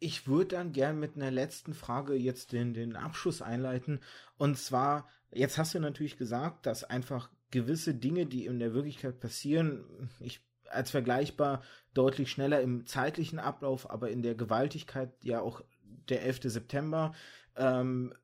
[0.00, 4.00] Ich würde dann gern mit einer letzten Frage jetzt den, den Abschluss einleiten.
[4.38, 9.20] Und zwar, jetzt hast du natürlich gesagt, dass einfach gewisse Dinge, die in der Wirklichkeit
[9.20, 9.84] passieren,
[10.20, 10.40] ich
[10.70, 11.62] als vergleichbar
[11.94, 15.62] deutlich schneller im zeitlichen Ablauf, aber in der Gewaltigkeit ja auch
[16.08, 16.40] der 11.
[16.44, 17.12] September
[17.56, 18.14] ähm,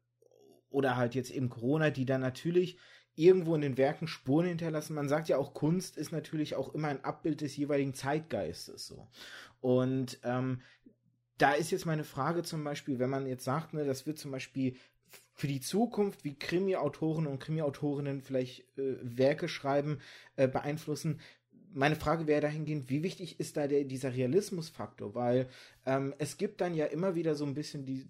[0.70, 2.78] oder halt jetzt eben Corona, die dann natürlich
[3.16, 4.94] irgendwo in den Werken Spuren hinterlassen.
[4.94, 9.09] Man sagt ja auch, Kunst ist natürlich auch immer ein Abbild des jeweiligen Zeitgeistes so.
[9.61, 10.61] Und ähm,
[11.38, 14.30] da ist jetzt meine Frage zum Beispiel, wenn man jetzt sagt, ne, das wird zum
[14.30, 14.76] Beispiel
[15.34, 20.00] für die Zukunft, wie Krimi-Autoren und Krimi-Autorinnen vielleicht äh, Werke schreiben,
[20.36, 21.20] äh, beeinflussen
[21.76, 25.14] meine Frage wäre dahingehend, wie wichtig ist da der, dieser Realismusfaktor?
[25.14, 25.48] Weil
[25.84, 28.08] ähm, es gibt dann ja immer wieder so ein bisschen die,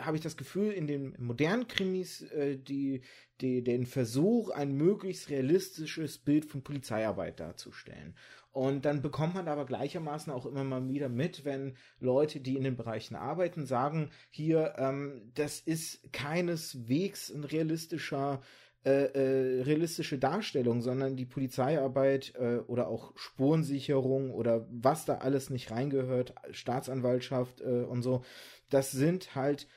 [0.00, 3.02] habe ich das Gefühl, in den modernen Krimis äh, die,
[3.40, 8.14] die, den Versuch, ein möglichst realistisches Bild von Polizeiarbeit darzustellen.
[8.52, 12.62] Und dann bekommt man aber gleichermaßen auch immer mal wieder mit, wenn Leute, die in
[12.62, 18.40] den Bereichen arbeiten, sagen, hier, ähm, das ist keineswegs ein realistischer
[18.86, 25.48] äh, äh, realistische Darstellung, sondern die Polizeiarbeit äh, oder auch Spurensicherung oder was da alles
[25.48, 28.24] nicht reingehört, Staatsanwaltschaft äh, und so,
[28.70, 29.68] das sind halt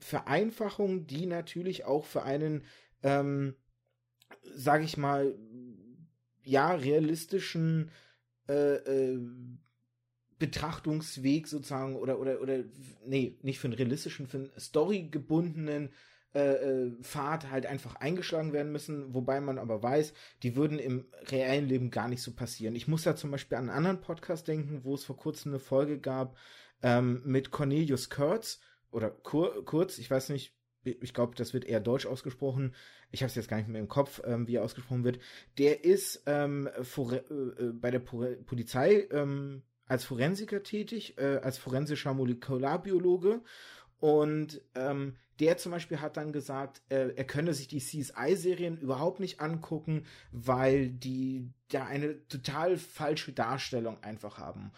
[0.00, 2.64] Vereinfachungen, die natürlich auch für einen,
[3.02, 3.54] ähm,
[4.54, 5.38] sag ich mal,
[6.44, 7.90] ja, realistischen
[8.48, 9.18] äh, äh,
[10.38, 12.64] Betrachtungsweg sozusagen oder oder oder
[13.06, 15.90] nee, nicht für einen realistischen, für einen storygebundenen
[16.34, 21.04] äh, äh, Pfad halt einfach eingeschlagen werden müssen, wobei man aber weiß, die würden im
[21.26, 22.74] reellen Leben gar nicht so passieren.
[22.74, 25.58] Ich muss da zum Beispiel an einen anderen Podcast denken, wo es vor kurzem eine
[25.60, 26.36] Folge gab
[26.82, 28.60] ähm, mit Cornelius Kurtz
[28.90, 30.54] oder Kur Kurz, ich weiß nicht,
[30.84, 32.74] ich glaube, das wird eher deutsch ausgesprochen.
[33.12, 35.20] Ich habe es jetzt gar nicht mehr im Kopf, ähm, wie er ausgesprochen wird.
[35.58, 42.14] Der ist ähm, äh, äh, bei der Polizei ähm, als Forensiker tätig, äh, als forensischer
[42.14, 43.42] Molekularbiologe
[44.02, 49.20] und ähm, der zum Beispiel hat dann gesagt, äh, er könne sich die CSI-Serien überhaupt
[49.20, 54.72] nicht angucken, weil die da eine total falsche Darstellung einfach haben.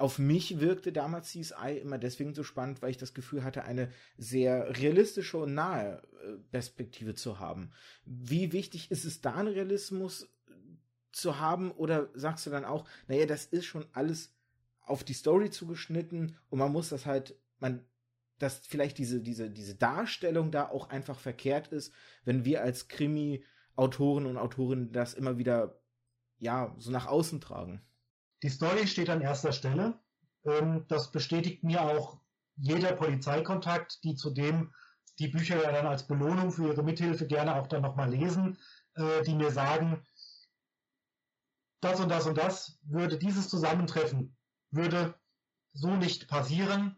[0.00, 3.92] Auf mich wirkte damals CSI immer deswegen so spannend, weil ich das Gefühl hatte, eine
[4.16, 7.70] sehr realistische und nahe äh, Perspektive zu haben.
[8.06, 10.26] Wie wichtig ist es da, einen Realismus
[11.12, 11.70] zu haben?
[11.70, 14.34] Oder sagst du dann auch, naja, das ist schon alles
[14.80, 17.84] auf die Story zugeschnitten und man muss das halt, man
[18.38, 21.92] dass vielleicht diese, diese, diese Darstellung da auch einfach verkehrt ist,
[22.24, 25.78] wenn wir als Krimi-Autoren und Autorinnen das immer wieder,
[26.38, 27.82] ja, so nach außen tragen.
[28.42, 29.98] Die Story steht an erster Stelle.
[30.44, 32.18] Ähm, das bestätigt mir auch
[32.56, 34.72] jeder Polizeikontakt, die zudem
[35.18, 38.58] die Bücher ja dann als Belohnung für ihre Mithilfe gerne auch dann nochmal lesen,
[38.94, 40.06] äh, die mir sagen,
[41.80, 44.36] das und das und das würde dieses Zusammentreffen,
[44.70, 45.14] würde
[45.72, 46.96] so nicht passieren,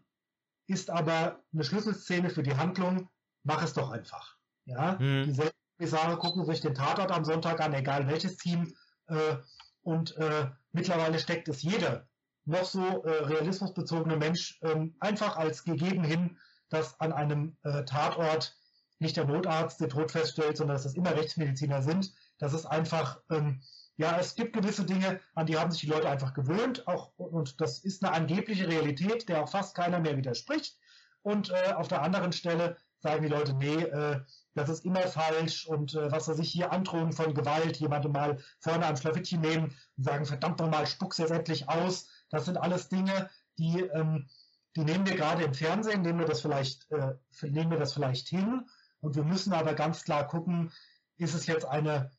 [0.67, 3.09] ist aber eine Schlüsselszene für die Handlung,
[3.43, 4.37] mach es doch einfach.
[4.65, 5.25] Ja, hm.
[5.25, 8.73] die Kommissare gucken sich den Tatort am Sonntag an, egal welches Team,
[9.07, 9.35] äh,
[9.81, 12.07] und äh, mittlerweile steckt es jeder
[12.45, 16.37] noch so äh, realismusbezogene Mensch ähm, einfach als gegeben hin,
[16.69, 18.57] dass an einem äh, Tatort
[18.99, 22.13] nicht der Notarzt den Tod feststellt, sondern dass es immer Rechtsmediziner sind.
[22.39, 23.61] Das ist einfach ähm,
[23.95, 27.61] ja, es gibt gewisse Dinge, an die haben sich die Leute einfach gewöhnt, auch, und
[27.61, 30.77] das ist eine angebliche Realität, der auch fast keiner mehr widerspricht.
[31.21, 34.19] Und äh, auf der anderen Stelle sagen die Leute, nee, äh,
[34.55, 38.37] das ist immer falsch und äh, was weiß ich, hier Androhung von Gewalt, jemanden mal
[38.59, 42.07] vorne am Schlafittchen nehmen und sagen, verdammt nochmal, spuck's jetzt endlich aus.
[42.29, 44.27] Das sind alles Dinge, die, ähm,
[44.75, 48.27] die nehmen wir gerade im Fernsehen, nehmen wir das vielleicht, äh, nehmen wir das vielleicht
[48.27, 48.67] hin
[49.01, 50.71] und wir müssen aber ganz klar gucken,
[51.17, 52.11] ist es jetzt eine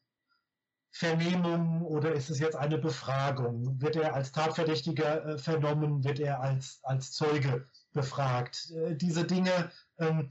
[0.90, 3.80] Vernehmung oder ist es jetzt eine Befragung?
[3.80, 6.04] Wird er als Tatverdächtiger äh, vernommen?
[6.04, 8.70] Wird er als, als Zeuge befragt?
[8.70, 10.30] Äh, diese Dinge ähm,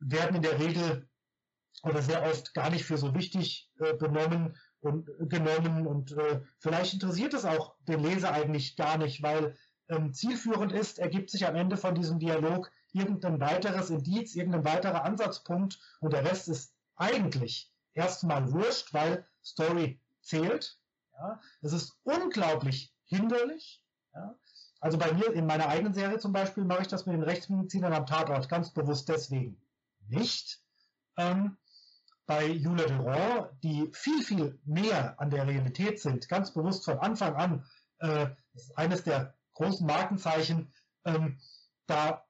[0.00, 1.08] werden in der Regel
[1.82, 6.40] oder sehr oft gar nicht für so wichtig äh, benommen und äh, genommen und äh,
[6.58, 9.56] vielleicht interessiert es auch den Leser eigentlich gar nicht, weil
[9.88, 15.04] ähm, zielführend ist, ergibt sich am Ende von diesem Dialog irgendein weiteres Indiz, irgendein weiterer
[15.04, 20.78] Ansatzpunkt und der Rest ist eigentlich erstmal wurscht, weil Story zählt.
[21.14, 21.40] Ja.
[21.62, 23.82] Es ist unglaublich hinderlich.
[24.14, 24.34] Ja.
[24.80, 27.92] Also bei mir in meiner eigenen Serie zum Beispiel mache ich das mit den Rechtsmedizinern
[27.92, 29.60] am Tatort ganz bewusst deswegen
[30.08, 30.62] nicht.
[31.16, 31.56] Ähm,
[32.30, 37.34] bei Julia Durand, die viel, viel näher an der Realität sind, ganz bewusst von Anfang
[37.34, 37.66] an,
[37.98, 40.72] äh, ist eines der großen Markenzeichen,
[41.04, 41.40] ähm,
[41.86, 42.24] da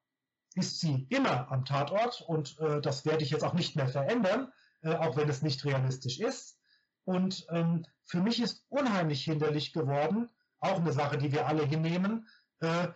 [0.54, 4.50] ist sie immer am Tatort und äh, das werde ich jetzt auch nicht mehr verändern
[4.82, 6.58] äh, auch wenn es nicht realistisch ist.
[7.04, 12.26] Und ähm, für mich ist unheimlich hinderlich geworden, auch eine Sache, die wir alle hinnehmen,
[12.60, 12.88] äh,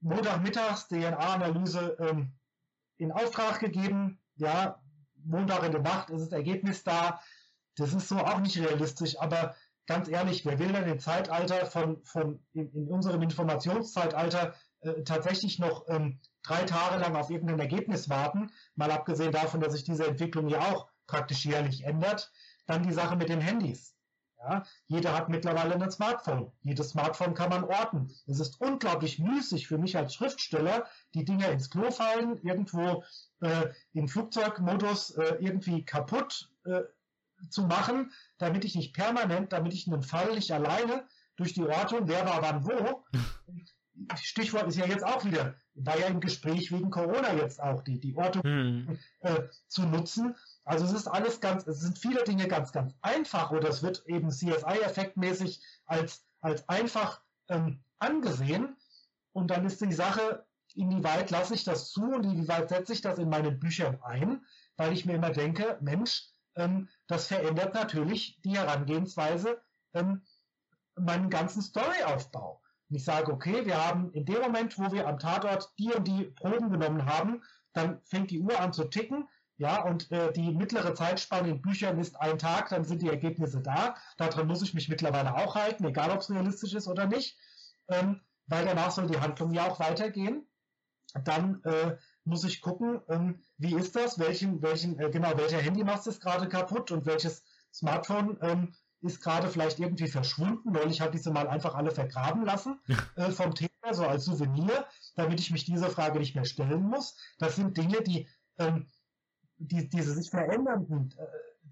[0.00, 2.32] Montagmittags DNA-Analyse ähm,
[2.98, 4.80] in Auftrag gegeben, ja,
[5.24, 7.20] Montag in der Nacht ist das Ergebnis da.
[7.76, 9.54] Das ist so auch nicht realistisch, aber
[9.86, 15.58] ganz ehrlich, wer will denn im Zeitalter von, von in, in unserem Informationszeitalter äh, tatsächlich
[15.58, 20.06] noch ähm, drei Tage lang auf irgendein Ergebnis warten, mal abgesehen davon, dass sich diese
[20.06, 22.30] Entwicklung ja auch praktisch jährlich ändert.
[22.66, 23.97] Dann die Sache mit den Handys.
[24.40, 26.52] Ja, jeder hat mittlerweile ein Smartphone.
[26.62, 28.08] Jedes Smartphone kann man orten.
[28.26, 33.02] Es ist unglaublich müßig für mich als Schriftsteller, die Dinge ins Klo fallen, irgendwo
[33.40, 36.82] äh, im Flugzeugmodus äh, irgendwie kaputt äh,
[37.50, 41.04] zu machen, damit ich nicht permanent, damit ich einen Fall nicht alleine
[41.36, 43.04] durch die Ortung, wer war wann wo.
[44.16, 47.98] Stichwort ist ja jetzt auch wieder, war ja im Gespräch wegen Corona jetzt auch, die,
[47.98, 48.98] die Ortung hm.
[49.20, 50.36] äh, zu nutzen.
[50.68, 54.04] Also es ist alles ganz, es sind viele Dinge ganz, ganz einfach oder es wird
[54.06, 58.76] eben CSI-effektmäßig als, als einfach ähm, angesehen.
[59.32, 63.18] Und dann ist die Sache, inwieweit lasse ich das zu und inwieweit setze ich das
[63.18, 64.44] in meine Bücher ein,
[64.76, 69.62] weil ich mir immer denke, Mensch, ähm, das verändert natürlich die Herangehensweise,
[69.94, 70.20] ähm,
[70.96, 72.60] meinen ganzen Storyaufbau.
[72.90, 76.06] Und ich sage, okay, wir haben in dem Moment, wo wir am Tatort die und
[76.06, 77.42] die Proben genommen haben,
[77.72, 79.26] dann fängt die Uhr an zu ticken,
[79.58, 83.60] ja, und äh, die mittlere Zeitspanne in Büchern ist ein Tag, dann sind die Ergebnisse
[83.60, 83.96] da.
[84.16, 87.36] Daran muss ich mich mittlerweile auch halten, egal ob es realistisch ist oder nicht,
[87.88, 90.46] ähm, weil danach soll die Handlung ja auch weitergehen.
[91.24, 96.06] Dann äh, muss ich gucken, ähm, wie ist das, welchen, welchen, äh, genau, welcher Handymast
[96.06, 97.42] ist gerade kaputt und welches
[97.74, 100.70] Smartphone ähm, ist gerade vielleicht irgendwie verschwunden.
[100.70, 102.78] Neulich habe ich sie mal einfach alle vergraben lassen
[103.16, 104.86] äh, vom Thema, so als Souvenir,
[105.16, 107.16] damit ich mich dieser Frage nicht mehr stellen muss.
[107.38, 108.28] Das sind Dinge, die
[108.58, 108.86] ähm,
[109.58, 111.26] die, diese sich verändernden äh,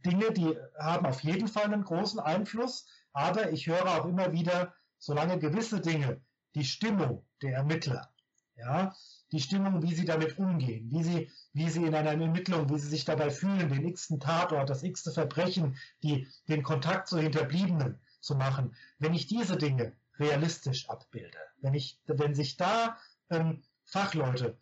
[0.08, 4.74] Dinge, die haben auf jeden Fall einen großen Einfluss, aber ich höre auch immer wieder,
[4.98, 6.20] solange gewisse Dinge,
[6.54, 8.10] die Stimmung der Ermittler,
[8.56, 8.94] ja,
[9.32, 12.88] die Stimmung, wie sie damit umgehen, wie sie, wie sie in einer Ermittlung, wie sie
[12.88, 18.34] sich dabei fühlen, den x-ten Tatort, das x-te Verbrechen, die, den Kontakt zu Hinterbliebenen zu
[18.34, 22.96] machen, wenn ich diese Dinge realistisch abbilde, wenn ich, wenn sich da
[23.30, 24.56] ähm, Fachleute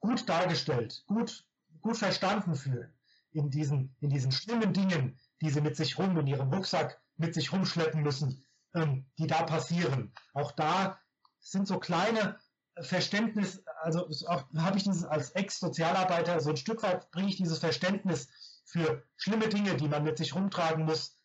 [0.00, 1.44] gut dargestellt, gut
[1.82, 2.92] gut verstanden fühlen
[3.32, 7.34] in diesen, in diesen schlimmen Dingen, die sie mit sich rum in ihrem Rucksack mit
[7.34, 8.44] sich rumschleppen müssen,
[8.74, 10.12] ähm, die da passieren.
[10.34, 10.98] Auch da
[11.40, 12.38] sind so kleine
[12.80, 14.08] Verständnis, also
[14.56, 18.28] habe ich dieses als Ex-Sozialarbeiter so ein Stück weit bringe ich dieses Verständnis
[18.64, 21.18] für schlimme Dinge, die man mit sich rumtragen muss,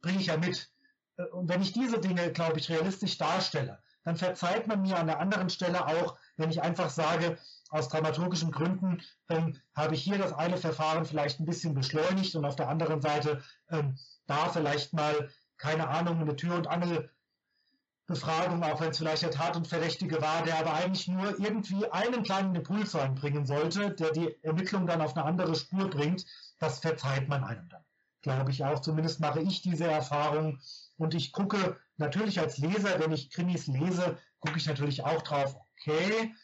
[0.00, 0.70] bringe ich ja mit.
[1.16, 5.06] Äh, und wenn ich diese Dinge, glaube ich, realistisch darstelle, dann verzeiht man mir an
[5.06, 7.38] der anderen Stelle auch, wenn ich einfach sage,
[7.70, 12.44] aus dramaturgischen Gründen ähm, habe ich hier das eine Verfahren vielleicht ein bisschen beschleunigt und
[12.44, 13.96] auf der anderen Seite ähm,
[14.26, 19.56] da vielleicht mal, keine Ahnung, eine Tür- und Angelbefragung, auch wenn es vielleicht der Tat
[19.56, 24.36] und Verdächtige war, der aber eigentlich nur irgendwie einen kleinen Impuls reinbringen sollte, der die
[24.42, 26.24] Ermittlung dann auf eine andere Spur bringt,
[26.58, 27.84] das verzeiht man einem dann.
[28.22, 28.80] Glaube ich auch.
[28.80, 30.60] Zumindest mache ich diese Erfahrung.
[30.96, 35.56] Und ich gucke natürlich als Leser, wenn ich Krimis lese, gucke ich natürlich auch drauf,
[35.72, 36.34] okay,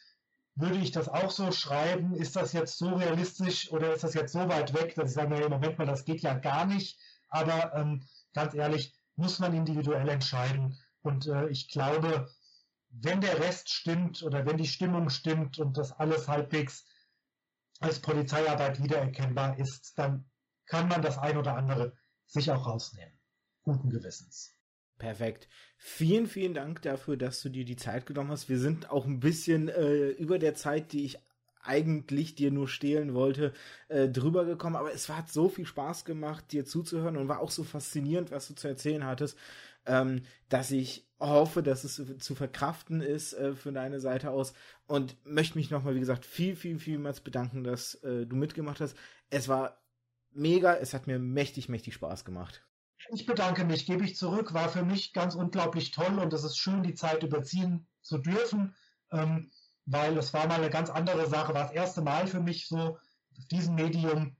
[0.55, 2.15] würde ich das auch so schreiben?
[2.15, 5.29] Ist das jetzt so realistisch oder ist das jetzt so weit weg, dass ich sage,
[5.29, 6.99] naja, Moment mal, das geht ja gar nicht.
[7.29, 10.77] Aber ähm, ganz ehrlich, muss man individuell entscheiden.
[11.01, 12.29] Und äh, ich glaube,
[12.89, 16.85] wenn der Rest stimmt oder wenn die Stimmung stimmt und das alles halbwegs
[17.79, 20.25] als Polizeiarbeit wiedererkennbar ist, dann
[20.67, 21.93] kann man das ein oder andere
[22.25, 23.17] sich auch rausnehmen.
[23.63, 24.53] Guten Gewissens.
[24.97, 25.47] Perfekt.
[25.77, 28.49] Vielen, vielen Dank dafür, dass du dir die Zeit genommen hast.
[28.49, 31.19] Wir sind auch ein bisschen äh, über der Zeit, die ich
[31.61, 33.53] eigentlich dir nur stehlen wollte,
[33.89, 34.75] äh, drüber gekommen.
[34.75, 38.47] Aber es hat so viel Spaß gemacht, dir zuzuhören und war auch so faszinierend, was
[38.47, 39.37] du zu erzählen hattest,
[39.85, 44.53] ähm, dass ich hoffe, dass es zu verkraften ist äh, für deine Seite aus
[44.87, 48.95] und möchte mich nochmal, wie gesagt, viel, viel, vielmals bedanken, dass äh, du mitgemacht hast.
[49.29, 49.81] Es war
[50.31, 52.63] mega, es hat mir mächtig, mächtig Spaß gemacht.
[53.09, 56.57] Ich bedanke mich, gebe ich zurück, war für mich ganz unglaublich toll und es ist
[56.57, 58.75] schön, die Zeit überziehen zu dürfen,
[59.11, 59.51] ähm,
[59.85, 62.97] weil es war mal eine ganz andere Sache, war das erste Mal für mich so,
[63.37, 64.35] auf diesem Medium,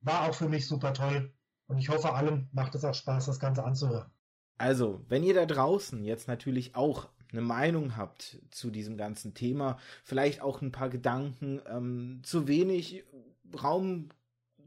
[0.00, 1.32] war auch für mich super toll
[1.66, 4.10] und ich hoffe, allen macht es auch Spaß, das Ganze anzuhören.
[4.58, 9.78] Also, wenn ihr da draußen jetzt natürlich auch eine Meinung habt zu diesem ganzen Thema,
[10.04, 13.04] vielleicht auch ein paar Gedanken, ähm, zu wenig
[13.62, 14.10] Raum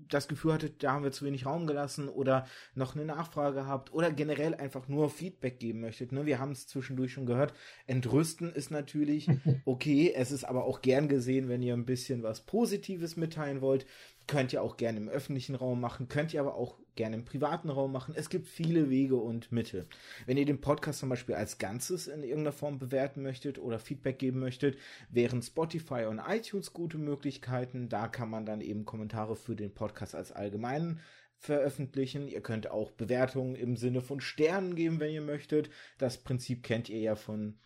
[0.10, 3.94] das Gefühl hattet, da haben wir zu wenig Raum gelassen oder noch eine Nachfrage habt
[3.94, 6.12] oder generell einfach nur Feedback geben möchtet.
[6.12, 6.26] Ne?
[6.26, 7.54] Wir haben es zwischendurch schon gehört.
[7.88, 9.30] Entrüsten ist natürlich
[9.66, 10.14] okay.
[10.16, 13.86] es ist aber auch gern gesehen, wenn ihr ein bisschen was Positives mitteilen wollt.
[14.28, 17.70] Könnt ihr auch gerne im öffentlichen Raum machen, könnt ihr aber auch gerne im privaten
[17.70, 18.14] Raum machen.
[18.18, 19.88] Es gibt viele Wege und Mittel.
[20.26, 24.20] Wenn ihr den Podcast zum Beispiel als Ganzes in irgendeiner Form bewerten möchtet oder Feedback
[24.20, 24.78] geben möchtet,
[25.10, 27.90] wären Spotify und iTunes gute Möglichkeiten.
[27.90, 31.00] Da kann man dann eben Kommentare für den Podcast als allgemeinen
[31.38, 32.28] veröffentlichen.
[32.28, 35.70] Ihr könnt auch Bewertungen im Sinne von Sternen geben, wenn ihr möchtet.
[35.98, 37.60] Das Prinzip kennt ihr ja von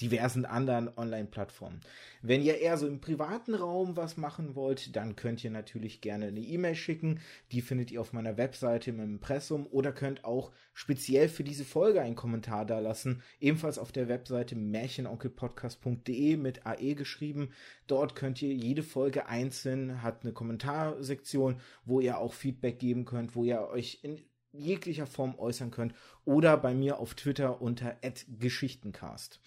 [0.00, 1.80] diversen anderen Online-Plattformen.
[2.22, 6.26] Wenn ihr eher so im privaten Raum was machen wollt, dann könnt ihr natürlich gerne
[6.26, 7.20] eine E-Mail schicken.
[7.52, 12.02] Die findet ihr auf meiner Webseite im Impressum oder könnt auch speziell für diese Folge
[12.02, 13.22] einen Kommentar da lassen.
[13.40, 17.50] Ebenfalls auf der Webseite märchenonkelpodcast.de mit AE geschrieben.
[17.86, 23.34] Dort könnt ihr jede Folge einzeln, hat eine Kommentarsektion, wo ihr auch Feedback geben könnt,
[23.34, 24.20] wo ihr euch in
[24.58, 25.94] jeglicher Form äußern könnt
[26.24, 27.96] oder bei mir auf Twitter unter
[28.28, 29.40] @geschichtencast.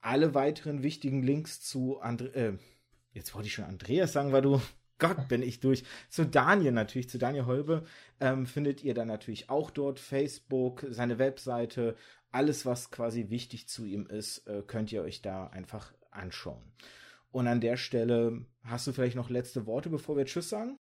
[0.00, 2.58] Alle weiteren wichtigen Links zu Andre äh,
[3.12, 4.60] jetzt wollte ich schon Andreas sagen, weil du
[4.98, 5.84] Gott bin ich durch.
[6.10, 7.86] Zu Daniel natürlich, zu Daniel Holbe
[8.20, 11.96] ähm, findet ihr dann natürlich auch dort Facebook, seine Webseite,
[12.30, 16.62] alles was quasi wichtig zu ihm ist, äh, könnt ihr euch da einfach anschauen.
[17.32, 20.76] Und an der Stelle hast du vielleicht noch letzte Worte, bevor wir Tschüss sagen?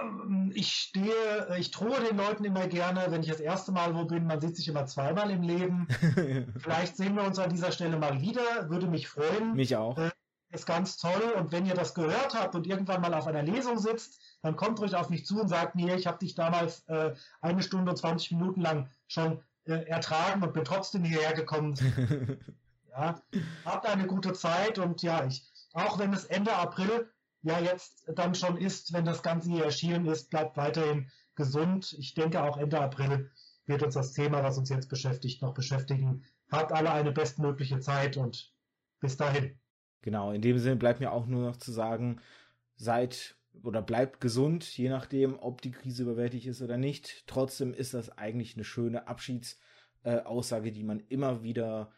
[0.00, 4.04] Ähm, ich stehe, ich drohe den Leuten immer gerne, wenn ich das erste Mal wo
[4.04, 5.86] bin, man sieht sich immer zweimal im Leben.
[6.58, 9.54] Vielleicht sehen wir uns an dieser Stelle mal wieder, würde mich freuen.
[9.54, 9.96] Mich auch.
[9.98, 10.10] Äh,
[10.52, 13.78] ist ganz toll und wenn ihr das gehört habt und irgendwann mal auf einer Lesung
[13.78, 17.14] sitzt, dann kommt ruhig auf mich zu und sagt mir, ich habe dich damals äh,
[17.40, 21.74] eine Stunde und 20 Minuten lang schon äh, ertragen und bin trotzdem hierher gekommen.
[22.90, 23.14] ja,
[23.64, 27.08] habt eine gute Zeit und ja, ich, auch wenn es Ende April
[27.42, 31.94] ja jetzt dann schon ist, wenn das Ganze hier erschienen ist, bleibt weiterhin gesund.
[31.98, 33.30] Ich denke auch Ende April
[33.66, 36.24] wird uns das Thema, was uns jetzt beschäftigt, noch beschäftigen.
[36.50, 38.52] Habt alle eine bestmögliche Zeit und
[39.00, 39.58] bis dahin.
[40.02, 42.20] Genau, in dem Sinne bleibt mir auch nur noch zu sagen,
[42.76, 47.26] seid oder bleibt gesund, je nachdem, ob die Krise überwältigt ist oder nicht.
[47.26, 51.92] Trotzdem ist das eigentlich eine schöne Abschiedsaussage, äh, die man immer wieder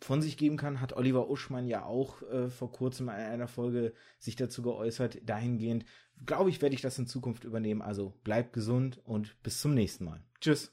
[0.00, 3.92] von sich geben kann, hat Oliver Uschmann ja auch äh, vor kurzem in einer Folge
[4.18, 5.18] sich dazu geäußert.
[5.28, 5.84] Dahingehend,
[6.24, 7.82] glaube ich, werde ich das in Zukunft übernehmen.
[7.82, 10.22] Also bleibt gesund und bis zum nächsten Mal.
[10.40, 10.72] Tschüss.